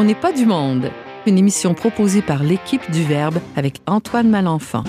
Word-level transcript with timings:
On 0.00 0.04
n'est 0.04 0.14
pas 0.14 0.32
du 0.32 0.46
monde. 0.46 0.92
Une 1.26 1.38
émission 1.38 1.74
proposée 1.74 2.22
par 2.22 2.44
l'équipe 2.44 2.88
du 2.92 3.02
Verbe 3.02 3.40
avec 3.56 3.80
Antoine 3.88 4.28
Malenfant. 4.28 4.84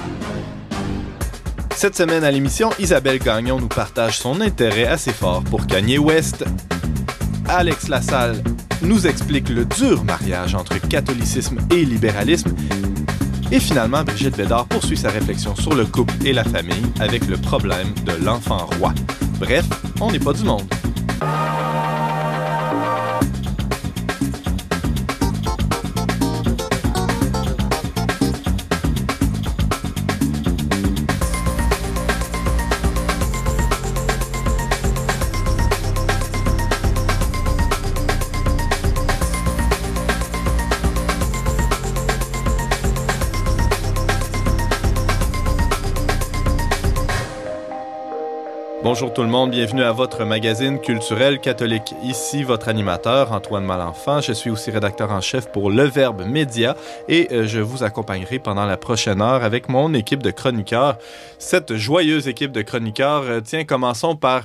Cette 1.75 1.95
semaine 1.95 2.23
à 2.23 2.29
l'émission, 2.29 2.69
Isabelle 2.77 3.17
Gagnon 3.17 3.59
nous 3.59 3.69
partage 3.69 4.19
son 4.19 4.39
intérêt 4.39 4.85
assez 4.85 5.11
fort 5.11 5.43
pour 5.43 5.65
Kanye 5.65 5.97
West. 5.97 6.45
Alex 7.47 7.87
Lassalle 7.87 8.43
nous 8.83 9.07
explique 9.07 9.49
le 9.49 9.65
dur 9.65 10.03
mariage 10.03 10.53
entre 10.53 10.77
catholicisme 10.79 11.57
et 11.71 11.85
libéralisme. 11.85 12.55
Et 13.51 13.59
finalement, 13.59 14.03
Brigitte 14.03 14.37
Bédard 14.37 14.67
poursuit 14.67 14.95
sa 14.95 15.09
réflexion 15.09 15.55
sur 15.55 15.73
le 15.73 15.87
couple 15.87 16.13
et 16.23 16.33
la 16.33 16.43
famille 16.43 16.85
avec 16.99 17.25
le 17.25 17.37
problème 17.37 17.95
de 18.05 18.23
l'enfant 18.23 18.69
roi. 18.77 18.93
Bref, 19.39 19.65
on 20.01 20.11
n'est 20.11 20.19
pas 20.19 20.33
du 20.33 20.43
monde. 20.43 20.71
Bonjour 48.99 49.13
tout 49.13 49.23
le 49.23 49.29
monde, 49.29 49.51
bienvenue 49.51 49.83
à 49.83 49.93
votre 49.93 50.25
magazine 50.25 50.77
culturel 50.77 51.39
catholique. 51.39 51.95
Ici 52.03 52.43
votre 52.43 52.67
animateur 52.67 53.31
Antoine 53.31 53.63
Malenfant. 53.63 54.19
Je 54.19 54.33
suis 54.33 54.49
aussi 54.49 54.71
rédacteur 54.71 55.09
en 55.11 55.21
chef 55.21 55.49
pour 55.53 55.71
Le 55.71 55.83
Verbe 55.83 56.25
Média 56.25 56.75
et 57.07 57.29
euh, 57.31 57.47
je 57.47 57.61
vous 57.61 57.83
accompagnerai 57.83 58.39
pendant 58.39 58.65
la 58.65 58.75
prochaine 58.75 59.21
heure 59.21 59.45
avec 59.45 59.69
mon 59.69 59.93
équipe 59.93 60.21
de 60.21 60.31
chroniqueurs. 60.31 60.97
Cette 61.37 61.75
joyeuse 61.75 62.27
équipe 62.27 62.51
de 62.51 62.61
chroniqueurs, 62.61 63.23
euh, 63.23 63.39
tiens, 63.39 63.63
commençons 63.63 64.17
par 64.17 64.41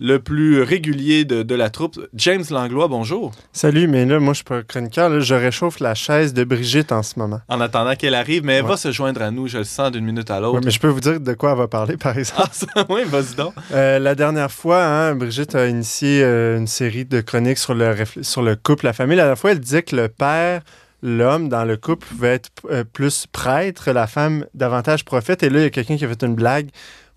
le 0.00 0.18
plus 0.18 0.62
régulier 0.62 1.24
de, 1.24 1.54
la 1.54 1.70
troupe. 1.70 1.98
James 2.14 2.44
Langlois, 2.50 2.88
bonjour. 2.88 3.32
Salut, 3.52 3.88
mais 3.88 4.06
là, 4.06 4.20
moi, 4.20 4.32
je 4.32 4.38
suis 4.38 4.44
pas 4.44 4.62
chroniqueur. 4.62 5.20
je 5.20 5.34
réchauffe 5.34 5.80
la 5.80 5.94
chaise 5.94 6.32
de 6.34 6.44
Brigitte 6.44 6.92
en 6.92 7.02
ce 7.02 7.18
moment. 7.18 7.40
En 7.48 7.60
attendant 7.60 7.94
qu'elle 7.96 8.14
arrive, 8.14 8.44
mais 8.44 8.54
elle 8.54 8.64
va 8.64 8.76
se 8.76 8.92
joindre 8.92 9.22
à 9.22 9.30
nous, 9.30 9.48
je 9.48 9.58
le 9.58 9.64
sens, 9.64 9.90
d'une 9.90 10.04
minute 10.04 10.30
à 10.30 10.40
l'autre. 10.40 10.60
mais 10.64 10.70
je 10.70 10.78
peux 10.78 10.88
vous 10.88 11.00
dire 11.00 11.18
de 11.18 11.32
quoi 11.34 11.52
elle 11.52 11.58
va 11.58 11.68
parler, 11.68 11.96
par 11.96 12.16
exemple. 12.18 12.48
Ah, 12.76 12.84
oui, 12.88 13.02
vas-y 13.06 13.34
donc. 13.34 13.54
Euh, 13.72 13.98
la 13.98 14.14
dernière 14.14 14.52
fois, 14.52 14.84
hein, 14.84 15.14
Brigitte 15.14 15.54
a 15.54 15.66
initié 15.66 16.22
euh, 16.22 16.58
une 16.58 16.66
série 16.66 17.04
de 17.04 17.20
chroniques 17.20 17.58
sur 17.58 17.74
le, 17.74 17.94
sur 18.22 18.42
le 18.42 18.54
couple, 18.54 18.84
la 18.84 18.92
famille. 18.92 19.16
La 19.16 19.24
dernière 19.24 19.38
fois, 19.38 19.50
elle 19.50 19.60
disait 19.60 19.82
que 19.82 19.96
le 19.96 20.08
père 20.08 20.62
l'homme 21.02 21.48
dans 21.48 21.64
le 21.64 21.76
couple 21.76 22.06
pouvait 22.08 22.34
être 22.34 22.50
euh, 22.70 22.84
plus 22.84 23.26
prêtre, 23.30 23.92
la 23.92 24.06
femme 24.06 24.44
davantage 24.54 25.04
prophète. 25.04 25.42
Et 25.42 25.50
là, 25.50 25.60
il 25.60 25.62
y 25.62 25.66
a 25.66 25.70
quelqu'un 25.70 25.96
qui 25.96 26.04
a 26.04 26.08
fait 26.08 26.22
une 26.22 26.34
blague 26.34 26.70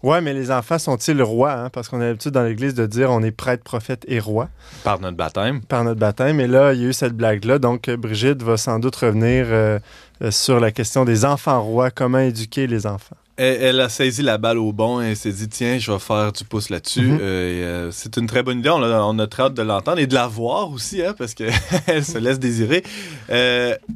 Ouais, 0.04 0.20
mais 0.20 0.34
les 0.34 0.50
enfants 0.50 0.80
sont-ils 0.80 1.22
rois? 1.22 1.54
Hein? 1.54 1.70
Parce 1.70 1.88
qu'on 1.88 2.02
a 2.02 2.06
l'habitude 2.06 2.32
dans 2.32 2.44
l'Église 2.44 2.74
de 2.74 2.88
dire 2.88 3.12
on 3.12 3.22
est 3.22 3.32
prêtre, 3.32 3.64
prophète 3.64 4.04
et 4.08 4.20
roi. 4.20 4.50
Par 4.84 5.00
notre 5.00 5.18
baptême. 5.18 5.62
Par 5.62 5.84
notre 5.84 6.00
baptême. 6.00 6.40
Et 6.40 6.48
là, 6.48 6.74
il 6.74 6.82
y 6.82 6.86
a 6.86 6.90
eu 6.90 6.94
cette 6.94 7.14
blague-là. 7.14 7.60
Donc, 7.60 7.90
Brigitte 7.90 8.42
va 8.42 8.58
sans 8.58 8.80
doute 8.80 8.96
revenir 8.96 9.46
euh, 9.50 9.78
euh, 10.24 10.32
sur 10.32 10.60
la 10.60 10.72
question 10.72 11.06
des 11.06 11.24
enfants 11.24 11.62
rois, 11.62 11.92
comment 11.92 12.20
éduquer 12.20 12.66
les 12.66 12.88
enfants? 12.88 13.16
Elle, 13.38 13.80
a 13.80 13.90
saisi 13.90 14.22
la 14.22 14.38
balle 14.38 14.60
au 14.60 14.72
bon 14.72 15.02
et 15.02 15.16
s'est 15.16 15.32
dit 15.32 15.50
tiens, 15.50 15.80
je 15.80 15.92
vais 15.92 15.98
faire 15.98 16.32
du 16.32 16.44
pouce 16.44 16.70
là-dessus. 16.70 17.08
Mm-hmm. 17.08 17.20
Euh, 17.22 17.90
c'est 17.92 18.18
une 18.18 18.28
très 18.28 18.44
bonne 18.44 18.60
idée. 18.60 18.70
On 18.70 18.84
a, 18.84 19.02
on 19.02 19.18
a 19.18 19.26
très 19.26 19.44
hâte 19.44 19.56
de 19.56 19.64
l'entendre 19.64 19.98
et 19.98 20.06
de 20.06 20.14
la 20.14 20.28
voir 20.28 20.70
aussi, 20.70 21.04
hein, 21.04 21.16
parce 21.18 21.34
qu'elle 21.34 21.52
se 22.04 22.20
laisse 22.20 22.38
désirer. 22.38 22.84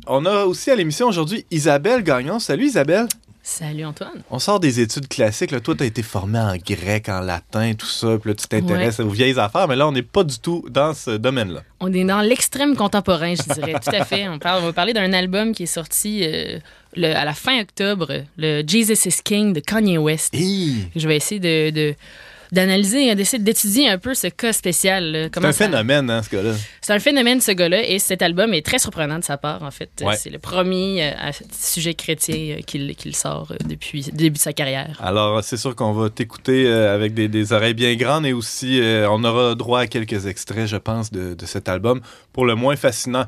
on 0.08 0.26
a 0.26 0.46
aussi 0.46 0.72
à 0.72 0.76
l'émission 0.76 1.08
aujourd'hui 1.08 1.46
Isabelle 1.52 2.02
Gagnon. 2.02 2.40
Salut 2.40 2.66
Isabelle. 2.66 3.08
Salut 3.48 3.86
Antoine. 3.86 4.24
On 4.32 4.40
sort 4.40 4.60
des 4.60 4.80
études 4.80 5.08
classiques. 5.08 5.52
Là. 5.52 5.60
Toi, 5.60 5.76
tu 5.76 5.84
as 5.84 5.86
été 5.86 6.02
formé 6.02 6.40
en 6.40 6.56
grec, 6.58 7.08
en 7.10 7.20
latin, 7.20 7.74
tout 7.78 7.86
ça. 7.86 8.18
Puis 8.20 8.32
là, 8.32 8.36
tu 8.36 8.48
t'intéresses 8.48 9.00
aux 9.00 9.08
vieilles 9.08 9.38
affaires. 9.38 9.68
Mais 9.68 9.76
là, 9.76 9.88
on 9.88 9.92
n'est 9.92 10.02
pas 10.02 10.24
du 10.24 10.40
tout 10.40 10.66
dans 10.68 10.96
ce 10.96 11.12
domaine-là. 11.12 11.62
On 11.80 11.94
est 11.94 12.04
dans 12.04 12.22
l'extrême 12.22 12.76
contemporain, 12.76 13.36
je 13.36 13.54
dirais. 13.54 13.74
tout 13.74 13.96
à 13.96 14.04
fait. 14.04 14.28
On, 14.28 14.40
parle, 14.40 14.64
on 14.64 14.66
va 14.66 14.74
parler 14.74 14.94
d'un 14.94 15.14
album 15.14 15.54
qui 15.54 15.64
est 15.64 15.68
sorti 15.68 16.24
euh, 16.24 16.58
à 16.98 17.24
la 17.24 17.34
fin 17.36 17.62
octobre, 17.62 18.24
le 18.36 18.64
Jesus 18.66 19.08
is 19.08 19.22
King 19.24 19.54
de 19.54 19.60
Kanye 19.60 20.00
West. 20.00 20.34
Je 20.34 21.08
vais 21.08 21.16
essayer 21.16 21.40
de 21.72 21.94
d'analyser, 22.56 23.14
d'essayer 23.14 23.44
d'étudier 23.44 23.90
un 23.90 24.00
peu 24.00 24.16
ce 24.16 24.28
cas 24.28 24.54
spécial. 24.54 25.30
C'est 25.32 25.46
un 25.46 25.52
phénomène, 25.52 26.10
hein, 26.10 26.24
ce 26.24 26.36
gars-là. 26.36 26.54
C'est 26.82 26.94
un 26.94 27.00
phénomène, 27.00 27.42
ce 27.42 27.52
gars-là, 27.52 27.88
et 27.88 28.00
cet 28.00 28.22
album 28.22 28.54
est 28.54 28.66
très 28.66 28.80
surprenant 28.80 29.20
de 29.20 29.24
sa 29.24 29.38
part, 29.38 29.62
en 29.62 29.72
fait. 29.72 30.04
C'est 30.18 30.30
le 30.30 30.40
premier 30.40 31.04
euh, 31.04 31.32
sujet 31.52 31.94
chrétien 31.94 32.58
euh, 32.58 32.62
qu'il 32.62 33.16
sort 33.16 33.50
euh, 33.52 33.58
depuis 33.66 34.04
le 34.04 34.12
début 34.14 34.38
de 34.38 34.42
sa 34.42 34.54
carrière. 34.54 34.98
Alors, 35.04 35.44
c'est 35.44 35.58
sûr 35.58 35.76
qu'on 35.76 35.92
va 35.92 36.10
t'écouter 36.10 36.68
avec 36.68 37.14
des, 37.14 37.54
oreilles 37.54 37.74
bien 37.74 37.94
grandes 37.96 38.26
et 38.26 38.34
aussi, 38.34 38.82
on 38.82 39.24
aura 39.24 39.56
droit 39.56 39.82
à 39.82 39.88
quelques 39.88 40.26
extraits, 40.26 40.68
je 40.68 40.78
pense, 40.78 41.12
de, 41.12 41.46
cet 41.46 41.70
album, 41.70 42.02
pour 42.34 42.46
le 42.46 42.56
moins 42.56 42.76
fascinant. 42.76 43.26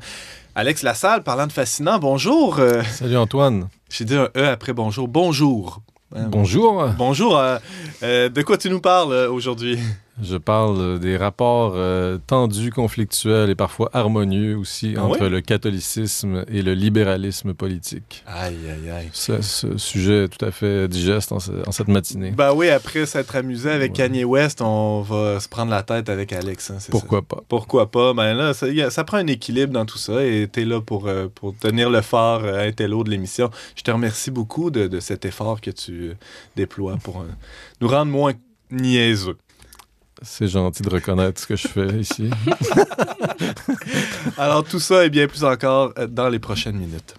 Alex 0.54 0.82
Lassalle, 0.82 1.22
parlant 1.22 1.46
de 1.46 1.52
fascinant, 1.52 1.98
bonjour. 1.98 2.58
Salut 2.90 3.16
Antoine. 3.16 3.68
J'ai 3.90 4.04
dit 4.04 4.16
un 4.16 4.28
E 4.36 4.48
après 4.48 4.72
bonjour. 4.72 5.06
Bonjour. 5.06 5.80
Bonjour. 6.10 6.88
Bonjour. 6.96 7.36
Euh, 7.36 7.58
euh, 8.02 8.28
de 8.30 8.42
quoi 8.42 8.56
tu 8.56 8.70
nous 8.70 8.80
parles 8.80 9.12
euh, 9.12 9.30
aujourd'hui? 9.30 9.78
Je 10.22 10.36
parle 10.36 10.98
des 10.98 11.16
rapports 11.16 11.74
euh, 11.76 12.18
tendus, 12.26 12.70
conflictuels 12.70 13.50
et 13.50 13.54
parfois 13.54 13.90
harmonieux 13.92 14.56
aussi 14.56 14.94
ah 14.96 15.04
entre 15.04 15.26
le 15.26 15.40
catholicisme 15.40 16.44
et 16.48 16.62
le 16.62 16.74
libéralisme 16.74 17.54
politique. 17.54 18.24
Aïe, 18.26 18.56
aïe, 18.68 18.90
aïe. 18.90 19.10
Ce, 19.12 19.40
ce 19.42 19.78
sujet 19.78 20.28
tout 20.28 20.44
à 20.44 20.50
fait 20.50 20.88
digeste 20.88 21.32
en, 21.32 21.38
cette 21.38 21.88
matinée. 21.88 22.32
Ben 22.32 22.52
oui, 22.52 22.68
après 22.68 23.06
s'être 23.06 23.36
amusé 23.36 23.70
avec 23.70 23.92
Kanye 23.92 24.24
West, 24.24 24.60
on 24.60 25.02
va 25.02 25.38
se 25.40 25.48
prendre 25.48 25.70
la 25.70 25.82
tête 25.82 26.08
avec 26.08 26.32
Alex. 26.32 26.70
Hein, 26.70 26.78
Pourquoi 26.90 27.22
pas? 27.22 27.42
Pourquoi 27.48 27.90
pas? 27.90 28.12
Ben 28.12 28.34
là, 28.34 28.54
ça, 28.54 29.04
prend 29.04 29.18
un 29.18 29.26
équilibre 29.26 29.72
dans 29.72 29.86
tout 29.86 29.98
ça 29.98 30.24
et 30.24 30.48
tu 30.52 30.62
es 30.62 30.64
là 30.64 30.80
pour, 30.80 31.06
euh, 31.06 31.28
pour 31.32 31.56
tenir 31.56 31.90
le 31.90 32.00
phare 32.00 32.44
euh, 32.44 32.68
intello 32.68 33.04
de 33.04 33.10
l'émission. 33.10 33.50
Je 33.76 33.82
te 33.82 33.90
remercie 33.90 34.30
beaucoup 34.30 34.70
de, 34.70 34.88
de, 34.88 35.00
cet 35.00 35.24
effort 35.24 35.60
que 35.60 35.70
tu 35.70 36.12
déploies 36.56 36.96
pour 37.02 37.24
nous 37.80 37.88
rendre 37.88 38.10
moins 38.10 38.32
niaiseux. 38.70 39.36
C'est 40.22 40.48
gentil 40.48 40.82
de 40.82 40.90
reconnaître 40.90 41.40
ce 41.40 41.46
que 41.46 41.56
je 41.56 41.68
fais 41.68 41.88
ici. 41.98 42.30
Alors 44.38 44.64
tout 44.64 44.80
ça 44.80 45.04
et 45.04 45.10
bien 45.10 45.28
plus 45.28 45.44
encore 45.44 45.92
euh, 45.98 46.06
dans 46.06 46.28
les 46.28 46.38
prochaines 46.38 46.76
minutes. 46.76 47.14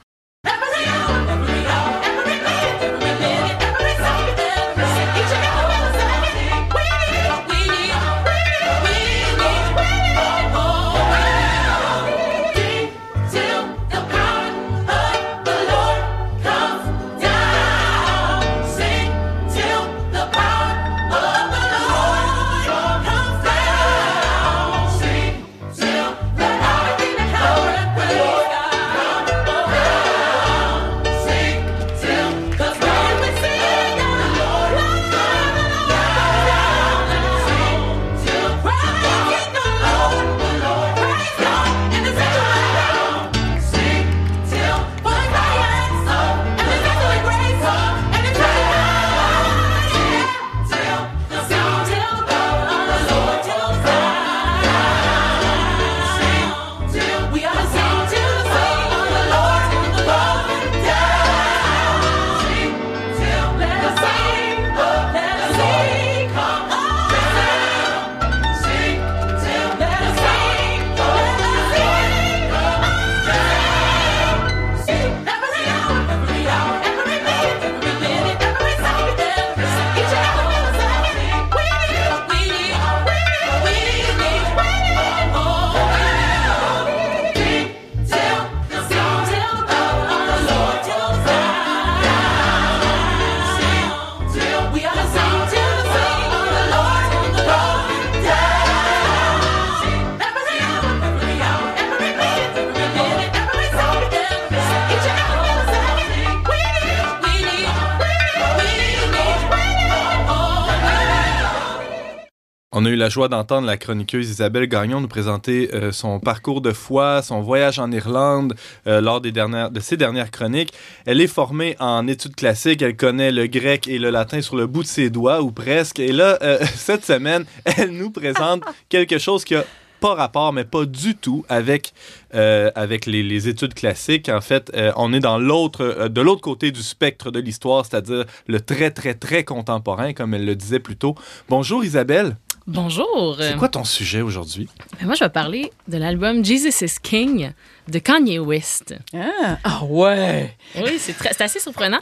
La 112.76 113.10
joie 113.10 113.28
d'entendre 113.30 113.66
la 113.66 113.78
chroniqueuse 113.78 114.30
Isabelle 114.30 114.68
Gagnon 114.68 115.02
nous 115.02 115.08
présenter 115.08 115.74
euh, 115.74 115.92
son 115.92 116.20
parcours 116.20 116.62
de 116.62 116.72
foi, 116.72 117.24
son 117.24 117.42
voyage 117.42 117.80
en 117.80 117.92
Irlande 117.92 118.54
euh, 118.86 119.02
lors 119.02 119.22
des 119.22 119.32
dernières, 119.32 119.72
de 119.72 119.80
ses 119.80 119.98
dernières 119.98 120.30
chroniques. 120.30 120.72
Elle 121.08 121.20
est 121.20 121.28
formée 121.28 121.76
en 121.80 122.08
études 122.08 122.36
classiques, 122.36 122.84
elle 122.84 122.96
connaît 122.96 123.32
le 123.32 123.48
grec 123.48 123.88
et 123.88 123.98
le 123.98 124.12
latin 124.12 124.42
sur 124.42 124.56
le 124.56 124.68
bout 124.68 124.84
de 124.84 124.88
ses 124.88 125.10
doigts 125.10 125.42
ou 125.42 125.52
presque. 125.52 126.00
Et 126.00 126.12
là, 126.12 126.38
euh, 126.44 126.60
cette 126.76 127.06
semaine, 127.06 127.46
elle 127.66 127.90
nous 127.90 128.12
présente 128.12 128.62
quelque 128.90 129.18
chose 129.18 129.44
qui 129.44 129.56
a 129.56 129.64
pas 130.00 130.16
rapport, 130.16 130.54
mais 130.54 130.64
pas 130.64 130.86
du 130.86 131.16
tout 131.16 131.46
avec, 131.50 131.94
euh, 132.34 132.72
avec 132.76 133.06
les, 133.06 133.24
les, 133.24 133.48
études 133.48 133.74
classiques. 133.74 134.30
En 134.30 134.42
fait, 134.42 134.72
euh, 134.76 134.92
on 134.96 135.14
est 135.14 135.20
dans 135.20 135.38
l'autre, 135.38 135.84
euh, 135.84 136.10
de 136.10 136.22
l'autre 136.22 136.42
côté 136.42 136.72
du 136.72 136.82
spectre 136.82 137.32
de 137.32 137.40
l'histoire, 137.40 137.86
c'est-à-dire 137.86 138.26
le 138.48 138.62
très, 138.62 138.92
très, 138.92 139.14
très 139.14 139.44
contemporain, 139.44 140.14
comme 140.14 140.34
elle 140.34 140.46
le 140.46 140.56
disait 140.56 140.80
plus 140.80 140.98
tôt. 140.98 141.16
Bonjour 141.50 141.84
Isabelle. 141.84 142.38
Bonjour. 142.74 143.36
C'est 143.40 143.56
quoi 143.58 143.68
ton 143.70 143.84
sujet 143.84 144.22
aujourd'hui? 144.22 144.70
Ben, 145.00 145.08
moi, 145.08 145.16
je 145.16 145.24
vais 145.24 145.30
parler 145.32 145.72
de 145.88 145.98
l'album 145.98 146.46
Jesus 146.46 146.86
is 146.86 146.98
King 147.02 147.52
de 147.88 147.98
Kanye 147.98 148.38
West. 148.38 148.94
Ah, 149.12 149.58
ah 149.64 149.84
ouais! 149.86 150.56
Oui, 150.76 151.00
c'est 151.00 151.42
assez 151.42 151.60
surprenant. 151.60 151.98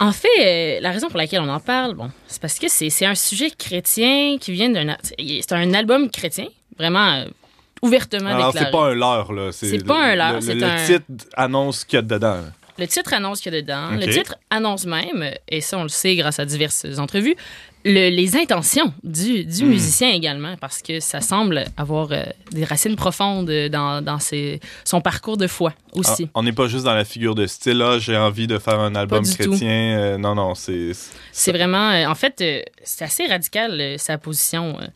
En 0.00 0.10
fait, 0.12 0.80
la 0.80 0.90
raison 0.90 1.08
pour 1.08 1.18
laquelle 1.18 1.42
on 1.42 1.48
en 1.50 1.60
parle, 1.60 1.92
bon, 1.92 2.10
c'est 2.26 2.40
parce 2.40 2.58
que 2.58 2.68
c'est 2.68 3.04
un 3.04 3.14
sujet 3.14 3.50
chrétien 3.50 4.38
qui 4.40 4.52
vient 4.52 4.70
d'un. 4.70 4.96
C'est 5.18 5.52
un 5.52 5.74
album 5.74 6.10
chrétien, 6.10 6.46
vraiment 6.78 7.12
euh, 7.16 7.24
ouvertement 7.82 8.30
Alors, 8.30 8.52
déclaré. 8.54 8.64
c'est 8.64 8.72
pas 8.72 8.86
un 8.86 8.94
leurre, 8.94 9.32
là. 9.34 9.52
C'est 9.52 9.84
pas 9.86 10.02
un 10.02 10.14
leurre, 10.16 10.32
Le, 10.36 10.40
c'est 10.40 10.54
le 10.54 10.64
un- 10.64 10.86
titre 10.86 11.04
annonce 11.36 11.84
qu'il 11.84 11.98
y 11.98 11.98
a 11.98 12.02
dedans. 12.02 12.40
Le 12.78 12.88
titre 12.88 13.12
annonce 13.12 13.42
qu'il 13.42 13.52
y 13.52 13.56
a 13.58 13.60
dedans. 13.60 13.90
Le 13.90 14.10
titre 14.10 14.34
annonce 14.48 14.86
même, 14.86 15.30
et 15.46 15.60
ça, 15.60 15.76
on 15.76 15.82
le 15.82 15.88
sait 15.90 16.16
grâce 16.16 16.38
à 16.40 16.46
diverses 16.46 16.86
entrevues, 16.98 17.36
le- 17.84 18.08
les 18.10 18.36
intentions 18.36 18.92
du, 19.02 19.44
du 19.44 19.64
Hmm. 19.64 19.68
musicien 19.68 20.10
également, 20.10 20.56
parce 20.60 20.80
que 20.82 21.00
ça 21.00 21.20
semble 21.20 21.64
avoir 21.76 22.08
euh, 22.12 22.22
des 22.52 22.64
racines 22.64 22.96
profondes 22.96 23.50
dans, 23.70 24.02
dans 24.02 24.18
ses- 24.18 24.60
son 24.84 25.00
parcours 25.00 25.36
de 25.36 25.46
foi 25.46 25.72
aussi. 25.92 26.24
Ah, 26.28 26.30
on 26.36 26.42
n'est 26.42 26.52
pas 26.52 26.66
juste 26.66 26.84
dans 26.84 26.94
la 26.94 27.04
figure 27.04 27.34
de 27.34 27.46
style, 27.46 27.78
là, 27.78 27.98
j'ai 27.98 28.16
envie 28.16 28.46
de 28.46 28.58
faire 28.58 28.80
un 28.80 28.94
album 28.94 29.24
chrétien. 29.24 29.98
Euh, 29.98 30.18
non, 30.18 30.34
non, 30.34 30.54
c'est. 30.54 30.92
C'est 31.32 31.52
vraiment. 31.52 31.90
euh, 31.90 32.06
en 32.06 32.14
fait, 32.14 32.40
euh, 32.40 32.60
c'est 32.82 33.04
assez 33.04 33.26
radical, 33.26 33.78
euh, 33.80 33.98
sa 33.98 34.18
position. 34.18 34.76
euh. 34.80 34.86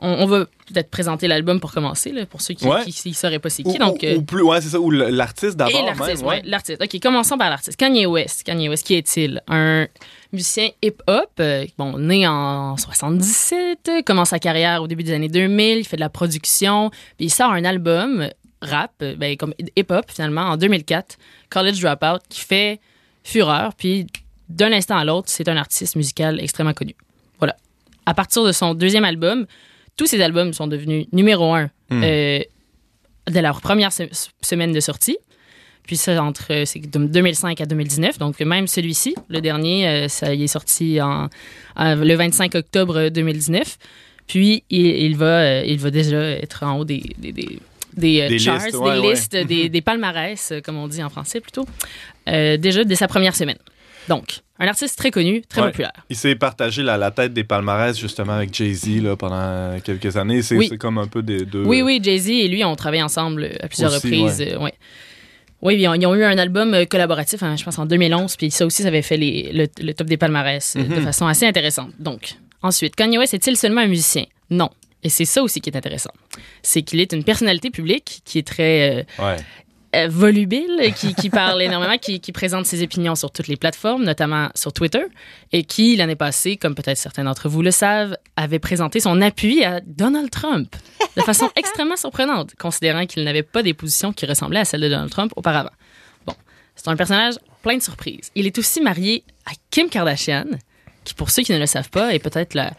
on, 0.00 0.08
on 0.10 0.26
va 0.26 0.44
peut-être 0.66 0.90
présenter 0.90 1.26
l'album 1.26 1.58
pour 1.58 1.72
commencer, 1.72 2.12
là, 2.12 2.26
pour 2.26 2.42
ceux 2.42 2.52
qui 2.54 2.66
Ouais. 2.66 2.80
ne 3.06 3.12
sauraient 3.14 3.38
pas 3.38 3.48
c'est 3.48 3.66
Ou, 3.66 3.72
qui. 3.72 3.78
Donc, 3.78 4.00
ou- 4.02 4.06
euh, 4.06 4.16
ou 4.16 4.22
plus, 4.22 4.42
ouais, 4.42 4.60
c'est 4.60 4.68
ça, 4.68 4.78
ou 4.80 4.90
l'artiste 4.90 5.56
d'abord. 5.56 5.72
Et 5.80 5.82
l'artiste, 5.84 6.22
ouais, 6.22 6.42
l'artiste. 6.44 6.82
OK, 6.82 7.00
commençons 7.00 7.38
par 7.38 7.48
l'artiste. 7.50 7.78
Kanye 7.78 8.04
West. 8.06 8.42
Kanye 8.44 8.68
West, 8.68 8.86
qui 8.86 8.94
est-il? 8.94 9.40
Un 9.48 9.86
musicien 10.36 10.68
hip-hop, 10.82 11.30
euh, 11.40 11.66
bon, 11.78 11.98
né 11.98 12.26
en 12.26 12.76
77, 12.76 13.78
euh, 13.88 14.02
commence 14.02 14.28
sa 14.30 14.38
carrière 14.38 14.82
au 14.82 14.86
début 14.86 15.02
des 15.02 15.12
années 15.12 15.28
2000, 15.28 15.78
il 15.78 15.84
fait 15.84 15.96
de 15.96 16.00
la 16.00 16.08
production, 16.08 16.90
puis 17.16 17.26
il 17.26 17.30
sort 17.30 17.50
un 17.50 17.64
album 17.64 18.28
rap, 18.62 18.92
euh, 19.02 19.16
ben, 19.16 19.36
comme 19.36 19.54
hip-hop 19.76 20.04
finalement, 20.08 20.42
en 20.42 20.56
2004, 20.56 21.16
College 21.50 21.80
Dropout, 21.80 22.22
qui 22.28 22.40
fait 22.40 22.80
fureur, 23.24 23.74
puis 23.74 24.06
d'un 24.48 24.72
instant 24.72 24.96
à 24.96 25.04
l'autre, 25.04 25.28
c'est 25.28 25.48
un 25.48 25.56
artiste 25.56 25.96
musical 25.96 26.40
extrêmement 26.40 26.72
connu. 26.74 26.94
Voilà. 27.38 27.56
À 28.06 28.14
partir 28.14 28.44
de 28.44 28.52
son 28.52 28.74
deuxième 28.74 29.04
album, 29.04 29.46
tous 29.96 30.06
ses 30.06 30.20
albums 30.22 30.52
sont 30.52 30.66
devenus 30.68 31.06
numéro 31.12 31.54
un 31.54 31.68
euh, 32.04 32.40
de 33.28 33.40
leur 33.40 33.60
première 33.60 33.92
se- 33.92 34.04
semaine 34.42 34.72
de 34.72 34.80
sortie. 34.80 35.18
Puis 35.86 35.96
ça, 35.96 36.22
entre 36.22 36.46
euh, 36.52 36.64
c'est 36.64 36.80
de 36.80 36.98
2005 37.06 37.60
à 37.60 37.66
2019. 37.66 38.18
Donc, 38.18 38.40
même 38.40 38.66
celui-ci, 38.66 39.14
le 39.28 39.40
dernier, 39.40 39.86
euh, 39.88 40.08
ça 40.08 40.34
il 40.34 40.42
est 40.42 40.46
sorti 40.48 41.00
en, 41.00 41.28
en- 41.76 41.94
le 41.94 42.14
25 42.14 42.54
octobre 42.56 43.08
2019. 43.08 43.78
Puis, 44.26 44.64
il, 44.70 44.86
il 44.86 45.16
va, 45.16 45.26
euh, 45.40 45.62
il 45.66 45.78
va 45.78 45.90
déjà 45.90 46.20
être 46.30 46.64
en 46.64 46.78
haut 46.78 46.84
des, 46.84 47.02
des, 47.18 47.30
des, 47.32 47.58
des, 47.96 48.20
euh, 48.22 48.28
Des 48.28 48.38
charts, 48.40 48.64
listes, 48.64 48.76
ouais, 48.76 48.94
des 48.94 49.00
ouais. 49.00 49.10
listes, 49.12 49.36
des, 49.36 49.68
des 49.68 49.80
palmarès, 49.80 50.50
euh, 50.52 50.60
comme 50.60 50.76
on 50.76 50.88
dit 50.88 51.02
en 51.02 51.08
français 51.10 51.40
plutôt, 51.40 51.64
euh, 52.28 52.56
déjà 52.56 52.82
dès 52.82 52.96
sa 52.96 53.06
première 53.06 53.36
semaine. 53.36 53.58
Donc, 54.08 54.40
un 54.58 54.66
artiste 54.68 54.96
très 54.98 55.10
connu, 55.10 55.42
très 55.48 55.60
Ouais. 55.62 55.68
populaire. 55.70 55.92
Il 56.10 56.16
s'est 56.16 56.34
partagé 56.36 56.82
la, 56.82 56.96
la 56.96 57.10
tête 57.10 57.32
des 57.34 57.44
palmarès 57.44 57.96
justement 57.98 58.32
avec 58.34 58.54
Jay-Z 58.54 59.02
là, 59.02 59.16
pendant 59.16 59.78
quelques 59.80 60.16
années. 60.16 60.42
C'est 60.42 60.56
Oui. 60.56 60.70
comme 60.78 60.98
un 60.98 61.06
peu 61.08 61.22
des 61.22 61.44
deux. 61.44 61.62
Oui, 61.64 61.82
oui, 61.82 62.00
Jay-Z 62.02 62.28
et 62.30 62.48
lui 62.48 62.64
ont 62.64 62.74
travaillé 62.76 63.02
ensemble 63.02 63.44
euh, 63.44 63.54
à 63.60 63.68
plusieurs 63.68 63.92
Aussi, 63.94 64.06
reprises. 64.06 64.42
euh. 64.48 64.68
Oui, 65.66 65.76
ils 65.78 65.88
ont, 65.88 65.94
ils 65.94 66.06
ont 66.06 66.14
eu 66.14 66.24
un 66.24 66.38
album 66.38 66.72
euh, 66.74 66.84
collaboratif, 66.86 67.42
hein, 67.42 67.56
je 67.56 67.64
pense, 67.64 67.78
en 67.78 67.86
2011, 67.86 68.36
puis 68.36 68.50
ça 68.50 68.64
aussi, 68.64 68.82
ça 68.82 68.88
avait 68.88 69.02
fait 69.02 69.16
les- 69.16 69.50
le, 69.52 69.66
le 69.84 69.92
top 69.94 70.06
des 70.06 70.16
palmarès 70.16 70.76
euh, 70.76 70.82
de 70.84 70.94
Mhm. 70.96 71.02
façon 71.04 71.26
assez 71.26 71.44
intéressante. 71.46 71.90
Donc, 71.98 72.34
ensuite, 72.62 72.94
Kanye 72.96 73.18
West 73.18 73.34
est-il 73.34 73.56
seulement 73.56 73.82
un 73.82 73.86
musicien? 73.88 74.24
Non. 74.50 74.70
Et 75.02 75.08
c'est 75.08 75.24
ça 75.24 75.42
aussi 75.42 75.60
qui 75.60 75.68
est 75.70 75.76
intéressant. 75.76 76.10
C'est 76.62 76.82
qu'il 76.82 77.00
est 77.00 77.12
une 77.12 77.22
personnalité 77.24 77.70
publique 77.70 78.22
qui 78.24 78.38
est 78.38 78.46
très 78.46 79.04
euh, 79.20 79.24
Ouais. 79.24 79.36
Euh, 79.96 80.08
volubile, 80.08 80.92
qui, 80.94 81.14
qui 81.14 81.30
parle 81.30 81.62
énormément, 81.62 81.96
qui, 81.98 82.20
qui 82.20 82.30
présente 82.30 82.66
ses 82.66 82.82
opinions 82.82 83.14
sur 83.14 83.30
toutes 83.30 83.48
les 83.48 83.56
plateformes, 83.56 84.04
notamment 84.04 84.48
sur 84.54 84.72
Twitter, 84.72 85.04
et 85.52 85.64
qui, 85.64 85.96
l'année 85.96 86.16
passée, 86.16 86.56
comme 86.56 86.74
peut-être 86.74 86.98
certains 86.98 87.24
d'entre 87.24 87.48
vous 87.48 87.62
le 87.62 87.70
savent, 87.70 88.16
avait 88.36 88.58
présenté 88.58 89.00
son 89.00 89.20
appui 89.22 89.64
à 89.64 89.80
Donald 89.80 90.30
Trump 90.30 90.76
de 91.16 91.22
façon 91.22 91.50
extrêmement 91.56 91.96
surprenante, 91.96 92.54
considérant 92.56 93.06
qu'il 93.06 93.24
n'avait 93.24 93.42
pas 93.42 93.62
des 93.62 93.74
positions 93.74 94.12
qui 94.12 94.26
ressemblaient 94.26 94.60
à 94.60 94.64
celles 94.64 94.82
de 94.82 94.88
Donald 94.88 95.10
Trump 95.10 95.32
auparavant. 95.36 95.72
Bon, 96.26 96.34
c'est 96.74 96.88
un 96.88 96.96
personnage 96.96 97.34
plein 97.62 97.78
de 97.78 97.82
surprises. 97.82 98.30
Il 98.34 98.46
est 98.46 98.58
aussi 98.58 98.80
marié 98.80 99.24
à 99.46 99.52
Kim 99.70 99.88
Kardashian, 99.88 100.44
qui, 101.04 101.14
pour 101.14 101.30
ceux 101.30 101.42
qui 101.42 101.52
ne 101.52 101.58
le 101.58 101.66
savent 101.66 101.90
pas, 101.90 102.14
est 102.14 102.18
peut-être 102.18 102.54
la, 102.54 102.72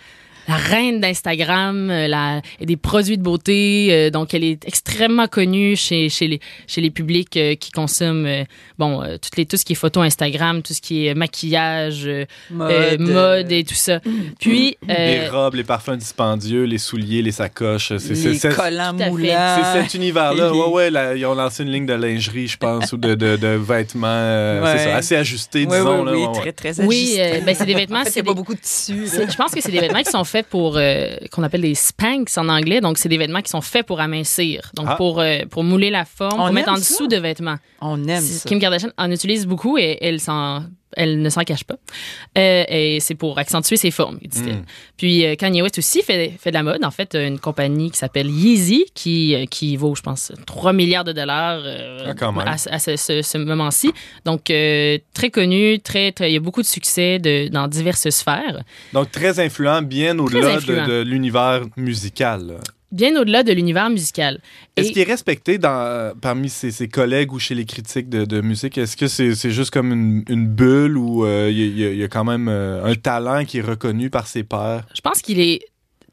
la 0.48 0.56
reine 0.56 1.00
d'Instagram 1.00 1.90
euh, 1.90 2.08
la, 2.08 2.42
et 2.60 2.66
des 2.66 2.78
produits 2.78 3.18
de 3.18 3.24
beauté. 3.24 3.88
euh, 3.92 4.10
donc, 4.10 4.34
elle 4.34 4.44
est 4.44 4.66
extrêmement 4.66 5.28
connue 5.28 5.76
chez, 5.76 6.10
chez, 6.10 6.28
les, 6.28 6.40
chez 6.68 6.82
les 6.82 6.90
publics 6.92 7.36
euh, 7.38 7.56
qui 7.56 7.72
consomment 7.72 8.26
euh, 8.26 8.44
bon, 8.78 9.02
euh, 9.04 9.18
toutes 9.22 9.38
les, 9.38 9.46
tout 9.46 9.58
ce 9.58 9.66
qui 9.66 9.74
est 9.74 9.76
photo 9.76 10.02
Instagram, 10.02 10.62
tout 10.62 10.74
ce 10.74 10.82
qui 10.82 11.08
est 11.08 11.14
maquillage, 11.14 12.04
euh, 12.08 12.26
euh, 12.60 12.98
mode 13.00 13.52
et 13.52 13.64
tout 13.64 13.74
ça. 13.76 14.00
Puis, 14.40 14.78
Les 14.88 15.20
euh, 15.20 15.30
robes, 15.32 15.56
les 15.56 15.64
parfums 15.64 15.98
dispendieux, 15.98 16.64
les 16.64 16.78
souliers, 16.78 17.22
les 17.22 17.32
sacoches. 17.32 17.94
C'est 17.98 18.14
les 18.14 18.36
c'est- 18.36 18.56
collants 18.56 18.94
moulants. 18.94 19.58
c'est 19.74 19.82
cet 19.82 19.94
univers-là. 19.96 20.52
les- 20.52 20.58
Ouais, 20.58 20.68
ouais, 20.70 20.92
là, 20.92 21.16
ils 21.16 21.26
ont 21.26 21.36
lancé 21.36 21.64
une 21.64 21.72
ligne 21.72 21.86
de 21.86 21.94
lingerie, 21.94 22.48
je 22.48 22.58
pense, 22.58 22.94
ou 22.94 22.98
de, 22.98 23.16
de, 23.16 23.36
de 23.36 23.48
vêtements. 23.48 24.08
euh, 24.08 24.62
Ouais. 24.64 24.78
C'est 24.78 24.84
ça, 24.86 24.96
assez 24.96 25.16
ajusté, 25.16 25.66
Oui, 25.70 25.78
disons. 25.78 26.00
oui, 26.04 26.06
là, 26.06 26.30
oui, 26.32 26.40
très, 26.40 26.52
très 26.52 26.82
oui, 26.82 27.04
ajusté. 27.20 27.22
euh, 27.22 27.42
ben, 27.46 27.56
c'est 27.56 27.66
des 27.66 27.74
vêtements. 27.76 28.00
En 28.00 28.04
fait, 28.04 28.10
il 28.10 28.14
c'est 28.14 28.22
n'y 28.24 28.28
a 28.30 28.32
pas 28.32 28.36
beaucoup 28.36 28.54
de 28.56 28.60
tissu. 28.60 29.02
là. 29.02 29.08
C'est- 29.08 29.32
Je 29.32 29.38
pense 29.38 29.52
que 29.52 29.62
c'est 29.62 29.72
des 29.72 29.80
vêtements 29.80 30.02
qui 30.04 30.12
sont 30.12 30.24
faits 30.24 30.37
pour, 30.46 30.78
euh, 30.78 31.16
qu'on 31.32 31.44
appelle 31.44 31.62
des 31.62 31.74
spanks 31.76 32.38
en 32.38 32.48
anglais. 32.50 32.82
Donc, 32.82 32.98
c'est 32.98 33.10
des 33.10 33.18
vêtements 33.18 33.42
qui 33.42 33.50
sont 33.50 33.62
faits 33.62 33.86
pour 33.86 34.00
amincir. 34.00 34.72
Donc, 34.76 34.86
Ah. 34.90 34.96
pour, 34.96 35.20
euh, 35.20 35.40
pour 35.50 35.64
mouler 35.64 35.90
la 35.90 36.06
forme, 36.06 36.40
On 36.40 36.46
pour 36.46 36.54
mettre 36.54 36.70
en 36.70 36.76
ça. 36.76 36.82
dessous 36.82 37.08
de 37.08 37.18
vêtements. 37.18 37.58
On 37.82 38.08
aime 38.08 38.22
ça. 38.22 38.48
Kim 38.48 38.60
Kardashian 38.60 38.90
en 38.98 39.10
utilise 39.12 39.46
beaucoup 39.48 39.78
et 39.78 39.98
elle, 40.02 40.20
s'en- 40.20 40.64
elle 40.96 41.22
ne 41.22 41.30
s'en 41.30 41.42
cache 41.44 41.64
pas. 41.64 41.76
Euh, 42.38 42.64
et 42.70 43.00
c'est 43.00 43.16
pour 43.16 43.38
accentuer 43.38 43.76
ses 43.78 43.92
formes, 43.92 44.18
dit-elle. 44.22 44.56
Mm. 44.58 44.66
Puis 44.98 45.26
euh, 45.26 45.36
Kanye 45.36 45.62
West 45.62 45.78
aussi 45.78 46.02
fait, 46.02 46.34
fait 46.40 46.50
de 46.52 46.56
la 46.56 46.64
mode. 46.64 46.84
En 46.86 46.92
fait, 46.92 47.16
une 47.16 47.40
compagnie 47.40 47.92
qui 47.92 47.98
s'appelle 47.98 48.30
Yeezy, 48.30 48.86
qui, 48.94 49.36
euh, 49.36 49.46
qui 49.46 49.76
vaut, 49.76 49.96
je 49.96 50.02
pense, 50.02 50.32
3 50.46 50.74
milliards 50.74 51.04
de 51.04 51.12
dollars 51.12 51.62
euh, 51.66 52.14
Ah, 52.20 52.46
à, 52.46 52.54
à 52.76 52.80
ce, 52.80 52.96
ce- 52.96 53.22
ce 53.22 53.38
moment-ci. 53.38 53.92
Donc, 54.26 54.50
euh, 54.50 54.98
très 55.14 55.30
connu, 55.30 55.80
très, 55.80 56.12
très, 56.12 56.30
il 56.32 56.34
y 56.34 56.38
a 56.38 56.40
beaucoup 56.42 56.62
de 56.62 56.68
succès 56.68 57.20
de, 57.20 57.48
dans 57.50 57.68
diverses 57.68 58.10
sphères. 58.10 58.64
Donc, 58.94 59.12
très 59.12 59.40
influent, 59.40 59.82
bien 59.82 60.18
au-delà 60.20 60.56
de 60.88 61.02
l'univers 61.02 61.64
musical. 61.76 62.58
Bien 62.92 63.20
au-delà 63.20 63.44
de 63.44 63.52
l'univers 63.52 63.90
musical. 63.90 64.40
Est-ce 64.78 64.92
qu'il 64.92 65.00
est 65.02 65.04
respecté 65.04 65.58
dans, 65.58 65.82
euh, 65.82 66.14
parmi 66.22 66.48
ses, 66.50 66.72
ses 66.72 66.88
collègues 66.88 67.34
ou 67.34 67.40
chez 67.40 67.54
les 67.54 67.66
critiques 67.66 68.08
de, 68.08 68.24
de 68.24 68.40
musique? 68.42 68.78
Est-ce 68.78 68.96
que 68.96 69.08
c'est 69.08 69.52
juste 69.52 69.72
comme 69.72 69.92
une, 69.92 70.24
une 70.30 70.48
bulle 70.48 70.98
ou 70.98 71.26
euh, 71.26 71.50
il 71.52 71.78
y, 71.78 71.86
a- 71.86 71.92
il 71.92 72.02
y 72.02 72.08
quand 72.08 72.24
même 72.24 72.48
euh, 72.48 72.86
un 72.86 72.96
talent 72.96 73.44
qui 73.44 73.58
est 73.58 73.62
reconnu 73.62 74.10
par 74.10 74.28
ses 74.28 74.44
pairs? 74.44 74.86
Je 74.96 75.02
pense 75.02 75.22
qu'il 75.22 75.40
est 75.42 75.60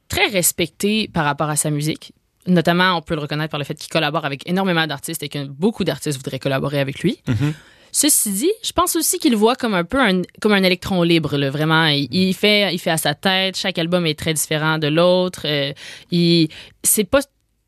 très 0.08 0.26
respecté 0.26 1.08
par 1.12 1.24
rapport 1.24 1.48
à 1.48 1.56
sa 1.56 1.70
musique. 1.70 2.12
Notamment, 2.46 2.98
on 2.98 3.02
peut 3.02 3.14
le 3.14 3.20
reconnaître 3.22 3.50
par 3.52 3.58
le 3.58 3.64
fait 3.64 3.74
qu'il 3.74 3.88
collabore 3.88 4.24
avec 4.24 4.46
énormément 4.48 4.86
d'artistes 4.86 5.22
et 5.22 5.28
que 5.28 5.46
beaucoup 5.46 5.84
d'artistes 5.84 6.18
voudraient 6.18 6.38
collaborer 6.40 6.78
avec 6.80 6.98
lui. 7.00 7.20
Mhm. 7.28 7.54
Ceci 7.96 8.30
dit, 8.32 8.50
je 8.64 8.72
pense 8.72 8.96
aussi 8.96 9.20
qu'il 9.20 9.30
le 9.30 9.36
voit 9.38 9.54
comme 9.54 9.72
un 9.74 9.84
peu 9.84 10.00
un, 10.00 10.22
comme 10.40 10.52
un 10.52 10.64
électron 10.64 11.02
libre, 11.04 11.36
là, 11.36 11.48
vraiment. 11.50 11.86
Il, 11.86 12.08
il 12.12 12.34
fait, 12.34 12.74
il 12.74 12.78
fait 12.80 12.90
à 12.90 12.96
sa 12.96 13.14
tête. 13.14 13.56
Chaque 13.56 13.78
album 13.78 14.04
est 14.04 14.18
très 14.18 14.34
différent 14.34 14.78
de 14.78 14.88
l'autre. 14.88 15.42
Euh, 15.44 15.72
il, 16.10 16.48
c'est 16.82 17.04
pas 17.04 17.20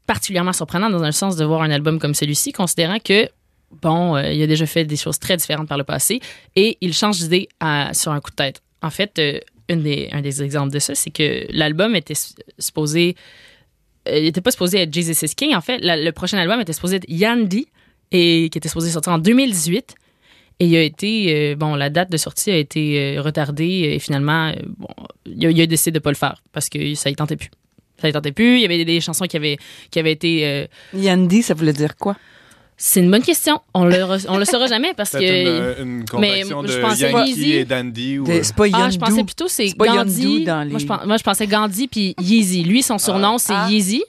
particulièrement 0.05 0.53
surprenant 0.53 0.91
dans 0.91 1.05
un 1.05 1.13
sens 1.13 1.37
de 1.37 1.45
voir 1.45 1.63
un 1.63 1.71
album 1.71 2.01
comme 2.01 2.13
celui-ci, 2.15 2.51
considérant 2.51 2.99
que 2.99 3.29
bon, 3.83 4.17
euh, 4.17 4.33
il 4.33 4.43
a 4.43 4.49
déjà 4.49 4.67
fait 4.67 4.85
des 4.85 4.97
choses 4.97 5.21
très 5.21 5.37
différentes 5.37 5.69
par 5.69 5.79
le 5.79 5.85
passé 5.85 6.19
et 6.57 6.77
il 6.81 6.93
change 6.93 7.19
d'idée 7.19 7.49
sur 7.93 8.11
un 8.11 8.21
coup 8.21 8.31
de 8.33 8.37
tête. 8.37 8.63
En 8.83 8.91
fait, 8.91 9.19
euh, 9.21 9.39
une 9.69 9.83
des, 9.85 10.09
un 10.13 10.23
des 10.23 10.43
exemples 10.43 10.73
de 10.73 10.79
ça, 10.81 10.97
c'est 10.97 11.11
que 11.11 11.47
l'album 11.51 11.95
était 11.95 12.15
supposé. 12.59 13.15
euh, 14.09 14.19
il 14.19 14.25
n'était 14.25 14.41
pas 14.41 14.51
supposé 14.51 14.79
être 14.81 14.93
Jesus 14.93 15.25
is 15.25 15.35
King. 15.37 15.55
En 15.55 15.61
fait, 15.61 15.79
la- 15.79 15.97
le 15.97 16.11
prochain 16.11 16.39
album 16.39 16.61
était 16.61 16.73
supposé 16.73 16.97
être 16.97 17.09
Yandy 17.09 17.69
et 18.11 18.49
qui 18.51 18.59
était 18.59 18.69
supposé 18.69 18.91
sortir 18.91 19.13
en 19.13 19.19
2018. 19.19 19.95
Et 20.59 20.67
il 20.67 20.77
a 20.77 20.83
été, 20.83 21.53
euh, 21.53 21.55
bon, 21.55 21.75
la 21.75 21.91
date 21.91 22.11
de 22.11 22.17
sortie 22.17 22.51
a 22.51 22.57
été 22.57 23.17
euh, 23.19 23.21
retardée 23.21 23.93
et 23.95 23.99
finalement, 23.99 24.49
euh, 24.49 24.55
bon, 24.79 24.89
il 25.27 25.47
a, 25.47 25.51
il 25.51 25.61
a 25.61 25.67
décidé 25.67 25.91
de 25.91 25.99
pas 25.99 26.11
le 26.11 26.17
faire 26.17 26.43
parce 26.53 26.71
que 26.71 26.95
ça 26.95 27.11
y 27.11 27.15
tentait 27.15 27.37
plus. 27.37 27.51
ça 28.01 28.09
ne 28.09 28.13
tentait 28.13 28.33
plus. 28.33 28.57
Il 28.57 28.63
y 28.63 28.65
avait 28.65 28.83
des, 28.85 29.01
chansons 29.03 29.27
qui 29.27 29.37
avaient, 29.37 29.59
qui 29.91 29.99
avaient 29.99 30.13
été. 30.13 30.47
Euh, 30.47 30.67
Yandy, 30.95 31.43
ça 31.43 31.53
voulait 31.53 31.75
dire 31.75 31.97
quoi? 31.97 32.17
C'est 32.79 33.01
une 33.01 33.11
bonne 33.11 33.23
question. 33.23 33.61
On 33.75 33.85
le, 33.85 34.29
on 34.29 34.39
le 34.39 34.45
saura 34.45 34.67
jamais 34.67 34.93
parce 34.95 35.11
que. 35.11 35.83
Une, 35.83 35.89
une 35.99 36.05
contraction 36.05 36.63
de 36.63 36.69
je 36.69 36.79
pensais 36.79 37.11
Yankee 37.11 37.53
et 37.53 37.65
Dandy. 37.65 38.19
Ou... 38.19 38.27
C'est 38.27 38.55
pas 38.55 38.65
Ah, 38.73 38.91
je 38.91 38.99
pensais 38.99 39.25
plutôt 39.25 39.49
c'est 39.49 39.69
Gandhi. 39.69 40.45
Dans 40.45 40.63
les... 40.63 40.71
moi, 40.71 40.79
je, 40.79 41.07
moi, 41.07 41.17
je 41.17 41.23
pensais 41.23 41.47
Gandhi 41.47 41.89
puis 41.89 42.15
Yeezy. 42.21 42.65
Lui, 42.65 42.83
son 42.83 42.99
surnom, 42.99 43.35
ah. 43.37 43.39
c'est 43.39 43.55
ah. 43.55 43.69
Yeezy. 43.71 44.03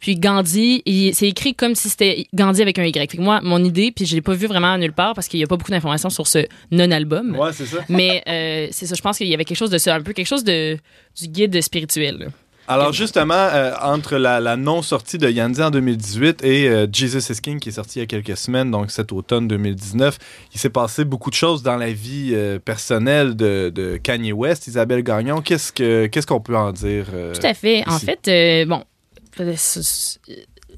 Puis 0.00 0.18
Gandhi, 0.18 0.82
c'est 1.14 1.28
écrit 1.28 1.54
comme 1.54 1.74
si 1.74 1.90
c'était 1.90 2.26
Gandhi 2.34 2.62
avec 2.62 2.78
un 2.78 2.84
Y. 2.84 3.10
Fait 3.10 3.18
que 3.18 3.22
moi, 3.22 3.40
mon 3.42 3.62
idée, 3.62 3.92
puis 3.94 4.06
je 4.06 4.14
l'ai 4.14 4.22
pas 4.22 4.32
vu 4.32 4.46
vraiment 4.46 4.76
nulle 4.78 4.94
part 4.94 5.14
parce 5.14 5.28
qu'il 5.28 5.38
y 5.38 5.44
a 5.44 5.46
pas 5.46 5.58
beaucoup 5.58 5.70
d'informations 5.70 6.08
sur 6.08 6.26
ce 6.26 6.46
non-album. 6.70 7.36
Ouais, 7.36 7.52
c'est 7.52 7.66
ça. 7.66 7.78
Mais 7.90 8.22
euh, 8.26 8.68
c'est 8.70 8.86
ça, 8.86 8.94
je 8.94 9.02
pense 9.02 9.18
qu'il 9.18 9.28
y 9.28 9.34
avait 9.34 9.44
quelque 9.44 9.58
chose 9.58 9.70
de 9.70 9.78
ça, 9.78 9.94
un 9.94 10.00
peu 10.00 10.14
quelque 10.14 10.26
chose 10.26 10.42
de, 10.42 10.78
du 11.20 11.28
guide 11.28 11.60
spirituel. 11.60 12.30
Alors 12.66 12.92
justement, 12.92 13.34
euh, 13.34 13.72
entre 13.82 14.16
la, 14.16 14.56
non-sortie 14.56 15.18
de 15.18 15.28
Yandy 15.28 15.60
en 15.60 15.70
2018 15.70 16.44
et 16.44 16.68
euh, 16.68 16.86
Jesus 16.90 17.32
is 17.32 17.40
King 17.40 17.58
qui 17.58 17.70
est 17.70 17.72
sorti 17.72 17.98
il 17.98 18.02
y 18.02 18.04
a 18.04 18.06
quelques 18.06 18.36
semaines, 18.36 18.70
donc 18.70 18.92
cet 18.92 19.12
automne 19.12 19.48
2019, 19.48 20.16
il 20.54 20.60
s'est 20.60 20.70
passé 20.70 21.04
beaucoup 21.04 21.30
de 21.30 21.34
choses 21.34 21.64
dans 21.64 21.76
la 21.76 21.90
vie 21.92 22.34
personnelle 22.64 23.34
de, 23.34 23.98
Kanye 24.02 24.32
West. 24.32 24.66
Isabelle 24.66 25.02
Gagnon, 25.02 25.42
qu'est-ce 25.42 25.72
qu'on 25.72 26.20
ce 26.20 26.26
qu'on 26.26 26.40
peut 26.40 26.56
en 26.56 26.72
dire? 26.72 27.06
Tout 27.34 27.46
à 27.46 27.54
fait. 27.54 27.82
En 27.88 27.98
fait, 27.98 28.66
bon, 28.66 28.84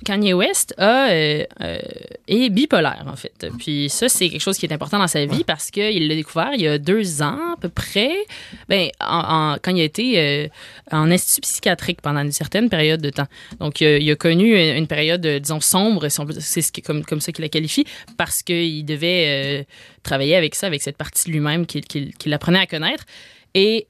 Kanye 0.05 0.33
West 0.33 0.75
a, 0.79 1.11
euh, 1.11 1.45
euh, 1.61 1.79
est 2.27 2.51
bipolaire, 2.51 3.05
en 3.07 3.17
fait. 3.17 3.47
Puis 3.59 3.89
ça, 3.89 4.09
c'est 4.09 4.29
quelque 4.31 4.41
chose 4.41 4.59
qui 4.59 4.67
est 4.67 4.73
important 4.73 4.99
dans 4.99 5.07
sa 5.07 5.25
vie 5.27 5.45
parce 5.45 5.71
qu'il 5.71 6.09
l'a 6.09 6.15
découvert 6.15 6.51
il 6.55 6.63
y 6.63 6.69
a 6.69 6.79
deux 6.79 7.23
ans, 7.23 7.53
à 7.55 7.57
peu 7.61 7.69
près, 7.69 8.13
ben, 8.69 8.89
quand 9.01 9.71
il 9.75 9.81
a 9.81 9.85
été 9.85 10.19
euh, 10.19 10.49
en 10.91 11.11
institut 11.11 11.43
psychiatrique 11.43 12.01
pendant 12.01 12.21
une 12.21 12.33
certaine 12.33 12.69
période 12.69 13.01
de 13.01 13.11
temps. 13.11 13.29
Donc, 13.61 13.81
il 13.81 14.11
a 14.11 14.17
connu 14.17 14.57
une 14.57 14.87
période, 14.87 15.27
disons, 15.27 15.61
sombre, 15.61 16.09
c'est 16.09 16.63
ce 16.63 16.73
comme, 16.83 17.05
comme 17.05 17.21
ça 17.21 17.33
qu'il 17.33 17.43
la 17.43 17.49
qualifie, 17.49 17.85
parce 18.17 18.43
qu'il 18.43 18.85
devait 18.85 19.67
travailler 20.03 20.37
avec 20.37 20.55
ça, 20.55 20.67
avec 20.67 20.83
cette 20.83 20.97
partie 20.97 21.29
de 21.29 21.33
lui-même 21.33 21.67
qu'il 21.67 22.33
apprenait 22.33 22.61
à 22.61 22.67
connaître. 22.67 23.05
Et 23.55 23.87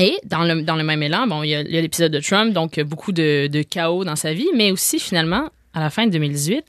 et 0.00 0.18
dans 0.24 0.42
le, 0.42 0.62
dans 0.62 0.76
le 0.76 0.84
même 0.84 1.02
élan, 1.02 1.26
bon, 1.26 1.42
il 1.42 1.50
y 1.50 1.54
a, 1.54 1.62
l'épisode 1.62 2.12
de 2.12 2.20
Trump, 2.20 2.52
donc 2.52 2.80
beaucoup 2.80 3.12
de, 3.12 3.46
de 3.46 3.62
chaos 3.62 4.04
dans 4.04 4.16
sa 4.16 4.32
vie, 4.32 4.48
mais 4.54 4.70
aussi 4.70 4.98
finalement, 4.98 5.50
à 5.72 5.80
la 5.80 5.90
fin 5.90 6.06
de 6.06 6.12
2018, 6.12 6.64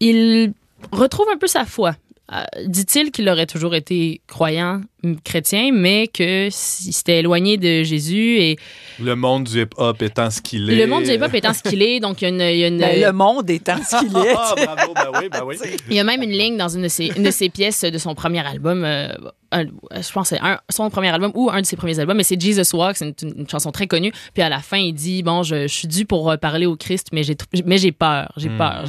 il 0.00 0.52
retrouve 0.92 1.26
un 1.32 1.38
peu 1.38 1.46
sa 1.46 1.64
foi. 1.64 1.96
Euh, 2.30 2.42
dit-il 2.66 3.10
qu'il 3.10 3.28
aurait 3.28 3.46
toujours 3.46 3.74
été 3.74 4.20
croyant 4.26 4.82
chrétien, 5.24 5.70
mais 5.72 6.08
que 6.08 6.48
s'était 6.50 7.20
éloigné 7.20 7.56
de 7.56 7.84
Jésus 7.84 8.38
et... 8.38 8.58
Le 9.00 9.14
monde 9.14 9.44
du 9.44 9.62
hip-hop 9.62 10.02
étant 10.02 10.28
ce 10.28 10.42
qu'il 10.42 10.68
est. 10.68 10.74
Le 10.74 10.86
monde 10.86 11.04
du 11.04 11.10
hip-hop 11.10 11.32
étant 11.32 11.54
ce 11.54 11.62
qu'il 11.62 11.82
est, 11.82 12.00
donc 12.00 12.20
il 12.20 12.36
y 12.36 12.64
a 12.64 12.66
une... 12.66 12.78
Ben, 12.78 13.00
le 13.00 13.12
monde 13.12 13.48
étant 13.48 13.76
ce 13.76 14.00
qu'il 14.00 14.16
est. 14.16 14.34
ah, 14.36 14.54
bravo, 14.56 14.94
ben 14.94 15.10
oui, 15.14 15.28
ben 15.30 15.42
oui. 15.44 15.56
Il 15.88 15.94
y 15.94 16.00
a 16.00 16.04
même 16.04 16.22
une 16.22 16.32
ligne 16.32 16.56
dans 16.56 16.68
une 16.68 16.82
de 16.82 16.88
ses, 16.88 17.06
une 17.16 17.22
de 17.22 17.30
ses 17.30 17.48
pièces 17.48 17.84
de 17.84 17.96
son 17.96 18.14
premier 18.14 18.46
album, 18.46 18.84
euh, 18.84 19.08
je 19.52 20.12
pense 20.12 20.30
que 20.30 20.36
c'est 20.36 20.42
son 20.68 20.90
premier 20.90 21.08
album 21.08 21.30
ou 21.34 21.48
un 21.50 21.60
de 21.60 21.66
ses 21.66 21.76
premiers 21.76 21.98
albums, 21.98 22.16
mais 22.16 22.24
c'est 22.24 22.38
Jesus 22.38 22.76
Walks, 22.76 22.96
c'est 22.96 23.22
une, 23.22 23.48
chanson 23.48 23.70
très 23.70 23.86
connue. 23.86 24.12
Puis 24.34 24.42
à 24.42 24.48
la 24.48 24.58
fin, 24.58 24.78
il 24.78 24.92
dit, 24.92 25.22
bon, 25.22 25.42
je, 25.42 25.66
suis 25.68 25.88
dû 25.88 26.04
pour 26.04 26.30
euh, 26.30 26.36
parler 26.36 26.66
au 26.66 26.76
Christ, 26.76 27.08
mais 27.12 27.22
j'ai, 27.22 27.36
mais 27.64 27.78
j'ai 27.78 27.92
peur, 27.92 28.32
j'ai 28.36 28.50
hmm. 28.50 28.58
peur. 28.58 28.84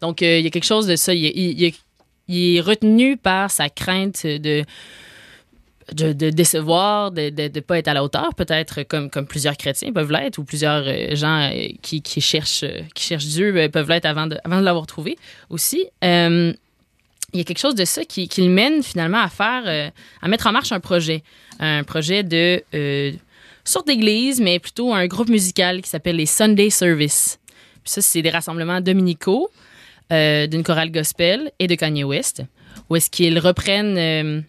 Donc 0.00 0.20
il 0.20 0.42
y 0.42 0.46
a 0.46 0.50
quelque 0.50 0.64
chose 0.64 0.86
de 0.86 0.96
ça, 0.96 1.14
il, 1.14 1.24
il, 1.24 1.60
il 1.60 1.72
est 2.28 2.60
retenu 2.60 3.16
par 3.16 3.50
sa 3.50 3.68
crainte 3.68 4.26
de 4.26 4.64
de, 5.92 6.30
décevoir, 6.30 7.12
de 7.12 7.30
ne 7.30 7.60
pas 7.60 7.78
être 7.78 7.88
à 7.88 7.94
la 7.94 8.02
hauteur, 8.02 8.34
peut-être 8.34 8.82
comme, 8.82 9.10
comme 9.10 9.26
plusieurs 9.26 9.56
chrétiens 9.56 9.92
peuvent 9.92 10.10
l'être, 10.10 10.38
ou 10.38 10.44
plusieurs 10.44 10.84
euh, 10.86 11.14
gens 11.14 11.50
euh, 11.50 11.68
qui, 11.82 12.02
qui, 12.02 12.20
cherchent, 12.20 12.64
qui 12.94 13.04
cherchent 13.04 13.26
Dieu 13.26 13.56
euh, 13.56 13.68
peuvent 13.68 13.88
l'être 13.88 14.06
avant 14.06 14.26
de, 14.26 14.36
avant 14.44 14.60
de 14.60 14.64
l'avoir 14.64 14.86
trouvé 14.86 15.16
aussi. 15.48 15.86
il 16.02 16.54
y 17.34 17.40
a 17.40 17.44
quelque 17.44 17.58
chose 17.58 17.74
de 17.74 17.84
ça 17.84 18.04
qui, 18.04 18.28
qui 18.28 18.42
le 18.42 18.50
mène 18.50 18.82
finalement 18.82 19.20
à 19.20 19.28
faire, 19.28 19.92
à 20.22 20.28
mettre 20.28 20.46
en 20.46 20.52
marche 20.52 20.72
un 20.72 20.80
projet. 20.80 21.22
Un 21.58 21.84
projet 21.84 22.22
de 22.22 22.62
sorte 23.64 23.86
d'église, 23.86 24.40
mais 24.40 24.58
plutôt 24.58 24.94
un 24.94 25.06
groupe 25.06 25.28
musical 25.28 25.82
qui 25.82 25.90
s'appelle 25.90 26.16
les 26.16 26.26
Sunday 26.26 26.70
Service. 26.70 27.38
Ça, 27.84 28.00
c'est 28.00 28.22
des 28.22 28.30
rassemblements 28.30 28.80
dominicaux 28.80 29.50
euh, 30.12 30.46
d'une 30.46 30.62
chorale 30.62 30.90
gospel 30.90 31.50
et 31.58 31.66
de 31.66 31.74
Kanye 31.74 32.04
West, 32.04 32.42
où 32.88 32.96
est-ce 32.96 33.10
qu'ils 33.10 33.38
reprennent 33.38 33.98
euh, 33.98 34.40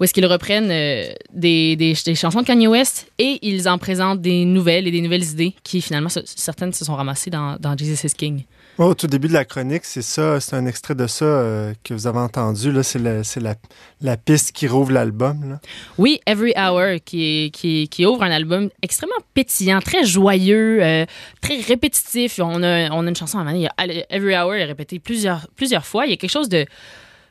où 0.00 0.04
est-ce 0.04 0.14
qu'ils 0.14 0.26
reprennent 0.26 0.70
euh, 0.70 1.12
des, 1.32 1.76
des, 1.76 1.94
chansons 2.14 2.40
de 2.40 2.46
Kanye 2.46 2.66
West 2.66 3.12
et 3.18 3.38
ils 3.42 3.68
en 3.68 3.78
présentent 3.78 4.20
des 4.20 4.44
nouvelles 4.44 4.88
et 4.88 4.90
des 4.90 5.00
nouvelles 5.00 5.24
idées 5.24 5.54
qui 5.62 5.80
finalement 5.80 6.08
certaines 6.24 6.72
se 6.72 6.84
sont 6.84 6.96
ramassées 6.96 7.30
dans, 7.30 7.56
dans 7.60 7.76
Jesus 7.76 8.06
is 8.06 8.14
King. 8.16 8.44
Au 8.78 8.94
tout 8.94 9.06
début 9.06 9.28
de 9.28 9.32
la 9.32 9.44
chronique, 9.44 9.84
c'est 9.84 10.02
ça, 10.02 10.40
c'est 10.40 10.56
un 10.56 10.66
extrait 10.66 10.94
de 10.94 11.06
ça 11.06 11.72
que 11.84 11.92
vous 11.92 12.06
avez 12.06 12.18
entendu. 12.18 12.72
C'est, 12.82 13.00
la, 13.00 14.16
piste 14.16 14.52
qui 14.52 14.66
rouvre 14.66 14.92
l'album. 14.92 15.58
Oui, 15.98 16.20
Every 16.26 16.52
Hour, 16.56 16.96
qui, 17.04 18.06
ouvre 18.06 18.22
un 18.22 18.30
album 18.30 18.70
extrêmement 18.80 19.14
pétillant, 19.34 19.80
très 19.80 20.04
joyeux, 20.04 20.82
euh, 20.82 21.04
très 21.40 21.60
répétitif. 21.60 22.38
On 22.38 22.62
a, 22.62 22.90
on 22.90 23.06
une 23.06 23.16
chanson 23.16 23.38
à 23.38 23.86
Every 24.10 24.36
Hour 24.36 24.54
est 24.54 24.64
répété 24.64 24.98
plusieurs, 24.98 25.46
fois. 25.84 26.06
Il 26.06 26.10
y 26.10 26.14
a 26.14 26.16
quelque 26.16 26.30
chose 26.30 26.48
de, 26.48 26.66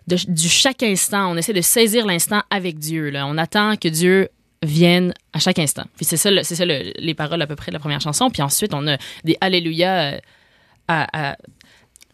du 0.07 0.49
chaque 0.49 0.83
instant. 0.83 1.31
On 1.31 1.37
essaie 1.37 1.53
de 1.53 1.61
saisir 1.61 2.05
l'instant 2.05 2.43
avec 2.49 2.77
Dieu. 2.77 3.11
On 3.15 3.37
attend 3.37 3.75
que 3.77 3.87
Dieu 3.87 4.29
vienne 4.63 5.13
à 5.33 5.39
chaque 5.39 5.57
instant. 5.57 5.85
Puis 5.95 6.05
c'est 6.05 6.17
ça, 6.17 6.29
c'est 6.43 6.55
ça 6.55 6.65
les 6.65 7.13
paroles 7.15 7.41
à 7.41 7.47
peu 7.47 7.55
près 7.55 7.71
de 7.71 7.73
la 7.73 7.79
première 7.79 8.01
chanson. 8.01 8.29
Puis 8.29 8.43
ensuite, 8.43 8.73
on 8.75 8.87
a 8.87 8.97
des 9.23 9.37
Alléluia 9.41 10.19
euh, 10.91 11.05
à, 11.13 11.37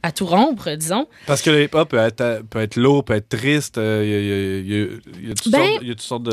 à 0.04 0.12
tout 0.12 0.26
rompre, 0.26 0.70
disons. 0.76 1.08
Parce 1.26 1.42
que 1.42 1.50
le 1.50 1.64
hip-hop 1.64 1.90
peut 1.90 1.98
être, 1.98 2.44
peut 2.50 2.62
être 2.62 2.76
lourd, 2.76 3.04
peut 3.04 3.16
être 3.16 3.30
triste. 3.30 3.78
Il 3.78 4.08
y, 4.08 5.30
a, 5.32 5.34
toutes 5.34 6.02
sortes 6.02 6.24
de, 6.24 6.32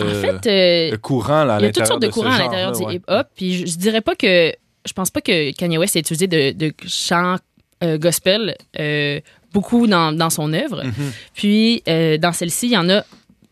de 0.91 0.97
courants 0.97 1.45
là, 1.45 1.57
à 1.57 1.61
Il 1.61 1.65
y 1.65 1.69
a 1.69 1.73
toutes 1.73 1.87
sortes 1.87 2.03
de, 2.03 2.09
courants 2.09 2.33
à 2.33 2.39
l'intérieur 2.39 2.73
du 2.73 2.83
hip-hop. 2.83 3.27
Puis 3.35 3.67
je, 3.67 3.79
dirais 3.79 4.01
pas 4.01 4.15
que. 4.15 4.53
Je 4.87 4.93
pense 4.93 5.11
pas 5.11 5.23
que 5.23 5.53
Kanye 5.53 5.79
West 5.79 5.97
ait 5.97 6.01
utilisé 6.01 6.27
de, 6.27 6.73
chants 6.87 7.37
euh, 7.83 7.99
gospel 7.99 8.55
euh, 8.79 9.21
beaucoup 9.53 9.87
dans, 9.87 10.13
dans, 10.13 10.31
son 10.31 10.53
œuvre. 10.53 10.85
Mm-hmm. 10.85 11.13
Puis 11.35 11.83
euh, 11.89 12.19
dans 12.19 12.33
celle-ci, 12.33 12.67
il 12.67 12.73
y 12.73 12.77
en 12.77 12.89
a 12.91 13.03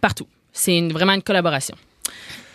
partout. 0.01 0.27
C'est 0.53 0.81
vraiment 0.89 1.13
une 1.13 1.23
collaboration. 1.23 1.77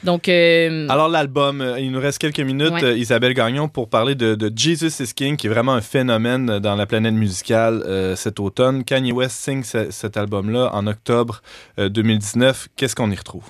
Donc, 0.04 0.30
euh, 0.30 0.88
Alors, 0.90 1.10
l'album, 1.10 1.62
euh, 1.62 1.80
il 1.80 1.92
nous 1.92 2.00
reste 2.00 2.20
quelques 2.20 2.40
minutes, 2.40 2.84
euh, 2.84 2.96
Isabelle 2.96 3.34
Gagnon, 3.34 3.68
pour 3.68 3.90
parler 3.90 4.16
de, 4.16 4.52
Jesus 4.56 5.04
is 5.04 5.14
King, 5.14 5.38
qui 5.38 5.48
est 5.48 5.50
vraiment 5.50 5.74
un 5.74 5.82
phénomène 5.82 6.60
dans 6.60 6.76
la 6.76 6.86
planète 6.86 7.14
musicale 7.14 7.84
cet 8.16 8.40
automne. 8.40 8.84
Kanye 8.84 9.12
West 9.12 9.38
signe 9.38 9.64
cet 9.64 10.18
album-là 10.18 10.70
en 10.74 10.88
octobre 10.88 11.42
2019. 11.78 12.70
Qu'est-ce 12.76 12.96
qu'on 12.96 13.12
y 13.12 13.16
retrouve? 13.16 13.44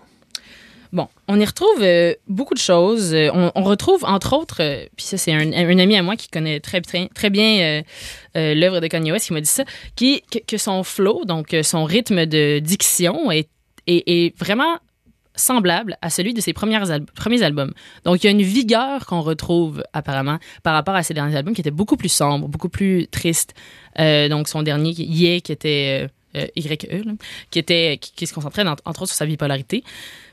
Bon, 0.94 1.08
on 1.28 1.40
y 1.40 1.46
retrouve 1.46 1.84
beaucoup 2.28 2.54
de 2.54 2.60
choses. 2.60 3.16
On, 3.34 3.64
retrouve, 3.64 4.04
entre 4.06 4.34
autres, 4.34 4.62
puis 4.96 5.06
ça, 5.06 5.18
c'est 5.18 5.34
un, 5.34 5.80
ami 5.80 5.98
à 5.98 6.04
moi 6.04 6.16
qui 6.16 6.30
connaît 6.30 6.60
très, 6.60 6.82
très, 6.82 7.10
très 7.14 7.30
bien 7.30 7.84
l'œuvre 8.36 8.80
de 8.80 8.88
Kanye 8.88 9.12
West 9.12 9.28
qui 9.28 9.34
m'a 9.34 9.42
dit 9.42 9.50
ça, 9.50 9.64
qui, 9.96 10.24
que, 10.48 10.58
son 10.58 10.84
flow, 10.84 11.26
donc 11.26 11.56
son 11.64 11.84
rythme 11.84 12.26
de 12.26 12.60
diction 12.60 13.32
est, 13.32 13.50
est 13.88 14.38
vraiment 14.38 14.78
semblable 15.38 15.98
à 16.02 16.10
celui 16.10 16.34
de 16.34 16.42
ses 16.42 16.54
premiers 16.54 17.42
albums. 17.42 17.74
Donc, 18.04 18.24
il 18.24 18.26
y 18.26 18.28
a 18.28 18.32
une 18.32 18.42
vigueur 18.42 19.06
qu'on 19.06 19.22
retrouve 19.22 19.84
apparemment 19.94 20.40
par 20.64 20.74
rapport 20.74 20.96
à 20.96 21.04
ses 21.04 21.14
derniers 21.14 21.36
albums 21.36 21.54
qui 21.54 21.62
étaient 21.62 21.72
beaucoup 21.72 21.98
plus 21.98 22.10
sombres, 22.10 22.48
beaucoup 22.48 22.70
plus 22.70 23.08
tristes. 23.08 23.54
Euh, 24.00 24.28
donc, 24.30 24.48
son 24.48 24.64
dernier, 24.64 24.92
Yeah, 24.98 25.40
qui 25.40 25.52
était 25.52 26.10
euh, 26.36 26.48
YE, 26.56 26.76
qui, 27.50 27.60
était, 27.60 27.98
qui, 28.00 28.12
qui 28.14 28.28
se 28.28 28.34
concentrait 28.34 28.68
entre 28.68 29.02
autres 29.02 29.08
sur 29.08 29.16
sa 29.16 29.26
bipolarité. 29.26 29.84